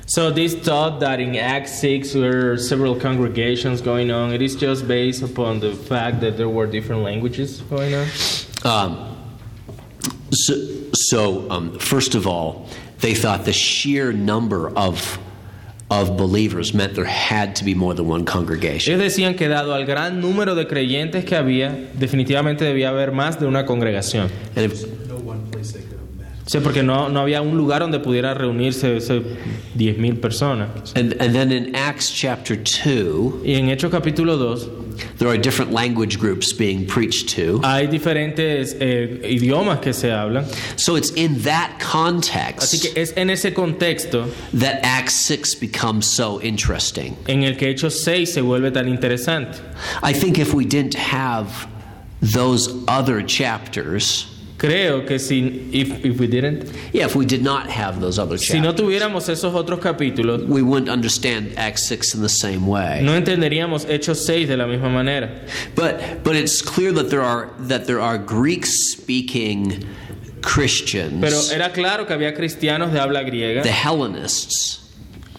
So 0.06 0.30
this 0.30 0.54
thought 0.54 1.00
that 1.00 1.18
in 1.20 1.36
Acts 1.36 1.72
6 1.80 2.12
there 2.12 2.50
were 2.50 2.58
several 2.58 2.94
congregations 2.96 3.80
going 3.80 4.10
on, 4.10 4.34
it 4.34 4.42
is 4.42 4.54
just 4.56 4.86
based 4.86 5.22
upon 5.22 5.60
the 5.60 5.72
fact 5.72 6.20
that 6.20 6.36
there 6.36 6.50
were 6.50 6.66
different 6.66 7.02
languages 7.02 7.62
going 7.70 7.94
on? 7.94 8.06
Um, 8.64 9.16
so, 10.32 10.54
so 10.92 11.50
um, 11.50 11.78
first 11.78 12.14
of 12.14 12.26
all, 12.26 12.66
they 12.98 13.14
thought 13.14 13.46
the 13.46 13.52
sheer 13.54 14.12
number 14.12 14.68
of 14.76 15.18
of 15.90 16.16
believers 16.16 16.72
meant 16.72 16.94
there 16.94 17.04
had 17.04 17.56
to 17.56 17.64
be 17.64 17.74
more 17.74 17.94
than 17.94 18.06
one 18.06 18.24
congregation. 18.24 18.94
Ellos 18.94 19.02
decían 19.02 19.36
que 19.36 19.48
dado 19.48 19.74
al 19.74 19.84
gran 19.84 20.20
número 20.20 20.54
de 20.54 20.66
creyentes 20.66 21.24
que 21.24 21.36
había, 21.36 21.76
definitivamente 21.98 22.64
debía 22.64 22.90
haber 22.90 23.12
más 23.12 23.40
de 23.40 23.46
una 23.46 23.66
congregación. 23.66 24.30
And 24.54 24.66
if, 24.66 24.84
Sí, 26.50 26.58
porque 26.58 26.82
no, 26.82 27.08
no 27.08 27.20
había 27.20 27.42
un 27.42 27.56
lugar 27.56 27.80
donde 27.80 28.00
pudiera 28.00 28.34
reunirse 28.34 28.96
ese 28.96 29.22
10.000 29.76 30.18
personas. 30.18 30.92
and, 30.96 31.12
and 31.20 31.32
then 31.32 31.52
in 31.52 31.76
Acts 31.76 32.10
chapter 32.10 32.56
2, 32.56 33.42
Y 33.44 33.52
en 33.54 33.68
Hechos 33.68 33.88
capítulo 33.92 34.36
2 34.36 34.80
there 35.18 35.28
are 35.28 35.38
different 35.38 35.70
language 35.70 36.18
groups 36.18 36.52
being 36.52 36.84
preached 36.84 37.28
to. 37.36 37.60
hay 37.62 37.86
diferentes 37.86 38.74
eh, 38.80 39.20
idiomas 39.22 39.80
que 39.80 39.92
se 39.92 40.08
hablan. 40.08 40.44
So 40.76 40.96
it's 40.96 41.10
in 41.12 41.38
that 41.42 41.70
Así 41.78 41.84
context 41.88 42.82
que 42.82 43.00
es 43.00 43.12
en 43.16 43.30
ese 43.30 43.54
contexto 43.54 44.26
that 44.52 44.80
Acts 44.82 45.14
6 45.14 45.54
becomes 45.54 46.04
so 46.04 46.40
interesting. 46.42 47.16
en 47.28 47.44
el 47.44 47.54
que 47.54 47.72
Hechos 47.72 47.92
6 48.02 48.32
se 48.34 48.40
vuelve 48.40 48.72
tan 48.72 48.88
interesante. 48.88 49.60
I 50.02 50.12
think 50.12 50.40
if 50.40 50.52
we 50.52 50.64
didn't 50.64 50.94
have 50.94 51.68
those 52.20 52.68
other 52.88 53.22
chapters, 53.22 54.26
Creo 54.60 55.06
que 55.06 55.18
si 55.18 55.70
if, 55.72 56.04
if 56.04 56.20
we 56.20 56.26
didn't, 56.26 56.64
Yeah, 56.92 57.06
if 57.06 57.16
we 57.16 57.24
did 57.24 57.42
not 57.42 57.70
have 57.70 57.98
those 57.98 58.18
other 58.18 58.36
si 58.36 58.60
no 58.60 58.72
chapters, 58.72 58.86
tuviéramos 58.86 59.28
esos 59.30 59.54
otros 59.54 59.80
capítulos, 59.80 60.46
we 60.46 60.60
wouldn't 60.60 60.90
understand 60.90 61.54
Acts 61.56 61.84
6 61.84 62.16
in 62.16 62.20
the 62.20 62.28
same 62.28 62.66
way. 62.66 63.00
no 63.02 63.12
entenderíamos 63.14 63.86
Hechos 63.86 64.18
6 64.26 64.48
de 64.48 64.56
la 64.58 64.66
misma 64.66 64.90
manera. 64.90 65.30
But 65.74 66.22
but 66.22 66.36
it's 66.36 66.60
clear 66.60 66.92
that 66.92 67.08
there 67.08 67.22
are 67.22 67.48
that 67.68 67.86
there 67.86 68.00
are 68.00 68.18
Greek 68.18 68.66
speaking 68.66 69.86
Christians, 70.42 71.20
Pero 71.22 71.40
era 71.54 71.70
claro 71.72 72.06
que 72.06 72.14
había 72.14 72.34
cristianos 72.34 72.92
de 72.92 73.00
habla 73.00 73.22
griega, 73.22 73.62
the 73.62 73.72
Hellenists, 73.72 74.79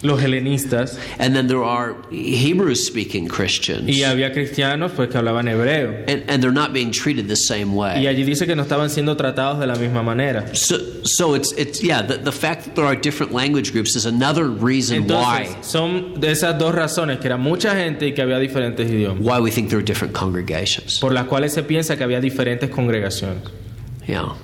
los 0.02 0.20
helenistas, 0.20 0.98
and 1.20 1.34
then 1.34 1.46
there 1.46 1.62
are 1.62 1.94
Hebrew 2.10 2.74
speaking 2.74 3.28
Christians. 3.28 3.88
y 3.88 4.02
había 4.02 4.32
cristianos 4.32 4.92
pues 4.96 5.08
que 5.08 5.16
hablaban 5.18 5.46
hebreo. 5.48 6.04
And, 6.08 6.24
and 6.28 6.42
they're 6.42 6.52
not 6.52 6.72
being 6.72 6.90
treated 6.90 7.28
the 7.28 7.36
same 7.36 7.72
Y 7.72 7.76
way. 7.76 8.06
allí 8.08 8.24
dice 8.24 8.46
que 8.46 8.56
no 8.56 8.62
estaban 8.62 8.90
siendo 8.90 9.16
tratados 9.16 9.60
de 9.60 9.66
la 9.68 9.76
misma 9.76 10.02
manera. 10.02 10.54
So, 10.54 10.76
so 11.04 11.34
it's 11.34 11.52
it's 11.56 11.80
yeah 11.82 12.02
the, 12.02 12.18
the 12.18 12.32
fact 12.32 12.64
that 12.64 12.74
there 12.74 12.84
are 12.84 12.96
different 12.96 13.32
language 13.32 13.72
groups 13.72 13.94
is 13.94 14.04
another 14.04 14.48
reason 14.48 15.04
Entonces, 15.04 15.48
why 15.50 15.62
son 15.62 16.20
de 16.20 16.30
esas 16.32 16.58
dos 16.58 16.74
razones, 16.74 17.18
que 17.20 17.26
era 17.28 17.36
mucha 17.36 17.74
gente 17.76 18.06
y 18.08 18.12
que 18.12 18.22
había 18.22 18.38
diferentes 18.40 18.90
idiomas, 18.90 19.20
why 19.24 19.38
we 19.40 19.50
think 19.50 19.68
there 19.68 19.78
are 19.78 19.84
different 19.84 20.12
congregations. 20.12 20.98
por 20.98 21.12
las 21.12 21.26
cuales 21.26 21.52
se 21.52 21.62
piensa 21.62 21.96
que 21.96 22.02
había 22.02 22.20
diferentes 22.20 22.70
congregaciones. 22.70 23.42
Yeah. 24.08 24.34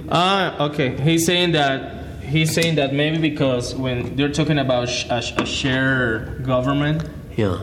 Ah, 0.10 0.66
okay. 0.66 1.00
He's 1.02 1.26
saying 1.26 1.52
that 1.54 2.22
he's 2.24 2.54
saying 2.54 2.76
that 2.76 2.94
maybe 2.94 3.18
because 3.18 3.76
when 3.76 4.16
they're 4.16 4.32
talking 4.32 4.60
about 4.60 4.90
sh- 4.90 5.06
a, 5.10 5.22
sh- 5.22 5.34
a 5.38 5.46
shared 5.46 6.44
government, 6.46 7.08
yeah. 7.36 7.62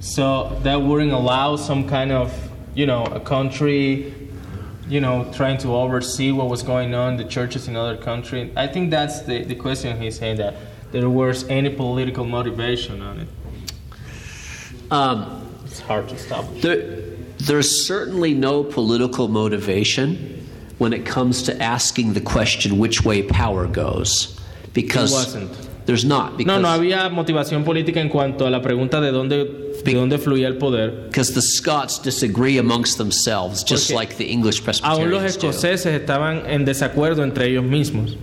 so 0.00 0.58
that 0.62 0.76
wouldn't 0.82 1.12
allow 1.12 1.56
some 1.56 1.88
kind 1.88 2.12
of 2.12 2.32
you 2.74 2.86
know 2.86 3.04
a 3.06 3.20
country, 3.20 4.12
you 4.88 5.00
know, 5.00 5.30
trying 5.32 5.58
to 5.58 5.74
oversee 5.74 6.32
what 6.32 6.48
was 6.48 6.62
going 6.62 6.94
on 6.94 7.16
the 7.16 7.24
churches 7.24 7.68
in 7.68 7.76
other 7.76 7.96
country. 7.96 8.52
I 8.56 8.66
think 8.66 8.90
that's 8.90 9.22
the 9.22 9.44
the 9.44 9.54
question 9.54 10.00
he's 10.00 10.18
saying 10.18 10.36
that 10.38 10.54
there 10.92 11.10
was 11.10 11.44
any 11.48 11.70
political 11.70 12.24
motivation 12.24 13.02
on 13.02 13.20
it. 13.20 13.28
Um, 14.90 15.40
It's 15.64 15.80
hard 15.80 16.08
to 16.08 16.14
establish. 16.14 16.62
There, 16.62 17.03
there's 17.38 17.86
certainly 17.86 18.34
no 18.34 18.62
political 18.64 19.28
motivation 19.28 20.40
when 20.78 20.92
it 20.92 21.04
comes 21.06 21.42
to 21.44 21.62
asking 21.62 22.14
the 22.14 22.20
question 22.20 22.78
which 22.78 23.04
way 23.04 23.22
power 23.22 23.66
goes. 23.66 24.40
Because 24.72 25.12
wasn't. 25.12 25.86
there's 25.86 26.04
not. 26.04 26.32
No, 26.32 26.36
Because, 26.38 26.62
no 26.62 26.68
había 26.68 27.08
motivación 27.10 27.64
política 27.64 28.00
en 28.00 28.08
cuanto 28.08 28.46
a 28.46 28.50
la 28.50 28.60
pregunta 28.60 29.00
de 29.00 29.12
dónde, 29.12 29.44
de 29.84 29.94
dónde 29.94 30.18
fluía 30.18 30.48
el 30.48 30.56
poder. 30.56 31.06
because 31.08 31.32
the 31.32 31.42
Scots 31.42 31.98
disagree 32.00 32.58
amongst 32.58 32.98
themselves, 32.98 33.62
just 33.62 33.88
Porque 33.90 33.94
like 33.96 34.16
the 34.16 34.24
English 34.24 34.62
Aún 34.62 34.66
los 34.66 34.80
Presbyterians 34.80 35.36
do. 35.36 35.48
escoceses 35.48 36.00
estaban 36.00 36.44
en 36.46 36.64
desacuerdo 36.64 37.22
entre 37.22 37.46
ellos 37.50 37.64
mismos. 37.64 38.16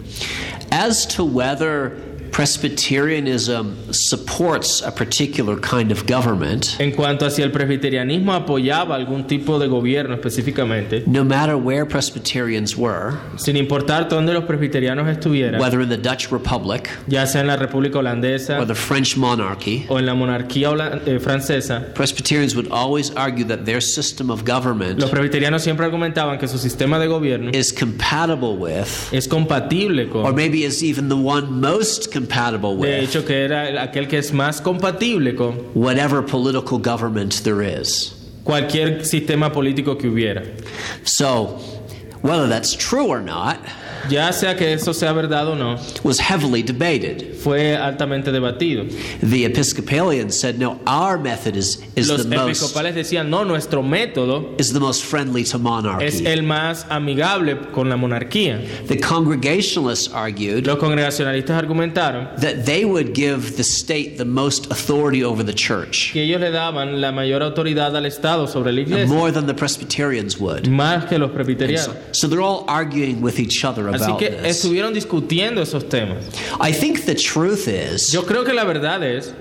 As 0.71 1.05
to 1.05 1.23
whether 1.23 1.97
Presbyterianism 2.31 3.91
supports 3.91 4.81
a 4.81 4.91
particular 4.91 5.59
kind 5.59 5.91
of 5.91 6.05
government, 6.07 6.79
En 6.79 6.91
cuanto 6.91 7.25
a 7.25 7.29
si 7.29 7.41
el 7.41 7.51
presbiterianismo 7.51 8.33
apoyaba 8.33 8.95
algún 8.95 9.27
tipo 9.27 9.59
de 9.59 9.67
gobierno 9.67 10.15
específicamente, 10.15 11.03
no 11.05 11.23
matter 11.23 11.55
where 11.55 11.85
Presbyterians 11.85 12.77
were, 12.77 13.17
sin 13.37 13.57
importar 13.57 14.07
dónde 14.09 14.33
los 14.33 14.45
presbiterianos 14.45 15.07
estuvieran, 15.09 15.59
whether 15.59 15.81
in 15.81 15.89
the 15.89 15.97
Dutch 15.97 16.31
Republic 16.31 16.89
ya 17.07 17.25
sea 17.25 17.41
en 17.41 17.47
la 17.47 17.57
República 17.57 17.99
Holandesa 17.99 18.59
or 18.59 18.65
the 18.65 18.75
French 18.75 19.17
monarchy, 19.17 19.85
o 19.89 19.99
en 19.99 20.05
la 20.05 20.13
monarquía 20.13 20.71
eh, 21.05 21.19
francesa, 21.19 21.93
Presbyterians 21.93 22.55
would 22.55 22.71
always 22.71 23.11
argue 23.17 23.43
that 23.45 23.65
their 23.65 23.81
system 23.81 24.31
of 24.31 24.43
government 24.45 24.99
los 24.99 25.09
presbiterianos 25.09 25.63
siempre 25.63 25.85
argumentaban 25.85 26.39
que 26.39 26.47
su 26.47 26.57
sistema 26.57 26.97
de 26.97 27.07
gobierno 27.07 27.51
is 27.53 27.73
compatible 27.73 28.55
with, 28.57 28.87
es 29.11 29.27
compatible 29.27 30.07
con. 30.09 30.25
or 30.25 30.33
maybe 30.33 30.63
is 30.63 30.81
even 30.81 31.09
the 31.09 31.15
one 31.15 31.51
most 31.51 32.05
compatible 32.11 32.20
de 32.27 32.67
with, 32.75 32.89
hecho 32.89 33.25
que 33.25 33.43
era 33.45 33.81
aquel 33.81 34.07
que 34.07 34.17
es 34.17 34.31
más 34.33 34.61
compatible 34.61 35.35
con 35.35 35.55
whatever 35.73 36.21
political 36.25 36.77
government 36.79 37.41
there 37.43 37.61
is. 37.61 38.13
cualquier 38.43 39.05
sistema 39.05 39.51
político 39.51 39.97
que 39.97 40.07
hubiera. 40.07 40.43
So, 41.03 41.59
whether 42.21 42.47
that's 42.47 42.73
true 42.75 43.07
or 43.07 43.21
not 43.21 43.57
Ya 44.09 44.31
sea 44.33 44.55
que 44.55 44.73
eso 44.73 44.93
sea 44.93 45.13
verdad 45.13 45.47
o 45.47 45.55
no, 45.55 45.77
was 46.03 46.19
heavily 46.19 46.63
debated. 46.63 47.35
fue 47.35 47.75
altamente 47.75 48.31
debatido. 48.31 48.85
The 49.21 49.45
Episcopalians 49.45 50.37
said, 50.37 50.59
no, 50.59 50.79
our 50.85 51.17
method 51.17 51.55
is, 51.55 51.81
is, 51.95 52.09
Los 52.09 52.23
the, 52.23 52.35
most, 52.35 52.61
episcopales 52.61 52.93
decían, 52.95 53.29
no, 53.29 53.43
nuestro 53.43 53.81
método 53.81 54.59
is 54.59 54.73
the 54.73 54.79
most 54.79 55.03
friendly 55.03 55.43
to 55.43 55.57
es 55.57 55.61
monarchy. 55.61 56.25
el 56.27 56.43
más 56.43 56.85
amigable 56.89 57.57
con 57.71 57.89
la 57.89 57.95
monarquía. 57.97 58.59
The 58.87 58.97
Congregationalists 58.99 60.13
argued 60.13 60.65
Los 60.67 60.77
congregacionalistas 60.79 61.57
argumentaron 61.57 62.35
that 62.37 62.65
they 62.65 62.85
would 62.85 63.13
give 63.13 63.55
the 63.57 63.63
state 63.63 64.17
the 64.17 64.25
most 64.25 64.67
authority 64.71 65.23
over 65.23 65.43
the 65.43 65.53
church, 65.53 66.11
que 66.13 66.23
ellos 66.23 66.39
le 66.39 66.51
daban 66.51 66.99
la 67.01 67.11
mayor 67.11 67.41
autoridad 67.41 67.95
al 67.95 68.05
Estado 68.05 68.47
sobre 68.47 68.71
la 68.71 68.81
iglesia, 68.81 69.07
more 69.07 69.31
than 69.31 69.47
the 69.47 69.53
Presbyterians 69.53 70.37
would. 70.39 70.67
más 70.67 71.05
que 71.07 71.17
los 71.17 71.29
So, 71.31 71.35
presbiterianos. 71.35 71.95
so 72.15 72.27
they're 72.27 72.41
all 72.41 72.65
arguing 72.67 73.21
with 73.21 73.39
each 73.39 73.63
other 73.65 73.87
Así 73.95 74.17
que 74.17 74.29
this. 74.29 74.57
estuvieron 74.57 74.93
discutiendo 74.93 75.61
esos 75.61 75.83
temas. 75.89 76.23
I 76.59 76.71
think 76.71 77.05
the 77.05 77.15
truth 77.15 77.67
is 77.67 78.11
Yo 78.11 78.23
creo 78.23 78.43
que 78.45 78.53
la 78.53 78.63
verdad 78.65 79.03
es 79.03 79.33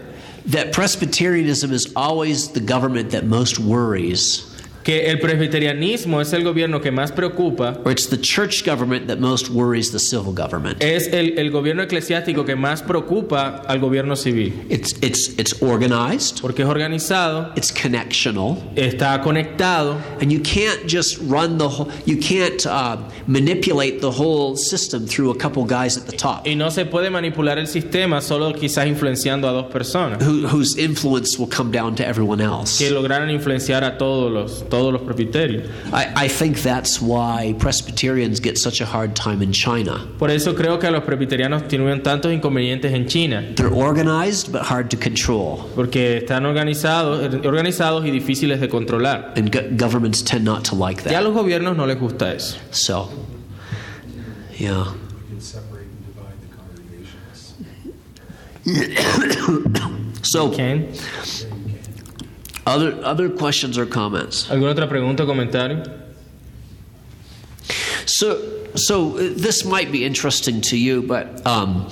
that 0.47 0.73
Presbyterianism 0.73 1.73
is 1.73 1.93
always 1.95 2.49
the 2.49 2.61
government 2.61 3.11
that 3.11 3.25
most 3.25 3.59
worries, 3.59 4.50
que 4.91 5.07
el 5.09 5.21
presbiterianismo 5.21 6.21
es 6.21 6.33
el 6.33 6.43
gobierno 6.43 6.81
que 6.81 6.91
más 6.91 7.13
preocupa, 7.13 7.79
or 7.85 7.93
it's 7.93 8.09
the 8.09 8.17
church 8.17 8.65
government 8.65 9.07
that 9.07 9.21
most 9.21 9.49
worries 9.49 9.93
the 9.93 10.01
civil 10.01 10.33
government. 10.33 10.83
es 10.83 11.07
el, 11.13 11.39
el 11.39 11.53
gobierno 11.53 11.83
eclesiástico 11.85 12.45
que 12.45 12.57
más 12.57 12.83
preocupa 12.83 13.63
al 13.69 13.79
gobierno 13.79 14.17
civil, 14.17 14.53
It's, 14.69 14.95
it's, 15.01 15.29
it's 15.39 15.63
organized, 15.63 16.41
porque 16.41 16.63
es 16.63 16.69
organizado, 16.69 17.53
it's 17.57 17.71
connectional, 17.71 18.57
está 18.75 19.23
conectado 19.23 19.97
and 20.21 20.33
you 20.33 20.41
can't 20.41 20.89
just 20.89 21.19
run 21.29 21.57
the 21.57 21.69
whole, 21.69 21.89
you 22.05 22.17
can't 22.17 22.67
uh, 22.67 22.97
manipulate 23.29 24.01
the 24.01 24.11
whole 24.11 24.57
system 24.57 25.07
through 25.07 25.31
a 25.31 25.37
couple 25.37 25.65
guys 25.65 25.97
at 25.97 26.07
the 26.07 26.17
top 26.17 26.45
y 26.49 26.55
no 26.55 26.69
se 26.71 26.85
puede 26.85 27.11
manipular 27.11 27.59
el 27.59 27.69
sistema 27.69 28.21
solo 28.21 28.53
quizás 28.55 28.89
influenciando 28.89 29.49
a 29.49 29.53
dos 29.53 29.67
personas 29.67 30.21
who, 30.21 30.49
whose 30.49 30.77
influence 30.77 31.39
will 31.39 31.49
come 31.49 31.71
down 31.71 31.95
to 31.95 32.05
everyone 32.05 32.41
else. 32.43 32.79
que 32.79 32.91
lograran 32.91 33.31
influenciar 33.31 33.85
a 33.85 33.97
todos 33.97 34.33
los, 34.33 34.69
todos 34.69 34.80
los 34.93 35.03
presbiterios. 35.03 35.65
I, 35.93 36.25
I 36.25 36.29
think 36.29 36.59
that's 36.63 37.01
why 37.01 37.55
Presbyterians 37.59 38.41
get 38.41 38.57
such 38.57 38.81
a 38.81 38.87
hard 38.87 39.15
time 39.15 39.43
in 39.43 39.53
China. 39.53 40.07
Por 40.19 40.31
eso 40.31 40.55
creo 40.55 40.79
que 40.79 40.91
los 40.91 41.03
presbiterianos 41.05 41.69
tienen 41.69 42.03
tantos 42.03 42.33
inconvenientes 42.33 42.93
en 42.93 43.07
China, 43.07 43.43
They're 43.57 43.69
organized 43.75 44.51
but 44.53 44.63
hard 44.63 44.89
to 44.91 44.97
control, 44.97 45.69
porque 45.75 46.17
están 46.19 46.47
organizados, 46.47 47.35
organizados 47.45 48.07
y 48.07 48.11
difíciles 48.11 48.61
de 48.61 48.69
controlar. 48.69 49.33
and 49.37 49.51
go- 49.53 49.69
governments 49.77 50.23
tend 50.23 50.45
not 50.45 50.65
to 50.65 50.75
like 50.75 51.03
Ya 51.05 51.11
a 51.11 51.13
that. 51.15 51.25
los 51.25 51.35
gobiernos 51.35 51.77
no 51.77 51.85
les 51.87 51.99
gusta 51.99 52.33
eso. 52.35 52.57
So, 52.71 53.11
yeah. 54.59 54.85
You 55.31 55.37
can 55.37 55.41
separate 55.41 55.87
and 55.87 56.05
divide 56.07 56.39
the 56.41 56.49
congregations. 56.57 57.55
So. 60.23 60.51
Other 62.71 62.99
other 63.05 63.29
questions 63.29 63.77
or 63.79 63.87
comments? 63.87 64.49
¿Alguna 64.51 64.71
otra 64.73 64.89
pregunta 64.89 65.25
o 65.25 65.27
comentario? 65.27 65.83
So, 68.07 68.41
so 68.75 69.17
uh, 69.17 69.31
this 69.37 69.65
might 69.65 69.93
be 69.93 70.05
interesting 70.05 70.61
to 70.63 70.77
you, 70.77 71.03
but 71.03 71.45
um, 71.47 71.89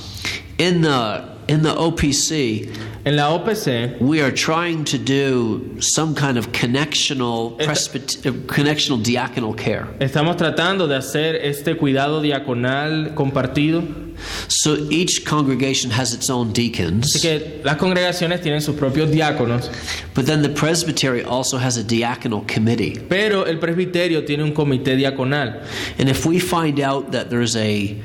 in 0.58 0.80
the 0.82 1.36
in 1.48 1.62
the 1.62 1.74
OPC, 1.74 2.74
En 3.06 3.16
la 3.16 3.38
OPC 3.38 3.98
we 4.00 4.20
are 4.20 4.30
trying 4.32 4.84
to 4.84 4.98
do 4.98 5.80
some 5.80 6.14
kind 6.14 6.36
of 6.36 6.52
connectional, 6.52 7.58
Esta- 7.60 8.28
uh, 8.28 8.32
connectional 8.46 9.02
diaconal 9.02 9.56
care. 9.56 9.86
estamos 10.00 10.36
tratando 10.36 10.86
de 10.88 10.96
hacer 10.96 11.36
este 11.36 11.76
cuidado 11.78 12.20
diaconal 12.20 13.14
compartido. 13.14 13.82
So 14.48 14.76
each 14.90 15.24
congregation 15.24 15.90
has 15.90 16.12
its 16.14 16.30
own 16.30 16.52
deacons. 16.52 17.14
Así 17.14 17.20
que 17.20 17.60
las 17.64 17.76
congregaciones 17.76 18.40
tienen 18.40 18.60
sus 18.60 18.76
propios 18.76 19.10
diáconos, 19.10 19.70
but 20.14 20.26
then 20.26 20.42
the 20.42 20.48
presbytery 20.48 21.22
also 21.24 21.58
has 21.58 21.76
a 21.76 21.84
diaconal 21.84 22.46
committee. 22.46 22.98
pero 23.08 23.44
el 23.44 23.58
presbiterio 23.58 24.24
tiene 24.24 24.42
un 24.42 24.52
comité 24.52 24.96
diaconal. 24.96 25.62
And 25.98 26.08
if 26.08 26.26
we 26.26 26.38
find 26.38 26.80
out 26.80 27.12
that 27.12 27.30
there's 27.30 27.56
a 27.56 27.96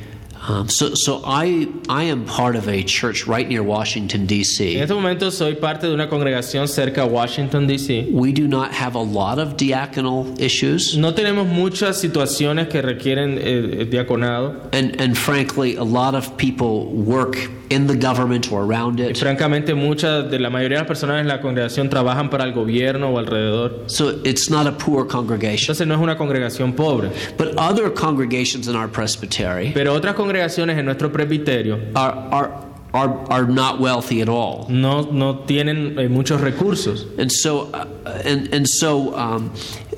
um, 0.47 0.67
so, 0.67 0.93
so 0.93 1.21
I 1.25 1.67
I 1.87 2.03
am 2.03 2.25
part 2.25 2.55
of 2.55 2.67
a 2.67 2.83
church 2.83 3.27
right 3.27 3.47
near 3.47 3.63
Washington 3.63 4.21
En 4.21 4.27
D.C. 4.27 4.77
este 4.79 4.93
momento 4.93 5.31
soy 5.31 5.55
parte 5.55 5.87
de 5.87 5.93
una 5.93 6.09
congregación 6.09 6.67
cerca 6.67 7.03
a 7.03 7.05
Washington, 7.05 7.65
D.C. 7.67 8.09
We 8.11 8.31
do 8.33 8.47
not 8.47 8.71
have 8.73 8.95
a 8.95 9.01
lot 9.01 9.39
of 9.39 9.55
diaconal 9.57 10.39
issues, 10.39 10.97
No 10.97 11.13
tenemos 11.13 11.47
muchas 11.47 11.99
situaciones 12.01 12.67
que 12.67 12.81
requieren 12.81 13.37
eh, 13.41 13.85
diaconado. 13.89 14.69
and 14.73 14.99
and 15.01 15.17
frankly, 15.17 15.75
a 15.77 15.83
lot 15.83 16.13
of 16.13 16.35
people 16.37 16.87
work 16.91 17.37
in 17.69 17.87
the 17.87 17.95
government 17.95 18.51
or 18.51 18.63
around 18.63 18.99
Y 18.99 19.05
it. 19.11 19.17
francamente, 19.17 19.73
muchas 19.73 20.29
de 20.29 20.37
la 20.39 20.49
mayoría 20.49 20.77
de 20.77 20.83
las 20.83 20.87
personas 20.87 21.21
en 21.21 21.27
la 21.27 21.39
congregación 21.41 21.89
trabajan 21.89 22.29
para 22.29 22.43
el 22.43 22.51
gobierno 22.53 23.09
o 23.09 23.17
alrededor. 23.17 23.83
So 23.87 24.19
it's 24.25 24.49
not 24.49 24.67
a 24.67 24.73
poor 24.73 25.07
congregation. 25.07 25.71
Entonces 25.73 25.87
no 25.87 25.95
es 25.95 26.01
una 26.01 26.17
congregación 26.17 26.73
pobre. 26.75 27.09
But 27.37 27.55
other 27.57 27.89
congregations 27.89 28.67
in 28.67 28.75
our 28.75 28.87
presbytery 28.89 29.71
Pero 29.73 29.93
otras 29.93 30.13
congregaciones 30.15 30.32
en 30.35 30.85
nuestro 30.85 31.11
presbiterio 31.11 31.79
are 31.95 32.13
are 32.31 32.73
are, 32.93 33.09
are 33.31 33.47
not 33.47 33.79
wealthy 33.79 34.21
at 34.21 34.29
all. 34.29 34.67
no, 34.69 35.01
no 35.11 35.39
tienen 35.45 35.97
eh, 35.97 36.07
muchos 36.07 36.39
recursos. 36.41 37.07
And 37.17 37.31
so, 37.31 37.71
uh, 37.73 37.87
and 38.23 38.53
and 38.53 38.69
so, 38.69 39.15
um, 39.15 39.51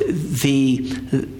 the 0.07 0.77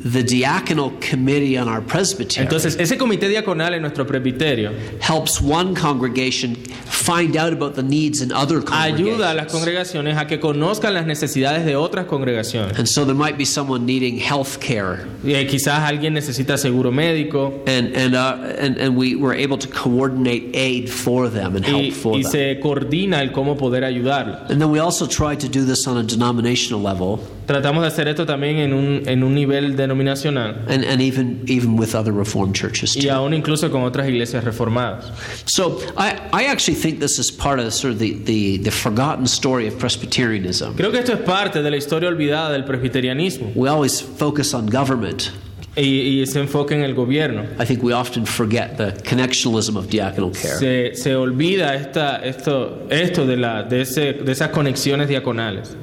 the 0.04 0.24
diaconal 0.24 1.00
committee 1.02 1.58
on 1.58 1.68
our 1.68 1.82
presbytery 1.82 2.44
Entonces, 2.46 2.76
ese 2.80 2.98
comité 2.98 3.28
diaconal 3.28 3.74
en 3.74 3.82
nuestro 3.82 4.06
presbiterio 4.06 4.72
helps 5.02 5.42
one 5.42 5.76
congregation 5.76 6.56
find 6.86 7.36
out 7.38 7.54
about 7.54 7.76
the 7.76 7.84
needs 7.84 8.22
in 8.22 8.32
other 8.32 8.62
congregations. 8.62 9.00
ayuda 9.00 9.32
a 9.32 9.34
las 9.34 9.52
congregaciones 9.52 10.18
a 10.18 10.26
que 10.28 10.40
conozcan 10.40 10.94
las 10.94 11.06
necesidades 11.06 11.66
de 11.66 11.76
otras 11.76 12.06
congregaciones. 12.06 12.78
And 12.78 12.88
so, 12.88 13.06
there 13.06 13.16
might 13.16 13.38
be 13.38 13.46
someone 13.46 13.86
needing 13.86 14.18
health 14.20 14.60
care, 14.60 15.06
Eh, 15.26 15.48
quizás 15.48 15.80
alguien 15.80 16.14
necesita 16.14 16.58
seguro 16.58 16.92
médico 16.92 17.62
and 17.68 17.96
and 17.96 18.16
uh, 18.16 18.38
and 18.60 18.78
and 18.78 18.96
we 18.96 19.16
were 19.16 19.34
able 19.34 19.58
to 19.58 19.68
coordinate 19.68 20.52
aid 20.56 20.90
for 20.90 21.30
them 21.30 21.56
and 21.56 21.66
help 21.66 21.82
y, 21.82 21.92
for 21.92 22.14
y 22.16 22.22
them. 22.22 22.32
se 22.32 22.60
coordina 22.62 23.22
el 23.22 23.32
cómo 23.32 23.58
poder 23.58 23.84
ayudarlos. 23.84 24.50
And 24.50 24.60
then 24.62 24.72
we 24.72 24.80
also 24.80 25.08
try 25.08 25.36
to 25.36 25.48
do 25.48 25.66
this 25.66 25.88
on 25.88 25.98
a 25.98 26.04
denominational 26.04 26.82
level, 26.82 27.20
Tratamos 27.46 27.82
de 27.84 27.88
hacer 27.88 28.08
esto 28.08 28.26
también 28.26 28.58
en 28.58 28.74
un, 28.74 29.04
en 29.06 29.24
un 29.24 29.36
nivel 29.36 29.76
denominacional 29.76 30.66
and, 30.68 30.84
and 30.84 31.00
even 31.02 31.44
even 31.48 31.78
with 31.78 31.94
other 31.94 32.12
Reformed 32.12 32.56
churches 32.56 32.96
y 32.96 33.02
too. 33.02 33.12
aún 33.12 33.34
incluso 33.34 33.70
con 33.70 33.84
otras 33.84 34.08
iglesias 34.08 34.44
reformadas. 34.44 35.06
So 35.46 35.80
I, 35.98 36.16
I 36.34 36.46
actually 36.48 36.76
think 36.80 37.00
this 37.00 37.20
is 37.20 37.32
part 37.32 37.60
of 37.60 37.72
sort 37.74 37.94
of 37.94 38.00
the, 38.00 38.14
the, 38.26 38.58
the 38.58 38.72
forgotten 38.72 39.26
story 39.28 39.68
of 39.68 39.78
Presbyterianism. 39.78 40.76
Creo 40.76 40.92
que 40.92 41.00
esto 41.00 41.14
es 41.14 41.20
parte 41.20 41.62
de 41.62 41.70
la 41.70 41.78
historia 41.78 42.10
olvidada 42.10 42.52
del 42.52 42.64
presbiterianismo 42.64 43.52
We 43.56 43.70
always 43.70 44.02
focus 44.02 44.54
on 44.54 44.66
government. 44.68 45.30
y, 45.78 46.22
y 46.22 46.26
se 46.26 46.40
enfoca 46.40 46.74
en 46.74 46.84
el 46.84 46.94
gobierno. 46.96 47.44
I 47.60 47.66
think 47.66 47.84
we 47.84 47.94
often 47.94 48.26
forget 48.26 48.78
the 48.78 48.94
connectionalism 49.08 49.76
of 49.78 49.88
diaconal 49.90 50.32
care. 50.32 50.58
Se, 50.58 50.96
se 50.96 51.16
olvida 51.16 51.76
esta, 51.76 52.24
esto, 52.26 52.88
esto 52.90 53.26
de, 53.28 53.36
la, 53.38 53.64
de, 53.64 53.82
ese, 53.82 54.14
de 54.14 54.32
esas 54.32 54.50
conexiones 54.50 55.10
diaconales. 55.10 55.76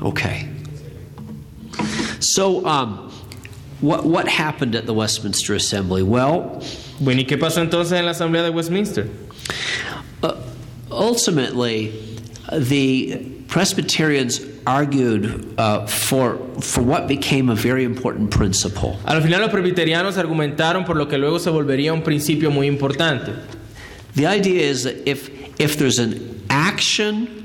Okay. 0.00 0.48
So, 2.20 2.64
um, 2.66 3.10
what, 3.80 4.04
what 4.04 4.28
happened 4.28 4.74
at 4.74 4.86
the 4.86 4.94
Westminster 4.94 5.54
Assembly? 5.54 6.02
Well, 6.02 6.62
Bueno, 7.00 7.20
¿y 7.20 7.24
qué 7.24 7.36
pasó 7.38 7.60
entonces 7.60 7.92
en 7.98 8.04
la 8.04 8.12
Asamblea 8.12 8.44
de 8.44 8.50
Westminster? 8.50 9.08
uh, 10.22 10.34
ultimately, 10.90 11.92
the 12.52 13.16
Presbyterians 13.48 14.40
argued 14.66 15.54
uh, 15.58 15.86
for, 15.86 16.38
for 16.60 16.82
what 16.82 17.06
became 17.06 17.50
a 17.50 17.54
very 17.54 17.84
important 17.84 18.30
principle. 18.30 18.98
Al 19.06 19.20
final 19.20 19.40
los 19.40 19.50
presbiterianos 19.50 20.16
argumentaron 20.16 20.86
por 20.86 20.96
lo 20.96 21.06
que 21.06 21.18
luego 21.18 21.38
se 21.38 21.50
volvería 21.50 21.92
un 21.92 22.02
principio 22.02 22.50
muy 22.50 22.66
importante. 22.68 23.34
The 24.14 24.26
idea 24.26 24.62
is 24.70 24.84
that 24.84 25.08
if, 25.08 25.28
if 25.60 25.76
there's 25.76 25.98
an 25.98 26.42
action 26.48 27.43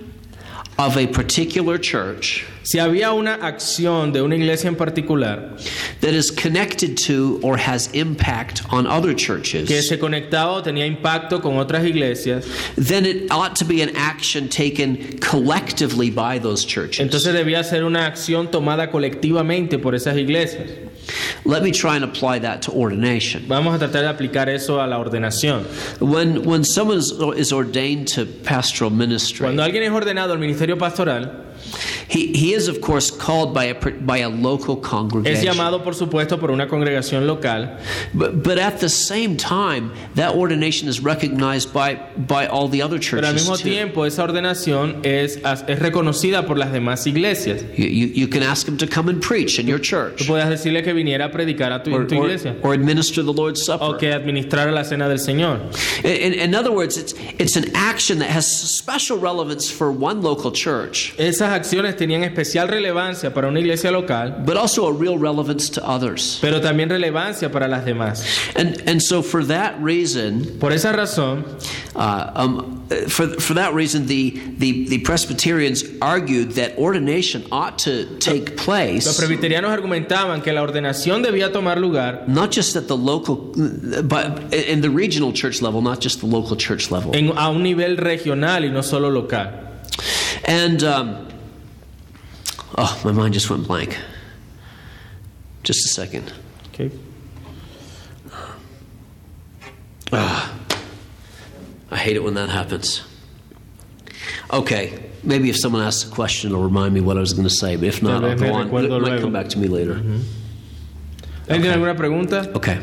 of 0.79 0.97
a 0.97 1.05
particular 1.07 1.77
church 1.77 2.45
Si 2.63 2.77
había 2.77 3.13
una 3.13 3.35
acción 3.41 4.13
de 4.13 4.21
una 4.21 4.35
iglesia 4.35 4.67
en 4.67 4.75
particular 4.75 5.57
that 6.01 6.13
is 6.13 6.29
connected 6.29 6.95
to 6.97 7.39
or 7.41 7.57
has 7.57 7.87
impact 7.93 8.61
on 8.71 8.85
other 8.85 9.15
churches 9.15 9.67
que 9.67 9.81
se 9.81 9.97
conectaba 9.97 10.51
o 10.51 10.61
tenía 10.61 10.85
impacto 10.85 11.41
con 11.41 11.57
otras 11.57 11.83
iglesias, 11.83 12.45
then 12.75 13.05
it 13.05 13.31
ought 13.31 13.55
to 13.55 13.65
be 13.65 13.81
an 13.81 13.95
action 13.95 14.47
taken 14.47 15.17
collectively 15.19 16.11
by 16.11 16.37
those 16.37 16.63
churches. 16.63 16.99
entonces 16.99 17.33
debía 17.33 17.63
ser 17.63 17.83
una 17.83 18.05
acción 18.05 18.51
tomada 18.51 18.91
colectivamente 18.91 19.79
por 19.79 19.95
esas 19.95 20.15
iglesias. 20.17 20.69
Let 21.45 21.63
me 21.63 21.71
try 21.71 21.95
and 21.95 22.03
apply 22.03 22.39
that 22.39 22.61
to 22.63 22.71
ordination. 22.71 23.47
Vamos 23.47 23.75
a 23.75 23.79
tratar 23.79 24.01
de 24.01 24.09
aplicar 24.09 24.49
eso 24.49 24.81
a 24.81 24.87
la 24.87 24.97
ordenación. 24.97 25.65
When, 25.99 26.43
when 26.43 26.63
someone 26.63 26.97
is, 26.97 27.51
ordained 27.53 28.07
to 28.09 28.25
pastoral 28.25 28.91
ministry, 28.91 29.45
Cuando 29.45 29.63
alguien 29.63 29.83
es 29.83 29.91
ordenado 29.91 30.31
al 30.31 30.39
ministerio 30.39 30.77
pastoral, 30.77 31.45
he, 32.09 32.33
he 32.33 32.53
is, 32.53 32.67
of 32.67 32.81
course, 32.81 33.11
called 33.11 33.53
by 33.53 33.65
a, 33.65 33.75
by 34.01 34.17
a 34.17 34.29
local 34.29 34.75
congregation. 34.75 35.37
es 35.37 35.43
llamado 35.43 35.83
por 35.83 35.93
supuesto 35.93 36.39
por 36.39 36.49
una 36.51 36.67
congregación 36.67 37.27
local, 37.27 37.77
But, 38.13 38.41
but 38.43 38.57
at 38.57 38.79
the 38.79 38.89
same 38.89 39.37
time, 39.37 39.91
that 40.15 40.33
ordination 40.35 40.87
is 40.89 41.01
recognized 41.03 41.71
by, 41.71 41.95
by 42.17 42.47
all 42.47 42.67
the 42.67 42.81
other 42.81 42.97
churches. 42.97 43.19
pero 43.21 43.27
al 43.27 43.33
mismo 43.35 43.55
too. 43.57 43.63
tiempo 43.63 44.05
esa 44.05 44.23
ordenación 44.23 45.05
es, 45.05 45.37
es 45.37 45.79
reconocida 45.79 46.47
por 46.47 46.57
las 46.57 46.71
demás 46.71 47.05
iglesias. 47.05 47.61
You, 47.77 47.85
you, 47.85 48.07
you 48.07 48.27
can 48.27 48.41
ask 48.41 48.67
him 48.67 48.77
to 48.77 48.87
come 48.87 49.07
and 49.09 49.21
preach 49.21 49.59
in 49.59 49.67
your 49.67 49.79
Tú 49.79 49.83
church 49.83 50.27
puedes 50.27 50.49
decirle 50.49 50.83
que 50.83 50.93
viniera 50.93 51.25
a 51.25 51.31
predicar 51.31 51.71
a 51.71 51.83
tu, 51.83 51.93
or, 51.93 52.05
tu 52.07 52.15
iglesia 52.15 52.55
or 52.63 52.73
administer 52.73 53.21
the 53.23 53.31
Lord's 53.33 53.63
Supper. 53.63 53.83
o 53.85 53.97
que 53.97 54.11
administrara 54.11 54.71
la 54.73 54.83
cena 54.83 55.07
del 55.07 55.19
Señor. 55.19 55.59
In, 56.03 56.33
in, 56.33 56.39
in 56.39 56.55
other 56.55 56.71
words, 56.71 56.97
it's, 56.97 57.13
it's 57.37 57.55
an 57.55 57.65
action 57.75 58.17
that 58.19 58.29
has 58.31 58.47
special 58.47 59.19
relevance 59.19 59.69
for 59.69 59.91
one 59.91 60.21
local 60.21 60.51
church, 60.51 61.13
Esas 61.17 61.49
acciones 61.51 61.95
tenían 61.99 62.23
especial 62.23 62.67
relevancia 62.67 63.31
para 63.33 63.47
una 63.47 63.59
iglesia 63.59 63.91
local, 63.91 64.41
but 64.43 64.57
also 64.57 64.87
a 64.87 64.91
real 64.91 65.17
relevance 65.19 65.69
to 65.69 65.81
others. 65.87 66.39
pero 66.41 66.59
también 66.59 66.89
relevancia 66.89 67.51
para 67.51 67.67
las 67.67 67.85
demás. 67.85 68.23
And, 68.55 68.81
and 68.89 68.99
so, 69.01 69.21
for 69.21 69.43
that 69.45 69.75
reason, 69.79 70.57
Por 70.59 70.71
esa 70.73 70.91
razón, 70.91 71.45
uh, 71.95 72.31
um, 72.35 72.87
for, 73.07 73.27
for 73.39 73.53
that 73.53 73.73
reason, 73.75 74.07
the, 74.07 74.31
the, 74.57 74.87
the 74.87 74.97
Presbyterians 74.99 75.83
argued 76.01 76.53
that 76.53 76.75
ordination 76.79 77.45
ought 77.51 77.77
to 77.79 78.05
take 78.17 78.55
los 78.55 78.65
place 78.65 79.05
presbiterianos 79.19 79.69
argumentaban 79.71 80.41
que 80.41 80.51
la 80.53 80.61
ordenación 80.63 81.21
debía 81.21 81.51
tomar 81.51 81.77
lugar 81.79 82.23
not 82.27 82.51
just 82.51 82.75
at 82.75 82.87
the 82.87 82.95
local, 82.97 83.35
but 84.03 84.53
in 84.53 84.81
the 84.81 84.89
regional 84.89 85.31
church 85.33 85.61
level, 85.61 85.81
not 85.81 85.99
just 86.01 86.21
the 86.21 86.25
local 86.25 86.55
church 86.55 86.89
level. 86.89 87.11
en- 87.13 87.37
a 87.37 87.49
un 87.49 87.61
nivel 87.61 87.97
regional 87.97 88.63
y 88.65 88.69
no 88.69 88.81
solo 88.81 89.09
local. 89.09 89.49
And, 90.45 90.81
um, 90.83 91.27
oh, 92.79 93.01
my 93.03 93.11
mind 93.11 93.33
just 93.33 93.49
went 93.49 93.67
blank. 93.67 93.97
Just 95.63 95.85
a 95.85 95.89
second. 95.89 96.31
Okay. 96.73 96.89
I 100.11 101.97
hate 101.97 102.15
it 102.15 102.23
when 102.23 102.33
that 102.35 102.49
happens. 102.49 103.03
Okay, 104.51 105.09
maybe 105.23 105.49
if 105.49 105.57
someone 105.57 105.81
asks 105.83 106.09
a 106.09 106.13
question, 106.13 106.49
it'll 106.51 106.63
remind 106.63 106.93
me 106.93 107.01
what 107.01 107.17
I 107.17 107.19
was 107.19 107.33
going 107.33 107.47
to 107.47 107.53
say, 107.53 107.75
but 107.75 107.85
if 107.85 108.01
not, 108.01 108.23
I'll 108.23 108.35
go 108.37 108.53
on. 108.53 108.67
It 108.67 109.01
might 109.01 109.21
come 109.21 109.33
back 109.33 109.49
to 109.49 109.59
me 109.59 109.67
later. 109.67 109.95
¿Alguien 111.47 111.61
tiene 111.61 111.73
alguna 111.73 111.95
pregunta? 111.95 112.55
Okay. 112.55 112.79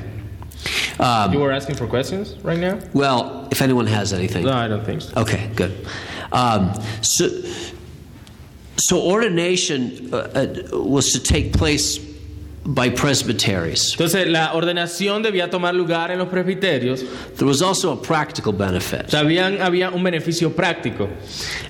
Um, 0.99 1.33
You 1.33 1.39
were 1.41 1.53
asking 1.53 1.77
for 1.77 1.87
questions 1.87 2.35
right 2.43 2.59
now? 2.59 2.79
well, 2.95 3.47
if 3.51 3.63
anyone 3.63 3.87
has 3.87 4.13
anything. 4.13 4.45
No, 4.45 4.53
I 4.53 4.67
don't 4.67 4.85
think 4.85 5.03
so. 5.03 5.13
Okay, 5.21 5.51
good. 5.55 5.87
Um, 6.33 6.73
so, 7.03 7.29
so 8.77 9.01
ordination 9.01 10.11
uh, 10.13 10.17
uh, 10.17 10.79
was 10.79 11.13
to 11.13 11.21
take 11.21 11.53
place 11.53 11.99
by 12.65 12.91
presbyteries. 12.91 13.95
Entonces, 13.97 14.31
la 14.31 14.53
ordenación 14.53 15.23
debía 15.23 15.51
tomar 15.51 15.75
lugar 15.75 16.11
en 16.11 16.19
los 16.19 16.29
presbiterios. 16.29 17.37
There 17.37 17.47
was 17.47 17.63
also 17.63 17.93
a 17.93 17.97
practical 17.97 18.53
benefit. 18.53 19.07
Sabían, 19.07 19.59
había 19.61 19.93
un 19.93 20.03
beneficio 20.03 20.51
práctico. 20.53 21.09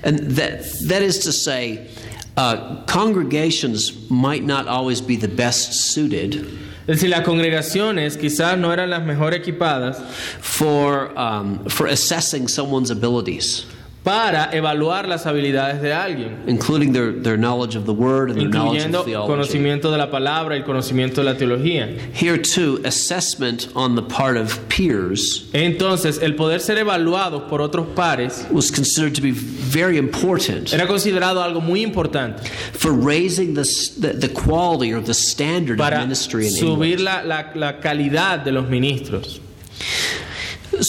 And 0.02 0.18
that, 0.36 0.62
that 0.88 1.02
is 1.02 1.18
to 1.20 1.32
say, 1.32 1.88
uh, 2.36 2.82
congregations 2.86 4.10
might 4.10 4.44
not 4.44 4.66
always 4.66 5.00
be 5.00 5.16
the 5.16 5.28
best 5.28 5.92
suited 5.92 6.46
Es 6.86 7.00
decir, 7.00 7.10
las 7.10 7.22
congregaciones 7.22 8.16
quizás 8.16 8.56
no 8.56 8.72
eran 8.72 8.90
las 8.90 9.02
mejor 9.02 9.34
equipadas 9.34 9.98
for, 10.40 11.12
um, 11.18 11.64
for 11.64 11.88
assessing 11.88 12.46
someone's 12.46 12.90
abilities, 12.90 13.66
para 14.06 14.50
evaluar 14.52 15.08
las 15.08 15.26
habilidades 15.26 15.82
de 15.82 15.92
alguien, 15.92 16.44
including 16.46 16.92
their, 16.92 17.12
their 17.12 17.36
knowledge 17.36 17.74
of 17.74 17.86
the 17.86 17.92
word 17.92 18.30
and 18.30 18.38
their 18.38 18.48
knowledge 18.48 18.94
of 18.94 19.04
theology. 19.04 19.26
conocimiento 19.32 19.90
de 19.90 19.98
la 19.98 20.12
palabra 20.12 20.54
y 20.54 20.58
el 20.60 20.64
conocimiento 20.64 21.22
de 21.22 21.24
la 21.24 21.34
teología. 21.36 21.88
Here, 22.14 22.38
too, 22.38 22.80
assessment 22.84 23.66
on 23.74 23.96
the 23.96 24.02
part 24.02 24.36
of 24.36 24.60
peers 24.68 25.48
Entonces, 25.52 26.22
el 26.22 26.36
poder 26.36 26.60
ser 26.60 26.78
evaluado 26.78 27.48
por 27.48 27.60
otros 27.60 27.88
pares 27.96 28.46
was 28.52 28.70
considered 28.70 29.12
to 29.16 29.20
be 29.20 29.32
very 29.32 29.98
important 29.98 30.72
era 30.72 30.86
considerado 30.86 31.42
algo 31.42 31.60
muy 31.60 31.82
importante 31.82 32.44
for 32.74 32.92
raising 32.92 33.54
the, 33.54 33.64
the, 33.98 34.12
the 34.12 34.28
quality 34.28 34.92
or 34.92 35.00
the 35.02 35.14
standard 35.14 35.80
of 35.80 35.90
ministry 35.90 36.46
in 36.46 36.52
subir 36.52 37.00
la, 37.00 37.22
la- 37.22 37.50
la 37.56 37.80
calidad 37.80 38.44
de 38.44 38.52
los 38.52 38.68
ministros. 38.68 39.40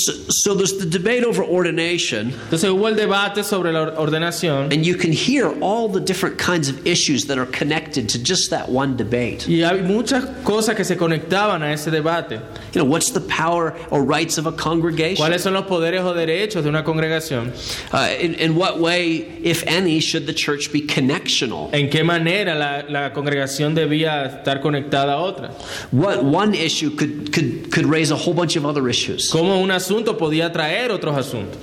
So, 0.07 0.13
so 0.29 0.53
there's 0.53 0.77
the 0.77 0.85
debate 0.85 1.25
over 1.25 1.43
ordination, 1.43 2.31
Entonces 2.31 2.69
hubo 2.69 2.87
el 2.87 2.95
debate 2.95 3.43
sobre 3.43 3.73
la 3.73 3.91
ordenación 3.97 4.71
and 4.71 4.85
you 4.85 4.95
can 4.95 5.11
hear 5.11 5.49
all 5.59 5.89
the 5.89 5.99
different 5.99 6.37
kinds 6.37 6.69
of 6.69 6.87
issues 6.87 7.25
that 7.25 7.37
are 7.37 7.45
connected 7.47 8.07
to 8.07 8.23
just 8.23 8.49
that 8.51 8.69
one 8.69 8.95
debate. 8.95 9.45
y 9.49 9.63
hay 9.63 9.81
muchas 9.81 10.23
cosas 10.45 10.77
que 10.77 10.85
se 10.85 10.95
conectaban 10.95 11.61
a 11.61 11.73
ese 11.73 11.91
debate. 11.91 12.39
You 12.71 12.83
know, 12.83 12.85
what's 12.85 13.11
the 13.11 13.19
power 13.19 13.75
or 13.91 14.01
rights 14.01 14.37
of 14.37 14.47
a 14.47 14.53
congregation? 14.53 15.25
¿Cuáles 15.25 15.41
son 15.41 15.55
los 15.55 15.65
poderes 15.65 16.05
o 16.05 16.13
derechos 16.13 16.63
de 16.63 16.69
una 16.69 16.83
congregación? 16.83 17.51
Uh, 17.93 18.15
in, 18.17 18.35
in 18.35 18.55
what 18.55 18.79
way, 18.79 19.17
if 19.43 19.61
any, 19.67 19.99
should 19.99 20.25
the 20.25 20.33
church 20.33 20.71
be 20.71 20.87
connectional? 20.87 21.69
¿En 21.73 21.89
qué 21.89 22.05
manera 22.05 22.55
la, 22.55 22.83
la 22.87 23.11
congregación 23.11 23.75
debía 23.75 24.41
estar 24.41 24.61
conectada 24.61 25.15
a 25.15 25.17
otra? 25.17 25.51
What 25.91 26.23
one 26.23 26.53
issue 26.53 26.91
could, 26.95 27.33
could, 27.33 27.73
could 27.73 27.87
raise 27.87 28.11
a 28.11 28.15
whole 28.15 28.33
bunch 28.33 28.55
of 28.55 28.65
other 28.65 28.87
issues? 28.87 29.29
¿Cómo 29.31 29.61
un 29.61 29.71
asunto 29.71 29.96
podía 30.17 30.51
traer 30.51 30.91
otros 30.91 31.17
asuntos? 31.17 31.59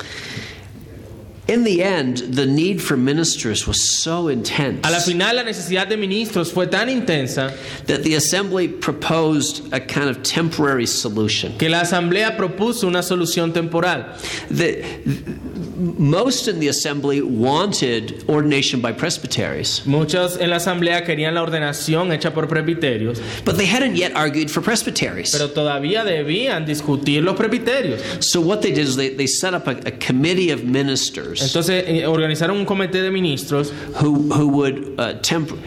In 1.47 1.63
the 1.63 1.83
end, 1.83 2.19
the 2.35 2.47
need 2.47 2.81
for 2.81 2.97
ministers 2.97 3.67
was 3.67 3.79
so 3.79 4.29
intense 4.29 4.81
A 4.83 4.91
la 4.91 4.99
final 4.99 5.37
la 5.37 5.43
necesidad 5.43 5.87
de 5.91 5.97
ministros 5.99 6.51
fue 6.51 6.67
tan 6.67 6.89
intensa 6.89 7.55
that 7.87 8.03
the 8.03 8.15
assembly 8.15 8.67
proposed 8.67 9.71
a 9.71 9.79
kind 9.79 10.09
of 10.09 10.23
temporary 10.23 10.87
solution. 10.87 11.53
que 11.59 11.69
la 11.69 11.83
asamblea 11.83 12.35
propuso 12.39 12.85
una 12.85 13.01
solución 13.01 13.53
temporal. 13.53 14.07
The, 14.49 14.83
most 15.77 16.49
in 16.49 16.61
the 16.61 16.69
assembly 16.69 17.21
wanted 17.21 18.25
ordination 18.27 18.81
by 18.81 18.93
presbyteries, 18.93 19.85
Muchos 19.85 20.39
en 20.39 20.49
la 20.49 20.57
asamblea 20.57 21.05
querían 21.05 21.35
la 21.35 21.43
ordenación 21.43 22.11
hecha 22.11 22.33
por 22.33 22.47
presbiterios, 22.47 23.21
but 23.45 23.59
they 23.59 23.67
hadn't 23.67 23.97
yet 23.97 24.17
argued 24.17 24.51
for 24.51 24.63
presbyteries. 24.63 25.33
pero 25.33 25.49
todavía 25.51 26.05
debían 26.05 26.65
discutir 26.65 27.23
los 27.23 27.37
presbiterios. 27.37 28.23
So 28.25 28.41
what 28.41 28.63
they 28.63 28.71
did 28.71 28.87
is 28.87 28.97
they, 28.97 29.11
they 29.11 29.27
set 29.27 29.53
up 29.53 29.67
a, 29.67 29.73
a 29.87 29.91
committee 29.91 30.51
of 30.51 30.65
ministers 30.65 31.34
Entonces 31.43 31.85
eh, 31.87 32.07
organizaron 32.07 32.57
un 32.57 32.65
comité 32.65 33.03
de 33.03 33.11
ministros 33.11 33.73
who, 34.01 34.33
who 34.33 34.49
would 34.49 34.95
uh, 34.99 35.15
temp- 35.23 35.59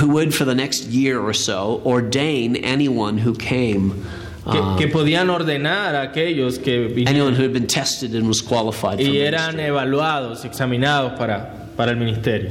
who 0.00 0.08
would 0.08 0.34
for 0.34 0.44
the 0.44 0.54
next 0.54 0.84
year 0.88 1.18
or 1.18 1.32
so 1.32 1.80
ordain 1.84 2.56
anyone 2.56 3.16
who 3.18 3.34
came 3.34 4.04
que, 4.50 4.58
uh, 4.58 4.76
que 4.76 4.88
podían 4.88 5.30
ordenar 5.30 5.94
a 5.94 6.02
aquellos 6.02 6.58
que 6.58 6.88
vinieron 6.88 7.08
anyone 7.08 7.34
who 7.34 7.42
had 7.42 7.52
been 7.52 7.66
tested 7.66 8.14
and 8.14 8.26
was 8.26 8.42
qualified 8.42 8.98
for 8.98 9.04
y 9.04 9.18
eran 9.18 9.58
evaluados, 9.58 10.44
examinados 10.44 11.16
para, 11.18 11.68
para 11.76 11.92
el 11.92 11.96
ministerio. 11.96 12.50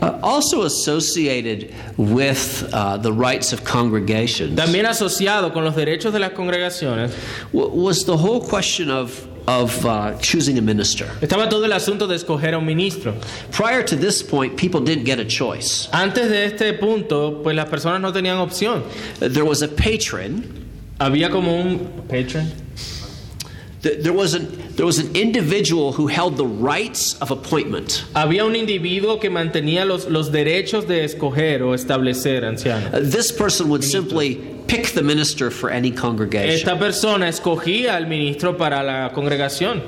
Uh, 0.00 0.16
also 0.22 0.62
associated 0.62 1.74
with 1.96 2.68
uh, 2.72 2.96
the 2.96 3.12
rights 3.12 3.52
of 3.52 3.64
congregations. 3.64 4.56
También 4.56 4.86
asociado 4.86 5.52
con 5.52 5.64
los 5.64 5.74
derechos 5.74 6.12
de 6.12 6.20
las 6.20 6.30
congregaciones. 6.32 7.12
Was 7.52 8.04
the 8.04 8.16
whole 8.16 8.40
question 8.40 8.90
of 8.90 9.26
of 9.48 9.86
uh, 9.86 10.14
choosing 10.20 10.58
a 10.58 10.62
minister. 10.62 11.06
estaba 11.22 11.48
todo 11.48 11.64
el 11.64 11.72
asunto 11.72 12.06
de 12.06 12.16
escoger 12.16 12.52
a 12.52 12.58
un 12.58 12.66
ministro. 12.66 13.14
Prior 13.50 13.82
to 13.82 13.96
this 13.96 14.22
point, 14.22 14.58
people 14.58 14.80
didn't 14.80 15.06
get 15.06 15.18
a 15.18 15.24
choice. 15.24 15.88
Antes 15.90 16.28
de 16.28 16.44
este 16.44 16.78
punto, 16.78 17.42
pues 17.42 17.56
las 17.56 17.66
personas 17.66 18.00
no 18.02 18.12
tenían 18.12 18.36
opción. 18.36 18.84
There 19.20 19.44
was 19.44 19.62
a 19.62 19.68
patron. 19.68 20.44
Había 21.00 21.30
como 21.30 21.56
un 21.56 21.78
patron. 22.08 22.52
Th- 23.82 24.02
There 24.02 24.12
was 24.12 24.34
an 24.34 24.46
there 24.76 24.86
was 24.86 24.98
an 24.98 25.14
individual 25.16 25.92
who 25.92 26.06
held 26.08 26.36
the 26.36 26.46
rights 26.46 27.16
of 27.20 27.30
appointment. 27.30 28.04
Había 28.14 28.44
un 28.44 28.54
individuo 28.54 29.20
que 29.20 29.28
mantenía 29.30 29.84
los, 29.86 30.06
los 30.08 30.30
derechos 30.30 30.86
de 30.86 31.04
escoger 31.04 31.62
o 31.62 31.74
establecer 31.74 32.44
ancianos. 32.44 32.92
Uh, 32.94 33.00
this 33.02 33.32
person 33.32 33.68
would 33.68 33.82
simply 33.84 34.36
pick 34.68 34.88
the 34.94 35.02
minister 35.02 35.50
for 35.50 35.70
any 35.70 35.90
congregation. 35.90 36.50
Esta 36.50 36.78
persona 36.78 37.26
escogía 37.28 37.94
al 37.96 38.06
ministro 38.06 38.56
para 38.56 38.82
la 38.82 39.10
congregación. 39.14 39.82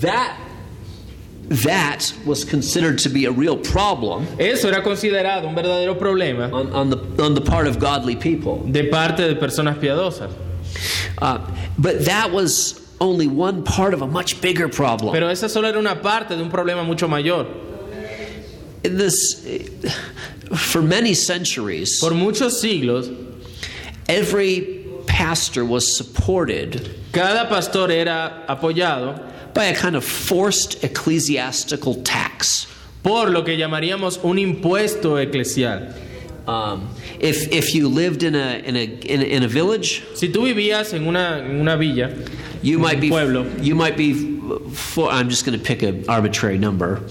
That 0.00 0.36
that 1.64 2.12
was 2.26 2.44
considered 2.44 2.98
to 2.98 3.08
be 3.08 3.24
a 3.24 3.30
real 3.30 3.56
problem 3.56 4.26
Eso 4.38 4.68
era 4.68 4.82
considerado 4.82 5.48
un 5.48 5.54
verdadero 5.54 5.98
problema 5.98 6.50
on, 6.52 6.70
on 6.74 6.90
the 6.90 6.98
on 7.22 7.34
the 7.34 7.40
part 7.40 7.66
of 7.66 7.78
godly 7.78 8.14
people. 8.16 8.58
de 8.70 8.84
parte 8.84 9.22
de 9.26 9.34
personas 9.34 9.78
piadosas. 9.78 10.30
Uh, 11.18 11.38
but 11.78 12.04
that 12.04 12.30
was 12.30 12.80
only 13.00 13.26
one 13.26 13.62
part 13.64 13.94
of 13.94 14.02
a 14.02 14.06
much 14.06 14.40
bigger 14.40 14.68
problem. 14.68 15.12
Pero 15.12 15.28
esa 15.28 15.48
solo 15.48 15.68
era 15.68 15.78
una 15.78 15.96
parte 15.96 16.36
de 16.36 16.42
un 16.42 16.50
problema 16.50 16.84
mucho 16.84 17.08
mayor. 17.08 17.46
In 18.84 18.96
this, 18.96 19.44
for 20.56 20.82
many 20.82 21.14
centuries, 21.14 22.00
Por 22.00 22.12
muchos 22.12 22.60
siglos, 22.60 23.10
every 24.08 24.86
pastor 25.06 25.64
was 25.64 25.96
supported 25.96 26.94
cada 27.12 27.48
pastor 27.48 27.90
era 27.90 28.44
apoyado 28.48 29.20
by 29.54 29.64
a 29.66 29.74
kind 29.74 29.96
of 29.96 30.04
forced 30.04 30.84
ecclesiastical 30.84 31.94
tax. 32.02 32.66
por 33.02 33.30
lo 33.30 33.42
que 33.42 33.56
llamaríamos 33.56 34.20
un 34.22 34.38
impuesto 34.38 35.18
eclesial. 35.18 35.94
Um, 36.48 36.88
if, 37.20 37.52
if 37.52 37.74
you 37.74 37.88
lived 37.88 38.22
in 38.22 38.34
a, 38.34 38.58
in, 38.64 38.74
a, 38.74 38.84
in, 38.84 39.20
a, 39.20 39.24
in 39.24 39.42
a 39.42 39.48
village, 39.48 40.02
Si 40.14 40.28
tú 40.32 40.44
vivías 40.46 40.94
en 40.94 41.06
una, 41.06 41.42
en 41.44 41.60
una 41.60 41.76
villa, 41.76 42.08
you 42.62 42.78
might 42.78 43.00
be 43.00 43.10
pueblo. 43.10 43.44
you 43.60 43.74
might 43.74 43.96
be 43.98 44.14
for, 44.72 45.10
I'm 45.10 45.28
just 45.28 45.44
going 45.44 45.58
to 45.58 45.62
pick 45.62 45.82
an 45.82 46.04
arbitrary 46.08 46.56
number. 46.58 47.02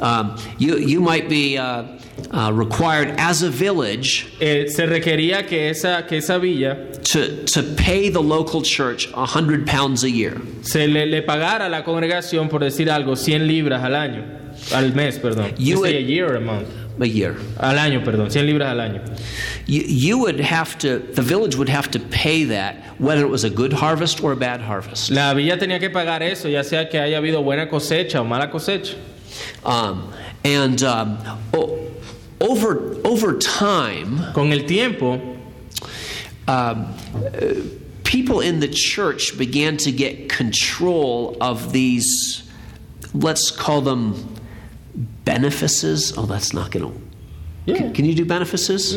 Um, 0.00 0.36
you 0.58 0.76
you 0.78 1.00
might 1.00 1.28
be 1.28 1.58
uh, 1.58 1.98
uh, 2.30 2.52
required 2.54 3.16
as 3.18 3.42
a 3.42 3.50
village 3.50 4.28
eh, 4.40 4.68
se 4.68 4.86
requería 4.86 5.44
que 5.44 5.70
esa, 5.70 6.04
que 6.08 6.18
esa 6.18 6.38
villa 6.38 6.92
to 7.02 7.44
to 7.46 7.64
pay 7.74 8.08
the 8.10 8.22
local 8.22 8.62
church 8.62 9.08
a 9.12 9.26
hundred 9.26 9.66
pounds 9.66 10.04
a 10.04 10.10
year. 10.10 10.40
se 10.62 10.86
le, 10.86 11.04
le 11.06 11.22
pagara 11.22 11.66
a 11.66 11.68
la 11.68 11.82
congregación, 11.82 12.48
por 12.48 12.60
decir 12.60 12.88
algo, 12.88 13.16
100 13.16 13.44
libras 13.48 13.82
al 13.82 13.96
año, 13.96 14.24
al 14.72 14.92
mes, 14.94 15.18
perdón. 15.18 15.52
You 15.58 15.80
would- 15.80 15.92
a 15.96 16.00
year 16.00 16.30
or 16.30 16.36
a 16.36 16.40
month. 16.40 16.68
A 17.00 17.06
year. 17.06 17.36
Al 17.60 17.76
año, 17.76 18.04
perdón, 18.04 18.30
100 18.30 18.44
libras 18.44 18.70
al 18.70 18.78
año. 18.80 19.00
You, 19.66 19.82
you 19.82 20.18
would 20.18 20.40
have 20.40 20.76
to, 20.78 20.98
the 20.98 21.22
village 21.22 21.54
would 21.54 21.68
have 21.68 21.90
to 21.92 22.00
pay 22.00 22.44
that 22.44 22.76
whether 22.98 23.22
it 23.24 23.28
was 23.28 23.44
a 23.44 23.50
good 23.50 23.72
harvest 23.72 24.20
or 24.22 24.32
a 24.32 24.36
bad 24.36 24.60
harvest. 24.60 25.10
La 25.12 25.32
villa 25.32 25.56
tenía 25.56 25.78
que 25.78 25.90
pagar 25.90 26.22
eso, 26.22 26.48
ya 26.48 26.62
sea 26.62 26.86
que 26.90 26.98
haya 26.98 27.20
habido 27.20 27.42
buena 27.44 27.66
cosecha 27.68 28.16
o 28.20 28.24
mala 28.24 28.48
cosecha. 28.48 28.96
Um, 29.64 30.12
and 30.44 30.82
um, 30.82 31.18
o- 31.54 31.88
over, 32.40 32.96
over 33.06 33.38
time, 33.38 34.32
Con 34.32 34.52
el 34.52 34.66
tiempo, 34.66 35.20
um, 36.48 36.94
people 38.02 38.40
in 38.40 38.58
the 38.58 38.68
church 38.68 39.38
began 39.38 39.76
to 39.76 39.92
get 39.92 40.28
control 40.28 41.36
of 41.40 41.72
these, 41.72 42.42
let's 43.14 43.50
call 43.52 43.82
them 43.82 44.34
benefices. 45.24 46.12
Oh, 46.16 46.26
that's 46.26 46.52
not 46.52 46.70
going 46.70 46.86
to. 46.86 47.00
yeah, 47.66 47.90
Can 47.92 48.04
you 48.04 48.14
do 48.14 48.24
benefices? 48.24 48.96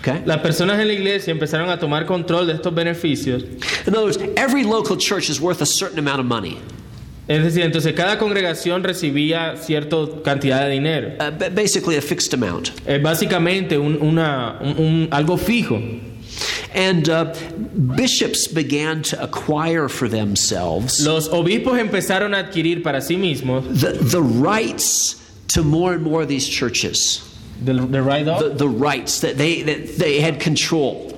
Okay. 0.00 0.22
las 0.26 0.38
personas 0.42 0.78
en 0.78 0.86
la 0.88 0.92
iglesia 0.92 1.32
empezaron 1.32 1.70
a 1.70 1.78
tomar 1.78 2.04
control 2.06 2.46
de 2.46 2.52
estos 2.54 2.74
beneficios. 2.74 3.42
In 3.86 3.94
other 3.94 4.04
words, 4.04 4.18
every 4.36 4.62
local 4.62 4.96
church 4.98 5.30
is 5.30 5.40
worth 5.40 5.62
a 5.62 5.66
certain 5.66 5.98
amount 5.98 6.20
of 6.20 6.26
money. 6.26 6.58
Es 7.26 7.42
decir, 7.42 7.62
entonces 7.64 7.94
cada 7.94 8.18
congregación 8.18 8.82
recibía 8.84 9.56
cierta 9.56 9.96
cantidad 10.22 10.60
de 10.66 10.70
dinero. 10.72 11.12
Uh, 11.18 11.30
basically, 11.50 11.96
a 11.96 12.02
fixed 12.02 12.34
amount. 12.34 12.70
Es 12.86 13.02
básicamente 13.02 13.78
un, 13.78 13.96
una, 14.02 14.58
un- 14.60 14.76
un- 14.76 15.08
algo 15.10 15.38
fijo. 15.38 15.80
And 16.74 17.08
uh, 17.08 17.32
bishops 17.96 18.46
began 18.46 19.02
to 19.04 19.22
acquire 19.22 19.88
for 19.88 20.08
themselves 20.08 21.00
Los 21.06 21.28
obispos 21.28 21.78
empezaron 21.78 22.34
a 22.34 22.38
adquirir 22.40 22.82
para 22.82 23.00
sí 23.00 23.16
mismos 23.16 23.64
the, 23.80 23.92
the 23.92 24.20
rights 24.20 25.22
to 25.48 25.62
more 25.62 25.94
and 25.94 26.02
more 26.02 26.22
of 26.22 26.28
these 26.28 26.48
churches. 26.48 27.20
the, 27.62 27.74
the 27.74 28.02
right 28.02 28.24
The, 28.40 28.50
the 28.50 28.68
rights 28.68 29.20
that 29.20 29.36
they, 29.38 29.62
that 29.62 29.96
they 29.96 30.20
had 30.20 30.40
control. 30.40 31.13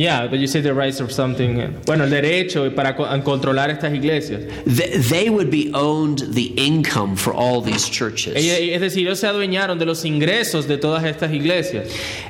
Y 0.00 0.10
Yeah, 0.10 0.26
but 0.26 0.38
you 0.38 0.46
say 0.46 0.60
the 0.60 0.72
rights 0.72 1.00
of 1.00 1.12
something. 1.12 1.74
Bueno, 1.84 2.04
el 2.04 2.10
derecho 2.10 2.74
para 2.74 2.96
controlar 2.96 3.70
estas 3.70 3.92
iglesias. 3.94 4.42
They, 4.64 4.98
they 4.98 5.30
would 5.30 5.50
be 5.50 5.70
owned 5.74 6.20
the 6.34 6.54
income 6.56 7.16
for 7.16 7.34
all 7.34 7.60
these 7.60 7.88
churches. 7.88 8.34
Es 8.34 8.80
decir, 8.80 9.06
ellos 9.06 9.20
se 9.20 9.26
adueñaron 9.26 9.78
de 9.78 9.84
los 9.84 10.04
ingresos 10.04 10.66
de 10.66 10.78
todas 10.78 11.04
estas 11.04 11.32
iglesias. 11.32 11.88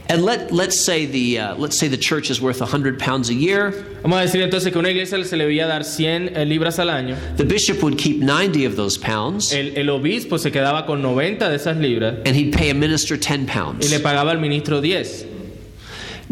And 0.08 0.24
let, 0.24 0.50
let's 0.52 0.76
say 0.76 1.06
the 1.06 1.38
uh, 1.38 1.54
let's 1.56 1.78
say 1.78 1.88
the 1.88 1.96
church 1.96 2.30
is 2.30 2.40
worth 2.40 2.60
100 2.60 2.98
pounds 2.98 3.30
a 3.30 3.34
year. 3.34 3.72
Vamos 4.02 4.18
a 4.18 4.22
decir 4.22 4.42
entonces 4.42 4.72
que 4.72 4.78
una 4.78 4.90
iglesia 4.90 5.24
se 5.24 5.36
le 5.36 5.44
debía 5.44 5.66
dar 5.68 5.84
100 5.84 6.36
eh, 6.36 6.44
libras 6.44 6.78
al 6.78 6.90
año. 6.90 7.16
The 7.36 7.44
bishop 7.44 7.82
would 7.82 7.96
keep 7.96 8.20
90 8.20 8.66
of 8.66 8.76
those 8.76 8.98
pounds, 8.98 9.52
El, 9.52 9.76
el 9.76 9.88
obispo 9.90 10.38
se 10.38 10.50
quedaba 10.50 10.86
con 10.86 11.00
90 11.02 11.48
de 11.48 11.56
esas 11.56 11.76
libras 11.76 12.16
and 12.26 12.34
he'd 12.34 12.52
pay 12.52 12.70
a 12.70 12.74
minister 12.74 13.16
10 13.16 13.42
y 13.42 13.46
pounds. 13.46 13.90
le 13.90 14.00
pagaba 14.00 14.32
al 14.32 14.40
ministro 14.40 14.80
10. 14.80 15.29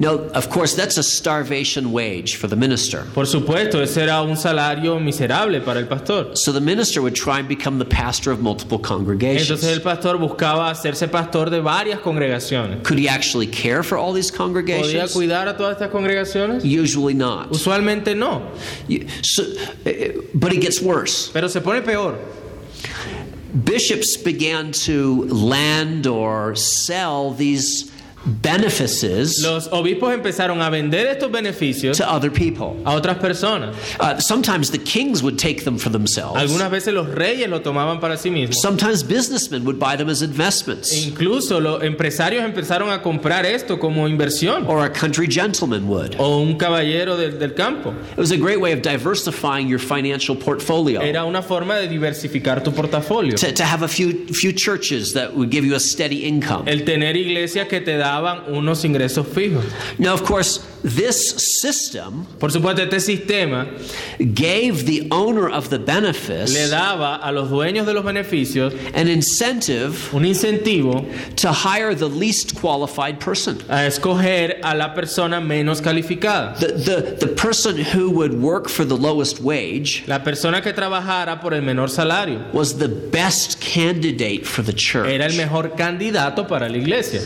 No, 0.01 0.29
of 0.33 0.49
course, 0.49 0.77
that's 0.77 0.97
a 0.97 1.03
starvation 1.03 1.91
wage 1.91 2.37
for 2.37 2.47
the 2.47 2.55
minister. 2.55 3.05
Por 3.15 3.25
supuesto, 3.27 3.83
ese 3.83 3.97
era 3.99 4.23
un 4.23 4.37
salario 4.37 5.01
miserable 5.03 5.61
para 5.61 5.81
el 5.81 5.87
pastor. 5.87 6.37
So 6.37 6.53
the 6.53 6.61
minister 6.61 7.03
would 7.03 7.17
try 7.17 7.41
and 7.41 7.49
become 7.49 7.81
the 7.81 7.85
pastor 7.85 8.31
of 8.31 8.41
multiple 8.41 8.79
congregations. 8.79 9.51
Entonces 9.51 9.73
el 9.77 9.81
pastor 9.83 10.17
buscaba 10.17 10.71
hacerse 10.71 11.11
pastor 11.11 11.51
de 11.51 11.61
varias 11.61 11.99
congregaciones. 11.99 12.85
Could 12.85 13.01
he 13.01 13.09
actually 13.09 13.49
care 13.49 13.83
for 13.83 13.99
all 13.99 14.13
these 14.13 14.31
congregations? 14.31 15.13
¿Podía 15.13 15.13
cuidar 15.13 15.49
a 15.49 15.57
todas 15.57 15.77
estas 15.81 15.91
congregaciones? 15.91 16.65
Usually 16.65 17.15
not. 17.15 17.51
Usualmente 17.51 18.15
no, 18.17 18.43
You- 18.87 19.05
So, 19.23 19.43
uh, 19.43 20.23
but 20.33 20.53
it 20.53 20.61
gets 20.61 20.81
worse. 20.81 21.29
pero 21.33 21.49
se 21.49 21.61
pone 21.61 21.83
peor. 21.85 22.17
Bishops 23.65 24.17
began 24.17 24.71
to 24.87 25.25
land 25.25 26.07
or 26.07 26.55
sell 26.55 27.33
these 27.33 27.91
benefices 28.25 29.41
Los 29.43 29.69
obispos 29.73 30.13
empezaron 30.13 30.61
a 30.63 30.71
vender 30.71 31.07
estos 31.07 31.31
beneficios 31.31 31.97
to 31.99 32.05
other 32.05 32.31
people. 32.31 32.77
a 32.85 32.95
otras 32.95 33.17
personas. 33.19 33.75
Uh, 34.01 34.19
sometimes 34.21 34.71
the 34.71 34.79
kings 34.79 35.23
would 35.23 35.39
take 35.39 35.65
them 35.65 35.79
for 35.79 35.91
themselves. 35.91 36.37
Algunas 36.41 36.71
veces 36.71 36.95
los 36.95 37.09
reyes 37.09 37.49
lo 37.49 37.61
tomaban 37.61 38.01
para 38.01 38.17
sí 38.17 38.31
mismos. 38.31 38.57
Sometimes 38.61 39.03
businessmen 39.03 39.65
would 39.65 39.79
buy 39.79 39.97
them 39.97 40.09
as 40.09 40.23
E 40.23 40.27
investments, 40.27 40.93
incluso 40.93 41.61
los 41.61 41.83
empresarios 41.83 42.45
empezaron 42.45 42.91
a 42.91 43.03
comprar 43.03 43.45
esto 43.47 43.79
como 43.79 44.07
inversión. 44.09 44.67
or 44.69 44.85
a 44.85 44.91
country 44.91 45.27
gentleman 45.29 45.87
would. 45.89 46.17
O 46.19 46.39
un 46.41 46.57
caballero 46.59 47.17
del, 47.17 47.39
del 47.39 47.55
campo. 47.55 47.95
It 48.13 48.19
was 48.19 48.31
a 48.31 48.37
great 48.37 48.61
way 48.61 48.73
of 48.73 48.83
diversifying 48.83 49.69
your 49.69 49.79
financial 49.81 50.37
portfolio. 50.37 51.01
Era 51.01 51.25
una 51.25 51.43
forma 51.43 51.77
de 51.77 51.89
diversificar 51.89 52.63
tu 52.63 52.73
portafolio. 52.73 53.37
To, 53.37 53.53
to 53.53 53.65
have 53.65 53.83
a 53.83 53.89
few 53.89 54.27
few 54.33 54.53
churches 54.53 55.15
that 55.15 55.35
would 55.35 55.51
give 55.51 55.65
you 55.65 55.75
a 55.75 55.81
steady 55.81 56.25
income. 56.25 56.65
El 56.69 56.85
tener 56.85 57.17
iglesias 57.17 57.69
que 57.69 57.81
te 57.81 57.97
daban 58.09 58.45
unos 58.49 58.85
ingresos 58.85 59.27
fijos. 59.27 59.65
Now, 59.99 60.15
of 60.15 60.25
course, 60.25 60.61
this 60.83 61.19
system 61.61 62.27
Por 62.39 62.51
supuesto, 62.51 62.83
este 62.83 63.01
sistema 63.01 63.67
gave 64.19 64.87
the 64.87 65.09
owner 65.11 65.49
of 65.49 65.69
the 65.71 65.79
le 65.79 65.85
benefice 65.85 66.71
daba 66.71 67.17
a 67.23 67.33
los 67.33 67.51
dueños 67.51 67.85
de 67.87 67.93
los 67.95 68.05
beneficios 68.05 68.73
an 68.95 69.09
incentive 69.09 70.13
un 70.15 70.25
incentivo 70.25 71.05
to 71.37 71.53
hire 71.53 71.95
the 71.95 72.09
least 72.09 72.55
qualified 72.61 73.19
person. 73.21 73.59
a 73.69 73.87
escoger 73.87 74.61
a 74.63 74.75
la 74.75 74.95
persona 74.95 75.41
menos 75.41 75.81
calificada. 75.81 76.57
The, 76.59 76.69
the, 76.73 77.27
the 77.27 77.29
person 77.35 77.77
who 77.77 78.11
would 78.11 78.41
work 78.41 78.69
for 78.69 78.85
the 78.85 78.97
lowest 78.97 79.41
wage 79.41 80.05
La 80.07 80.21
persona 80.21 80.61
que 80.63 80.73
trabajara 80.73 81.41
por 81.41 81.55
el 81.55 81.63
menor 81.63 81.89
salario 81.89 82.53
was 82.53 82.79
the 82.79 82.89
best 82.89 83.61
candidate 83.61 84.47
for 84.47 84.63
the 84.63 84.73
church. 84.73 85.09
era 85.09 85.27
el 85.27 85.37
mejor 85.37 85.71
candidato 85.77 86.47
para 86.47 86.69
la 86.69 86.77
iglesia. 86.77 87.21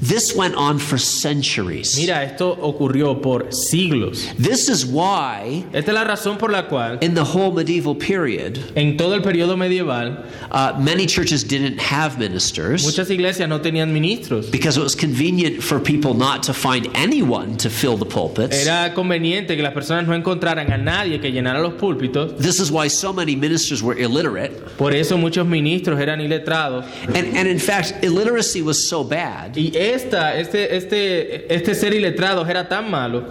This 0.00 0.34
went 0.36 0.54
on 0.56 0.78
for 0.78 0.98
centuries. 0.98 1.96
Mira, 1.96 2.22
esto 2.22 2.54
ocurrió 2.60 3.22
por 3.22 3.50
siglos. 3.50 4.26
This 4.36 4.68
is 4.68 4.84
why, 4.84 5.64
Esta 5.72 5.90
es 5.90 5.94
la 5.94 6.04
razón 6.04 6.38
por 6.38 6.50
la 6.50 6.68
cual 6.68 6.98
in 7.02 7.14
the 7.14 7.24
whole 7.24 7.52
medieval 7.52 7.94
period, 7.94 8.58
en 8.76 8.96
todo 8.96 9.14
el 9.14 9.22
periodo 9.22 9.56
medieval 9.56 10.24
uh, 10.50 10.78
many 10.78 11.06
churches 11.06 11.42
didn't 11.44 11.78
have 11.78 12.18
ministers 12.18 12.84
muchas 12.84 13.08
iglesias 13.10 13.48
no 13.48 13.58
tenían 13.60 13.92
ministros. 13.92 14.50
because 14.50 14.76
it 14.76 14.82
was 14.82 14.94
convenient 14.94 15.62
for 15.62 15.80
people 15.80 16.14
not 16.14 16.42
to 16.42 16.52
find 16.52 16.88
anyone 16.94 17.56
to 17.56 17.70
fill 17.70 17.96
the 17.96 18.04
pulpits. 18.04 18.66
Era 18.66 18.92
conveniente 18.94 19.56
que 19.56 19.62
las 19.62 19.72
personas 19.72 20.06
no 20.06 20.14
encontraran 20.14 20.72
a 20.72 20.76
nadie 20.76 21.20
que 21.20 21.30
llenara 21.32 21.60
los 21.60 21.74
púlpitos. 21.74 22.36
This 22.38 22.60
is 22.60 22.70
why 22.70 22.88
so 22.88 23.12
many 23.12 23.34
ministers 23.34 23.82
were 23.82 23.96
illiterate. 23.98 24.76
Por 24.76 24.92
eso 24.92 25.16
muchos 25.16 25.46
ministros 25.46 25.98
eran 25.98 26.20
iletrados. 26.20 26.84
And, 27.08 27.36
and 27.36 27.48
in 27.48 27.58
fact, 27.58 28.04
illiteracy 28.04 28.62
was 28.62 28.76
so 28.88 29.02
bad 29.02 29.56
Y 29.56 29.72
esta, 29.94 30.36
este, 30.38 30.76
este, 30.76 31.54
este 31.54 31.74
ser 31.74 31.94
iletrado 31.94 32.46
era 32.48 32.68
tan 32.68 32.90
malo 32.90 33.24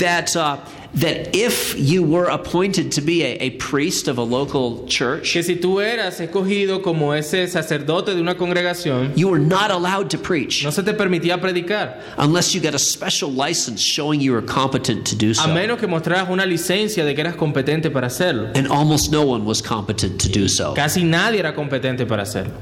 that, 0.00 0.34
uh, 0.36 0.56
that 0.94 1.34
if 1.34 1.74
you 1.78 2.02
were 2.02 2.26
appointed 2.26 2.90
to 2.92 3.00
be 3.00 3.22
a, 3.22 3.36
a 3.40 3.50
priest 3.58 4.08
of 4.08 4.18
a 4.18 4.22
local 4.22 4.86
church, 4.86 5.32
que 5.32 5.42
si 5.42 5.56
tú 5.56 5.80
eras 5.80 6.20
escogido 6.20 6.82
como 6.82 7.12
ese 7.12 7.46
sacerdote 7.48 8.14
de 8.14 8.20
una 8.20 8.34
congregación, 8.34 9.16
you 9.16 9.28
were 9.28 9.38
not 9.38 9.70
allowed 9.70 10.10
to 10.10 10.18
preach 10.18 10.64
no 10.64 10.70
se 10.70 10.82
te 10.82 10.92
permitía 10.92 11.40
predicar, 11.40 12.00
unless 12.18 12.54
you 12.54 12.60
got 12.60 12.74
a 12.74 12.78
special 12.78 13.30
license 13.30 13.80
showing 13.80 14.20
you 14.20 14.32
were 14.32 14.42
competent 14.42 15.06
to 15.06 15.16
do 15.16 15.30
a 15.30 15.34
so. 15.34 15.48
menos 15.48 15.78
que 15.78 15.86
mostraras 15.86 16.28
una 16.30 16.44
licencia 16.46 17.04
de 17.04 17.14
que 17.14 17.20
eras 17.20 17.36
competente 17.36 17.90
para 17.90 18.06
hacerlo. 18.06 18.50
And 18.54 18.68
almost 18.68 19.10
no 19.10 19.22
one 19.26 19.44
was 19.44 19.60
competent 19.60 20.20
to 20.22 20.28
do 20.28 20.48
so. 20.48 20.74
Casi 20.74 21.04
nadie 21.04 21.40
era 21.40 21.54
competente 21.54 22.06
para 22.06 22.22
hacerlo. 22.22 22.54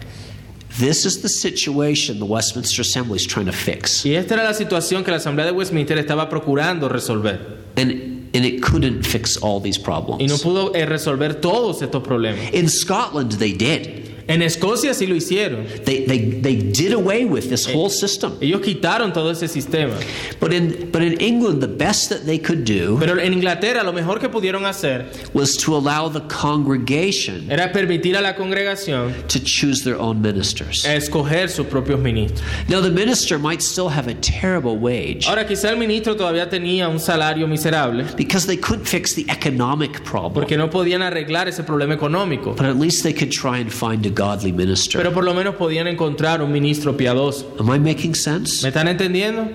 This 0.79 1.07
is 1.07 1.23
the 1.23 1.29
situation 1.29 2.19
the 2.19 2.25
Westminster 2.25 2.83
Assembly 2.83 3.17
is 3.17 3.27
trying 3.27 3.47
to 3.47 3.53
fix. 3.53 4.05
Y 4.05 4.17
esta 4.17 4.35
era 4.35 4.43
la 4.43 4.55
situación 4.55 5.05
que 5.05 5.13
la 5.13 5.19
Asamblea 5.19 5.47
de 5.47 5.53
Westminster 5.53 5.97
estaba 5.99 6.29
procurando 6.29 6.89
resolver. 6.89 7.39
And, 7.77 7.93
and 8.35 8.45
it 8.45 8.61
couldn't 8.61 9.05
fix 9.05 9.37
all 9.37 9.61
these 9.61 9.79
problems. 9.79 10.21
Y 10.21 10.27
no 10.27 10.37
pudo 10.37 10.75
eh, 10.75 10.85
resolver 10.85 11.41
todos 11.41 11.81
estos 11.81 12.03
problemas. 12.03 12.53
In 12.53 12.69
Scotland, 12.69 13.39
they 13.39 13.53
did. 13.53 14.04
En 14.27 14.43
Escocia 14.43 14.95
sí 14.95 15.07
lo 15.07 15.15
hicieron. 15.15 15.67
They, 15.85 16.05
they, 16.07 16.19
they 16.41 16.57
did 16.57 16.93
away 16.93 17.25
with 17.25 17.49
this 17.49 17.67
whole 17.67 17.87
eh, 17.87 17.91
system. 17.91 18.37
Ellos 18.41 18.61
quitaron 18.61 19.13
todo 19.13 19.31
ese 19.31 19.49
sistema. 19.51 19.95
But 20.41 20.53
in, 20.53 20.91
but 20.91 21.03
in 21.03 21.21
England, 21.21 21.61
the 21.61 21.69
best 21.69 22.09
that 22.09 22.25
they 22.25 22.39
could 22.39 22.65
do 22.65 22.99
Pero 22.99 23.19
en 23.19 23.33
Inglaterra 23.33 23.83
lo 23.83 23.93
mejor 23.93 24.19
que 24.19 24.29
pudieron 24.29 24.65
hacer 24.65 25.07
was 25.35 25.57
to 25.57 25.75
allow 25.77 26.09
the 26.09 26.23
congregation 26.29 27.51
era 27.51 27.73
permitir 27.73 28.17
a 28.17 28.21
la 28.21 28.35
congregación 28.35 29.13
to 29.29 29.39
choose 29.41 29.83
their 29.85 29.97
own 29.97 30.21
ministers. 30.23 30.85
escoger 30.85 31.49
sus 31.51 31.67
propios 31.67 32.01
ministros. 32.01 32.43
Now, 32.69 32.81
the 32.81 32.91
minister 32.91 33.39
might 33.39 33.63
still 33.63 33.89
have 33.89 34.09
a 34.09 34.15
terrible 34.15 34.77
wage 34.77 35.27
Ahora 35.27 35.47
quizá 35.47 35.71
el 35.71 35.77
ministro 35.77 36.17
todavía 36.17 36.49
tenía 36.49 36.89
un 36.89 36.99
salario 36.99 37.47
miserable 37.47 38.05
because 38.17 38.47
they 38.47 38.57
couldn't 38.57 38.87
fix 38.87 39.15
the 39.15 39.27
economic 39.29 40.03
problem. 40.05 40.33
porque 40.35 40.57
no 40.57 40.71
podían 40.71 41.03
arreglar 41.03 41.49
ese 41.49 41.63
problema 41.63 41.95
económico. 41.95 42.55
But 42.57 42.67
at 42.67 42.77
least 42.77 43.03
they 43.03 43.13
could 43.13 43.31
try 43.31 43.59
and 43.59 43.71
find 43.71 44.05
a 44.07 44.11
godly 44.15 44.53
minister. 44.53 44.99
Pero 45.01 45.13
por 45.13 45.25
lo 45.25 45.35
menos 45.35 45.55
podían 45.57 45.87
encontrar 45.87 46.41
un 46.43 46.53
ministro 46.53 46.97
piadoso. 46.97 47.55
Am 47.59 47.69
I 47.75 47.79
making 47.79 48.15
sense? 48.15 48.63
¿Me 48.63 48.69
están 48.69 48.89
entendiendo? 48.89 49.49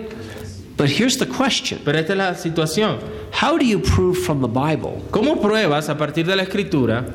But 0.78 0.88
here's 0.90 1.18
the 1.18 1.26
question 1.28 1.80
Pero 1.84 1.98
esta 2.00 2.14
es 2.14 2.18
la 2.18 2.36
situación. 2.36 3.00
How 3.42 3.58
do 3.58 3.66
you 3.66 3.80
prove 3.82 4.18
from 4.18 4.42
the 4.42 4.48
Bible 4.48 5.02
¿Cómo 5.12 5.42
pruebas 5.42 5.90
a 5.90 5.98
partir 5.98 6.26
de 6.26 6.36
la 6.36 6.44
escritura 6.44 7.06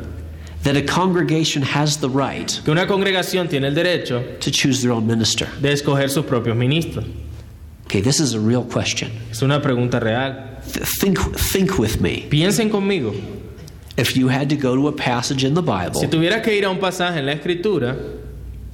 that 0.65 0.77
a 0.77 0.83
congregation 0.85 1.63
has 1.63 1.99
the 1.99 2.09
right 2.09 2.61
que 2.65 2.71
una 2.71 2.87
congregación 2.87 3.49
tiene 3.49 3.69
el 3.69 3.75
derecho 3.75 4.23
to 4.41 4.51
choose 4.51 4.81
their 4.83 4.93
own 4.93 5.07
minister? 5.07 5.49
de 5.63 5.73
escoger 5.73 6.11
sus 6.11 6.25
propios 6.27 6.55
ministros? 6.57 7.05
Okay, 7.87 8.01
this 8.03 8.19
is 8.21 8.35
a 8.35 8.39
real 8.41 8.63
question. 8.65 9.11
Es 9.31 9.43
una 9.43 9.61
pregunta 9.63 10.01
real. 10.01 10.61
Th- 10.73 10.85
Think, 10.87 11.19
think 11.37 11.79
with 11.79 12.01
me. 12.01 12.27
Piensen 12.31 12.71
conmigo. 12.71 13.15
If 13.97 14.17
you 14.17 14.29
had 14.29 14.49
to 14.51 14.57
go 14.57 14.75
to 14.75 14.89
a 14.89 14.93
passage 14.93 15.45
in 15.45 15.55
the 15.55 15.63
Bible 15.63 16.01
Si 16.01 16.09
tuvieras 16.09 16.43
que 16.43 16.53
ir 16.53 16.65
a 16.65 16.71
un 16.71 16.79
pasaje 16.81 17.19
en 17.19 17.27
la 17.27 17.33
escritura 17.33 17.97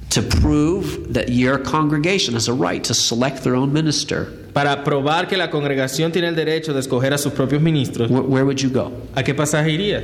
to 0.09 0.21
prove 0.21 1.13
that 1.13 1.29
your 1.29 1.57
congregation 1.59 2.33
has 2.35 2.47
a 2.49 2.53
right 2.53 2.83
to 2.83 2.93
select 2.93 3.43
their 3.43 3.55
own 3.55 3.71
minister, 3.71 4.25
para 4.53 4.83
probar 4.83 5.29
que 5.29 5.37
la 5.37 5.49
congregación 5.49 6.11
tiene 6.11 6.27
el 6.27 6.35
derecho 6.35 6.73
de 6.73 6.79
escoger 6.81 7.13
a 7.13 7.17
sus 7.17 7.31
propios 7.33 7.61
ministros, 7.61 8.09
wh- 8.09 8.27
where 8.27 8.43
would 8.43 8.59
you 8.61 8.69
go? 8.69 8.91
¿a 9.15 9.23
qué 9.23 9.33
pasaje 9.33 9.71
irías? 9.71 10.03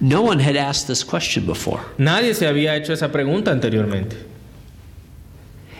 No 0.00 0.22
one 0.22 0.38
had 0.38 0.56
asked 0.56 0.86
this 0.86 1.02
question 1.02 1.44
before. 1.44 1.80
Nadie 1.98 2.34
se 2.34 2.46
había 2.46 2.76
hecho 2.76 2.92
esa 2.92 3.08
pregunta 3.10 3.50
anteriormente. 3.50 4.16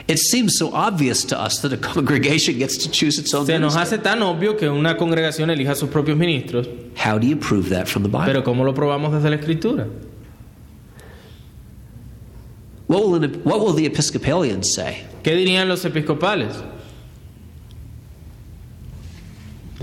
It 0.08 0.18
seems 0.18 0.56
so 0.56 0.72
obvious 0.72 1.22
to 1.26 1.38
us 1.38 1.60
that 1.60 1.70
a 1.72 1.76
congregation 1.76 2.56
gets 2.58 2.78
to 2.78 2.90
choose 2.90 3.18
its 3.18 3.34
own 3.34 3.44
Se 3.44 3.58
nos 3.58 3.74
hace 3.76 3.98
tan 4.02 4.22
obvio 4.22 4.56
que 4.56 4.66
una 4.70 4.96
congregación 4.96 5.50
elija 5.50 5.74
sus 5.76 5.90
propios 5.90 6.16
ministros, 6.16 6.66
How 6.96 7.18
do 7.18 7.26
you 7.26 7.36
prove 7.36 7.68
that 7.68 7.86
from 7.88 8.02
the 8.04 8.08
Bible? 8.08 8.24
pero 8.24 8.42
¿cómo 8.42 8.64
lo 8.64 8.72
probamos 8.72 9.12
desde 9.12 9.28
la 9.28 9.36
escritura? 9.36 9.86
What 12.86 13.06
will, 13.06 13.22
an, 13.22 13.34
what 13.44 13.60
will 13.60 13.74
the 13.74 13.84
Episcopalians 13.84 14.66
say? 14.72 15.04
¿Qué 15.22 15.36
dirían 15.36 15.68
los 15.68 15.84
episcopales? 15.84 16.62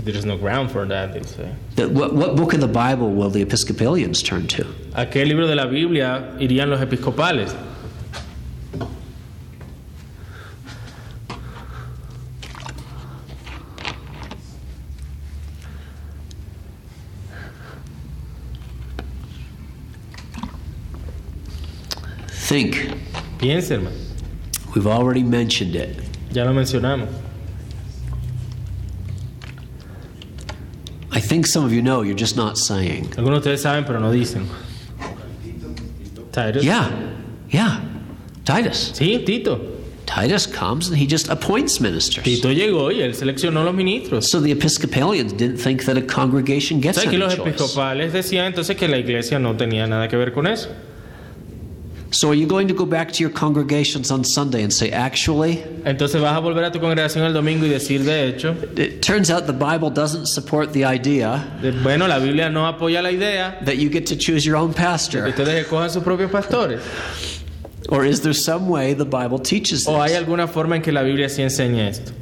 There's 0.02 0.24
no 0.24 0.36
ground 0.36 0.70
for 0.70 0.86
that, 0.86 1.12
they 1.12 1.22
say. 1.22 1.52
That 1.76 1.90
what, 1.90 2.14
what 2.14 2.36
book 2.36 2.52
of 2.52 2.60
the 2.60 2.68
Bible 2.68 3.10
will 3.12 3.30
the 3.30 3.42
Episcopalians 3.42 4.22
turn 4.22 4.46
to? 4.48 4.64
¿A 4.94 5.06
qué 5.06 5.24
libro 5.24 5.46
de 5.46 5.54
la 5.54 5.66
Biblia 5.66 6.36
irían 6.40 6.68
los 6.68 6.80
episcopales? 6.80 7.54
Think. 22.46 22.76
Piense, 23.38 23.70
hermano. 23.70 23.96
We've 24.74 24.86
already 24.86 25.22
mentioned 25.22 25.74
it. 25.74 25.98
Ya 26.32 26.44
lo 26.44 26.52
mencionamos. 26.52 27.08
I 31.10 31.20
think 31.20 31.46
some 31.46 31.64
of 31.64 31.72
you 31.72 31.82
know, 31.82 32.02
you're 32.02 32.14
just 32.14 32.36
not 32.36 32.58
saying. 32.58 33.06
Algunos 33.16 33.42
de 33.42 33.50
ustedes 33.50 33.62
saben, 33.62 33.84
pero 33.86 33.98
no 34.00 34.12
dicen. 34.12 34.46
Titus. 36.32 36.62
Yeah, 36.64 36.90
yeah. 37.50 37.80
Titus. 38.44 38.92
Sí, 38.94 39.24
Tito. 39.24 39.58
Titus 40.04 40.46
comes 40.46 40.88
and 40.88 40.96
he 40.96 41.06
just 41.06 41.28
appoints 41.28 41.80
ministers. 41.80 42.22
Tito 42.22 42.48
llegó 42.52 42.92
y 42.92 43.00
él 43.00 43.14
seleccionó 43.14 43.64
los 43.64 43.74
ministros. 43.74 44.28
So 44.30 44.40
the 44.40 44.52
Episcopalians 44.52 45.32
didn't 45.32 45.56
think 45.56 45.84
that 45.86 45.96
a 45.96 46.02
congregation 46.02 46.78
O 46.78 46.82
gets 46.82 47.00
sea, 47.00 47.10
que 47.10 47.18
los 47.18 47.34
choice. 47.34 47.48
episcopales 47.48 48.12
decían 48.12 48.46
entonces 48.46 48.76
que 48.76 48.86
la 48.86 48.98
iglesia 48.98 49.38
no 49.40 49.56
tenía 49.56 49.86
nada 49.88 50.06
que 50.08 50.16
ver 50.16 50.32
con 50.32 50.46
eso. 50.46 50.68
So 52.12 52.30
are 52.30 52.34
you 52.34 52.46
going 52.46 52.68
to 52.68 52.74
go 52.74 52.86
back 52.86 53.10
to 53.12 53.20
your 53.22 53.30
congregations 53.30 54.10
on 54.12 54.22
Sunday 54.24 54.62
and 54.62 54.72
say, 54.72 54.90
actually, 54.90 55.56
Entonces 55.84 56.20
vas 56.20 56.36
a 56.36 56.40
volver 56.40 56.64
a 56.64 56.70
tu 56.70 56.78
congregación 56.78 57.24
el 57.26 57.32
domingo 57.32 57.66
y 57.66 57.68
decir, 57.68 58.04
de 58.04 58.28
hecho, 58.28 58.54
it 58.76 59.02
turns 59.02 59.28
out 59.30 59.46
the 59.46 59.52
Bible 59.52 59.90
doesn't 59.90 60.26
support 60.26 60.72
the 60.72 60.84
idea 60.84 61.44
de- 61.60 61.72
bueno, 61.82 62.06
la 62.06 62.18
Biblia 62.20 62.48
no 62.48 62.64
apoya 62.64 63.02
la 63.02 63.10
idea 63.10 63.58
that 63.64 63.76
you 63.78 63.88
get 63.90 64.06
to 64.06 64.16
choose 64.16 64.46
your 64.46 64.56
own 64.56 64.72
que 64.72 64.82
pastor? 64.82 65.26
ustedes 65.26 65.64
escojan 65.66 65.90
sus 65.90 66.02
propios 66.04 66.30
pastores. 66.30 66.80
Or 67.88 68.04
is 68.04 68.20
there 68.22 68.32
some 68.34 68.68
way 68.68 68.94
the 68.94 69.04
Bible 69.04 69.38
teaches 69.40 69.86
¿O 69.86 70.00
hay 70.00 70.14
alguna 70.14 70.46
forma 70.48 70.76
en 70.76 70.82
que 70.82 70.92
la 70.92 71.02
Biblia 71.02 71.28
sí 71.28 71.42
enseña 71.42 71.88
esto? 71.88 72.12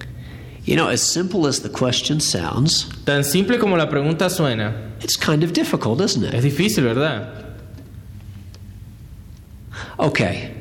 You 0.65 0.77
know, 0.77 0.89
as 0.89 1.03
simple 1.03 1.47
as 1.47 1.61
the 1.61 1.69
question 1.69 2.21
sounds, 2.21 2.87
Tan 3.05 3.23
simple 3.23 3.59
como 3.59 3.77
la 3.77 3.87
pregunta 3.91 4.31
suena, 4.31 4.73
it's 5.03 5.17
kind 5.17 5.45
of 5.45 5.53
difficult, 5.53 6.01
isn't 6.01 6.25
it? 6.25 6.33
es 6.35 6.43
difícil, 6.43 6.85
¿verdad? 6.85 7.54
Okay. 9.99 10.55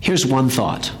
Here's 0.00 0.26
one 0.26 0.48
thought. 0.48 0.92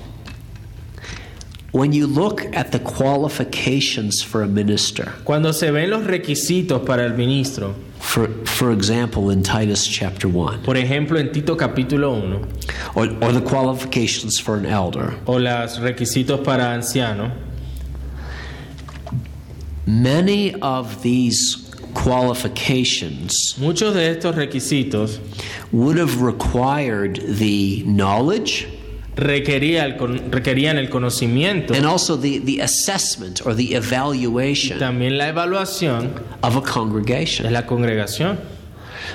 When 1.72 1.92
you 1.92 2.06
look 2.06 2.44
at 2.54 2.70
the 2.70 2.78
qualifications 2.78 4.22
for 4.22 4.42
a 4.42 4.46
minister, 4.46 5.14
Cuando 5.24 5.52
se 5.52 5.70
ven 5.70 5.88
los 5.88 6.02
requisitos 6.04 6.84
para 6.84 7.04
el 7.04 7.16
ministro, 7.16 7.74
for, 7.98 8.28
for 8.44 8.72
example, 8.72 9.30
in 9.30 9.42
Titus 9.42 9.86
chapter 9.86 10.28
1, 10.28 10.64
por 10.64 10.74
ejemplo 10.74 11.18
en 11.18 11.32
Tito 11.32 11.56
capítulo 11.56 12.22
1, 12.22 12.48
or, 12.94 13.24
or 13.24 13.32
the 13.32 13.40
qualifications 13.40 14.38
for 14.38 14.56
an 14.56 14.66
elder, 14.66 15.14
o 15.26 15.38
los 15.38 15.78
requisitos 15.78 16.44
para 16.44 16.64
anciano, 16.76 17.32
many 19.86 20.54
of 20.60 21.02
these 21.02 21.61
qualifications 21.94 23.56
muchos 23.58 23.94
de 23.94 24.10
estos 24.10 24.34
requisitos 24.34 25.18
would 25.72 25.98
have 25.98 26.22
required 26.22 27.20
the 27.38 27.82
knowledge 27.84 28.66
requería 29.16 29.84
el 29.84 29.98
requerían 30.30 30.78
el 30.78 30.88
conocimiento 30.88 31.74
and 31.74 31.86
also 31.86 32.16
the, 32.16 32.38
the 32.38 32.60
assessment 32.60 33.44
or 33.44 33.54
the 33.54 33.72
y 33.72 33.76
evaluation 33.76 34.78
también 34.78 35.18
la 35.18 35.28
evaluación 35.28 36.12
of 36.42 36.56
a 36.56 36.60
de 36.60 36.70
congregation. 36.70 37.52
la 37.52 37.66
congregación. 37.66 38.38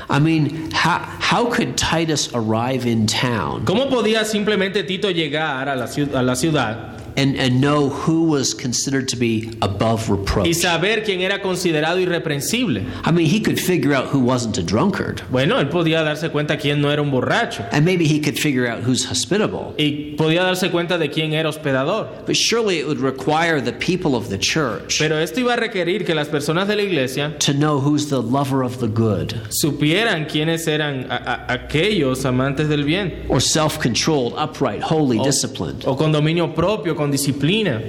I 0.10 0.20
mean, 0.20 0.70
how, 0.72 1.00
how 1.20 1.46
could 1.50 1.76
Titus 1.76 2.34
arrive 2.34 2.86
in 2.86 3.08
town 3.08 3.66
¿Cómo 3.66 3.90
podía 3.90 4.24
simplemente 4.26 4.84
Tito 4.84 5.10
llegar 5.10 5.68
a 5.68 5.76
la, 5.76 5.86
a 5.86 6.24
la 6.24 6.36
ciudad 6.36 6.97
and, 7.18 7.36
and 7.36 7.60
know 7.60 7.90
who 7.90 8.24
was 8.30 8.54
considered 8.54 9.08
to 9.10 9.18
be 9.18 9.52
above 9.62 10.08
y 10.10 10.16
reproach? 10.16 10.54
saber 10.56 11.04
quién 11.04 11.22
era 11.22 11.42
considerado 11.42 12.00
irreprensible? 12.00 12.86
I 13.04 13.12
mean, 13.12 13.26
he 13.26 13.42
could 13.42 13.60
figure 13.60 13.94
out 13.94 14.06
who 14.08 14.20
wasn't 14.20 14.58
a 14.58 14.64
drunkard, 14.64 15.22
Bueno, 15.30 15.60
él 15.60 15.70
podía 15.70 16.04
darse 16.04 16.30
cuenta 16.30 16.58
quién 16.58 16.80
no 16.82 16.90
era 16.92 17.02
un 17.02 17.12
borracho 17.12 17.66
and 17.72 17.84
maybe 17.86 18.06
he 18.06 18.20
could 18.22 18.38
figure 18.38 18.68
out 18.68 18.84
who's 18.84 19.04
hospitable. 19.06 19.74
y 19.78 20.16
podía 20.16 20.44
darse 20.44 20.70
cuenta 20.72 20.98
de 20.98 21.10
quién 21.10 21.34
era 21.34 21.50
hospedador. 21.50 22.26
But 22.26 22.36
surely 22.36 22.78
it 22.80 22.88
would 22.88 23.00
require 23.00 23.60
the 23.62 23.74
people 23.74 24.16
of 24.16 24.30
the 24.30 24.38
church 24.38 25.00
Pero 25.00 25.18
esto 25.18 25.40
iba 25.42 25.54
a 25.54 25.58
requerir 25.58 26.06
que 26.06 26.14
las 26.14 26.28
personas 26.30 26.68
de 26.68 26.76
la 26.76 26.84
iglesia 26.84 27.36
to 27.40 27.54
know 27.54 27.80
who's 27.80 28.08
the 28.10 28.22
lover 28.22 28.64
of 28.64 28.80
the 28.80 28.88
good 28.88 29.34
supieran 29.50 30.26
quiénes 30.28 30.68
eran 30.68 31.08
a- 31.10 31.46
a- 31.50 31.54
aquellos 31.54 32.26
amantes 32.26 32.70
del 32.70 32.84
bien 32.84 33.26
or 33.30 33.42
self 33.42 33.80
controlled, 33.80 34.34
upright, 34.38 34.82
holy, 34.82 35.18
disciplined. 35.20 35.84
o 35.86 35.96
con 35.96 36.12
dominio 36.12 36.54
propio, 36.54 36.96
con 36.96 37.07
disciplina. 37.12 37.82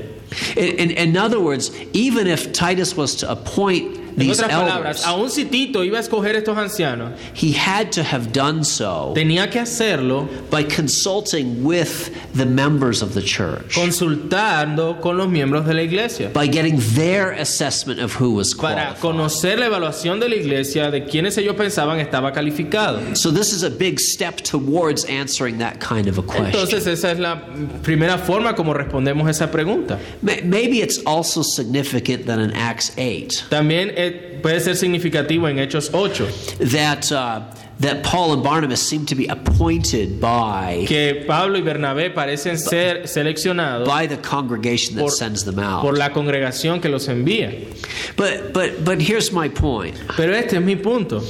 In, 0.57 0.77
in, 0.79 0.91
in 0.91 1.17
other 1.17 1.41
words, 1.41 1.71
even 1.93 2.27
if 2.27 2.53
Titus 2.53 2.97
was 2.97 3.17
to 3.17 3.31
appoint 3.31 3.98
En 4.19 4.31
otras 4.31 4.51
palabras, 4.51 5.05
aun 5.07 5.31
si 5.31 5.45
Tito 5.45 5.83
iba 5.85 5.99
a 5.99 6.01
escoger 6.01 6.37
estos 6.37 6.57
ancianos, 6.57 7.13
he 7.35 7.53
had 7.53 7.91
to 7.93 8.03
have 8.03 8.33
done 8.33 8.65
so 8.65 9.13
tenía 9.15 9.51
que 9.51 9.61
hacerlo 9.61 10.29
by 10.51 10.63
consulting 10.65 11.63
with 11.65 12.11
the 12.35 12.45
members 12.47 13.03
of 13.03 13.15
the 13.15 13.23
church, 13.23 13.75
consultando 13.75 15.01
con 15.01 15.17
los 15.17 15.29
miembros 15.29 15.67
de 15.67 15.75
la 15.75 15.83
iglesia 15.83 16.31
by 16.33 16.47
getting 16.47 16.79
their 16.95 17.33
assessment 17.33 18.01
of 18.01 18.13
who 18.21 18.33
was 18.35 18.55
para 18.55 18.95
qualified. 18.95 19.01
conocer 19.01 19.59
la 19.59 19.67
evaluación 19.67 20.21
de 20.21 20.29
la 20.29 20.37
iglesia 20.37 20.91
de 20.91 21.05
quienes 21.05 21.37
ellos 21.39 21.55
pensaban 21.57 22.01
estaba 22.01 22.33
calificado. 22.33 23.17
So 23.17 23.31
this 23.31 23.53
is 23.53 23.63
a 23.63 23.71
big 23.71 23.99
step 24.01 24.37
towards 24.43 25.05
answering 25.07 25.59
that 25.59 25.79
kind 25.81 26.09
of 26.09 26.19
a 26.19 26.23
question. 26.23 26.47
Entonces 26.47 26.87
esa 26.87 27.13
es 27.13 27.19
la 27.19 27.41
primera 27.83 28.19
forma 28.19 28.55
como 28.55 28.75
respondemos 28.75 29.29
esa 29.29 29.51
pregunta. 29.51 29.99
Ma- 30.23 30.33
Maybe 30.45 30.81
it's 30.81 30.99
also 31.07 31.43
significant 31.43 32.27
that 32.27 32.39
in 32.39 32.53
Acts 32.53 32.93
8 32.97 33.45
También 33.51 33.93
puede 34.11 34.61
ser 34.61 34.77
significativo 34.77 35.49
en 35.49 35.59
Hechos 35.59 35.91
8 35.93 36.59
that 36.71 37.11
uh, 37.13 37.41
that 37.81 38.03
Paul 38.03 38.33
and 38.33 38.43
Barnabas 38.43 38.81
seem 38.81 39.07
to 39.07 39.15
be 39.15 39.27
appointed 39.27 40.21
by 40.21 40.85
que 40.87 41.25
Pablo 41.27 41.59
y 41.59 41.63
Bernabé 41.63 42.13
parecen 42.13 42.59
ser 42.59 43.07
seleccionados 43.07 43.87
by 43.87 44.07
the 44.07 44.17
congregation 44.17 44.97
that 44.97 45.03
por, 45.03 45.11
sends 45.11 45.45
them 45.45 45.59
out. 45.59 45.83
por 45.83 45.97
la 45.97 46.11
congregación 46.11 46.81
que 46.81 46.89
los 46.89 47.07
envía. 47.09 47.53
But 48.17 48.53
but 48.53 48.85
but 48.85 49.01
here's 49.01 49.33
my 49.33 49.49
point. 49.49 49.97
Pero 50.17 50.33
este 50.35 50.55
es 50.57 50.63
mi 50.63 50.77
punto. 50.77 51.23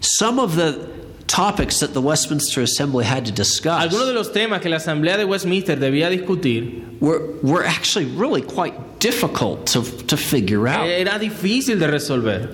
Some 0.00 0.38
of 0.38 0.56
the 0.56 0.93
topics 1.26 1.80
that 1.80 1.92
the 1.94 2.00
Westminster 2.00 2.60
Assembly 2.62 3.04
had 3.04 3.24
to 3.26 3.32
discuss 3.32 3.82
Algunos 3.82 4.06
de 4.06 4.12
los 4.12 4.30
temas 4.30 4.60
que 4.60 4.68
la 4.70 4.76
Asamblea 4.76 5.16
de 5.16 5.24
Westminster 5.26 5.76
debía 5.76 6.10
discutir 6.10 6.82
were 7.00 7.20
were 7.42 7.64
actually 7.64 8.06
really 8.16 8.42
quite 8.42 8.74
difficult 9.00 9.66
to 9.66 9.82
to 10.06 10.16
figure 10.16 10.66
out. 10.68 10.86
era 10.86 11.18
difícil 11.18 11.78
de 11.78 11.86
resolver. 11.88 12.48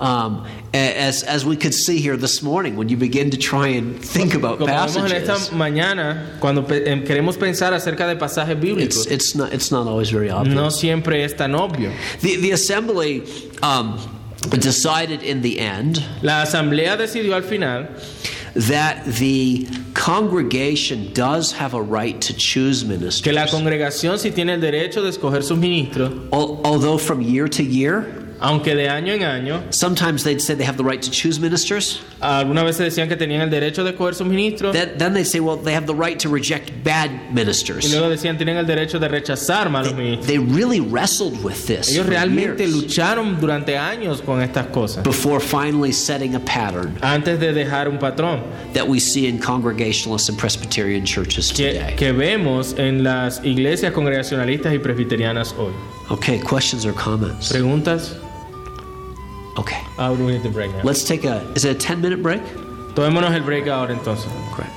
Um, 0.00 0.44
as 0.74 1.22
as 1.22 1.44
we 1.44 1.56
could 1.56 1.72
see 1.72 2.00
here 2.00 2.16
this 2.16 2.42
morning, 2.42 2.74
when 2.74 2.88
you 2.88 2.96
begin 2.96 3.30
to 3.30 3.36
try 3.36 3.68
and 3.68 4.04
think 4.04 4.34
about 4.34 4.58
Como 4.58 4.66
vemos 4.66 4.96
en 4.96 5.12
esta 5.12 5.34
passages, 5.34 5.50
mañana, 5.50 6.40
cuando 6.40 6.64
queremos 6.64 7.36
pensar 7.38 7.72
acerca 7.72 8.08
de 8.08 8.16
pasajes 8.16 8.56
it's 8.56 8.64
bíblicos, 8.64 9.10
it's 9.12 9.34
not 9.36 9.52
it's 9.52 9.70
not 9.70 9.86
always 9.86 10.10
very 10.10 10.28
obvious. 10.28 10.56
no 10.56 10.70
siempre 10.70 11.22
es 11.22 11.34
tan 11.36 11.52
obvio. 11.54 11.92
The 12.20 12.36
the 12.36 12.50
assembly 12.50 13.22
um, 13.62 13.96
decided 14.50 15.22
in 15.22 15.42
the 15.42 15.58
end 15.60 16.04
La 16.22 16.42
Asamblea 16.42 16.96
decidió 16.96 17.34
al 17.34 17.42
final 17.42 17.88
that 18.54 19.04
the 19.06 19.66
congregation 19.94 21.12
does 21.14 21.52
have 21.52 21.74
a 21.74 21.80
right 21.80 22.20
to 22.20 22.34
choose 22.34 22.84
ministers. 22.84 23.22
que 23.22 23.32
la 23.32 23.46
congregación 23.46 24.18
sí 24.18 24.30
tiene 24.30 24.54
el 24.54 24.60
derecho 24.60 25.02
de 25.02 25.08
escoger 25.10 25.42
sus 25.42 25.58
ministros, 25.58 26.12
Although 26.32 26.98
from 26.98 27.22
year 27.22 27.48
to 27.48 27.62
year, 27.62 28.21
aunque 28.42 28.74
de 28.74 28.88
año 28.88 29.12
en 29.14 29.22
año, 29.22 29.62
sometimes 29.70 30.24
they'd 30.24 30.40
say 30.40 30.54
they 30.54 30.66
have 30.66 30.76
the 30.76 30.84
right 30.84 31.00
to 31.00 31.10
choose 31.10 31.38
ministers. 31.40 32.00
algunas 32.20 32.64
veces 32.64 32.80
decían 32.94 33.08
que 33.08 33.16
tenían 33.16 33.40
el 33.42 33.50
derecho 33.50 33.84
de 33.84 33.90
escoger 33.92 34.14
sus 34.14 34.26
ministros, 34.26 34.72
Then, 34.72 34.98
then 34.98 35.14
they'd 35.14 35.24
say, 35.24 35.40
well, 35.40 35.56
they 35.56 35.72
have 35.74 35.86
the 35.86 35.94
right 35.94 36.18
to 36.20 36.28
reject 36.28 36.72
bad 36.84 37.10
ministers. 37.32 37.84
y 37.84 37.88
luego 37.92 38.08
decían 38.10 38.36
tienen 38.36 38.56
el 38.56 38.66
derecho 38.66 38.98
de 38.98 39.08
rechazar 39.08 39.70
malos 39.70 39.94
ministros. 39.94 40.26
They 40.26 40.38
really 40.38 40.80
wrestled 40.80 41.42
with 41.42 41.66
this 41.66 41.88
Ellos 41.90 42.06
realmente 42.06 42.64
years 42.64 42.72
lucharon 42.74 43.40
durante 43.40 43.78
años 43.78 44.20
con 44.22 44.42
estas 44.42 44.66
cosas, 44.66 45.04
before 45.04 45.40
finally 45.40 45.92
setting 45.92 46.34
a 46.34 46.40
pattern 46.40 46.96
antes 47.02 47.38
de 47.38 47.52
dejar 47.52 47.88
un 47.88 47.98
patrón 47.98 48.42
that 48.74 48.86
we 48.86 48.98
see 48.98 49.26
in 49.28 49.38
Congregationalist 49.38 50.28
and 50.28 50.38
Presbyterian 50.38 51.04
churches 51.04 51.52
que, 51.52 51.72
today. 51.74 51.94
que 51.96 52.12
vemos 52.12 52.74
en 52.78 53.04
las 53.04 53.40
iglesias 53.44 53.92
congregacionalistas 53.92 54.74
y 54.74 54.78
presbiterianas 54.78 55.54
hoy. 55.58 55.72
Okay, 56.10 56.38
questions 56.40 56.84
or 56.84 56.92
comments? 56.92 57.50
¿Preguntas? 57.50 58.16
Okay, 59.56 59.78
Ah, 59.98 60.10
we 60.10 60.32
need 60.32 60.42
to 60.42 60.50
break 60.50 60.70
now. 60.72 60.82
let's 60.82 61.04
take 61.04 61.24
a. 61.24 61.42
Is 61.54 61.64
it 61.64 61.76
a 61.76 61.78
10 61.78 62.00
minute 62.00 62.22
break? 62.22 62.40
Tomémonos 62.94 63.32
el 63.34 63.42
break 63.42 63.68
ahora 63.68 63.92
entonces. 63.92 64.26
Correct. 64.54 64.72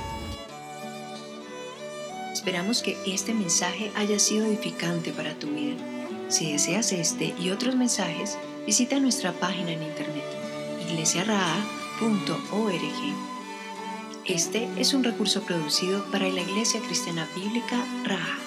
Esperamos 2.32 2.82
que 2.82 2.96
este 3.06 3.34
mensaje 3.34 3.90
haya 3.96 4.18
sido 4.18 4.46
edificante 4.46 5.12
para 5.12 5.34
tu 5.34 5.48
vida. 5.48 5.76
Si 6.28 6.52
deseas 6.52 6.92
este 6.92 7.34
y 7.40 7.50
otros 7.50 7.74
mensajes, 7.74 8.38
visita 8.66 9.00
nuestra 9.00 9.32
página 9.32 9.72
en 9.72 9.82
internet 9.82 10.24
iglesiaraa.org. 10.88 12.76
Este 14.26 14.68
es 14.76 14.92
un 14.94 15.02
recurso 15.04 15.42
producido 15.42 16.04
para 16.12 16.28
la 16.28 16.40
Iglesia 16.40 16.80
Cristiana 16.80 17.26
Bíblica 17.34 17.76
Raha. 18.04 18.38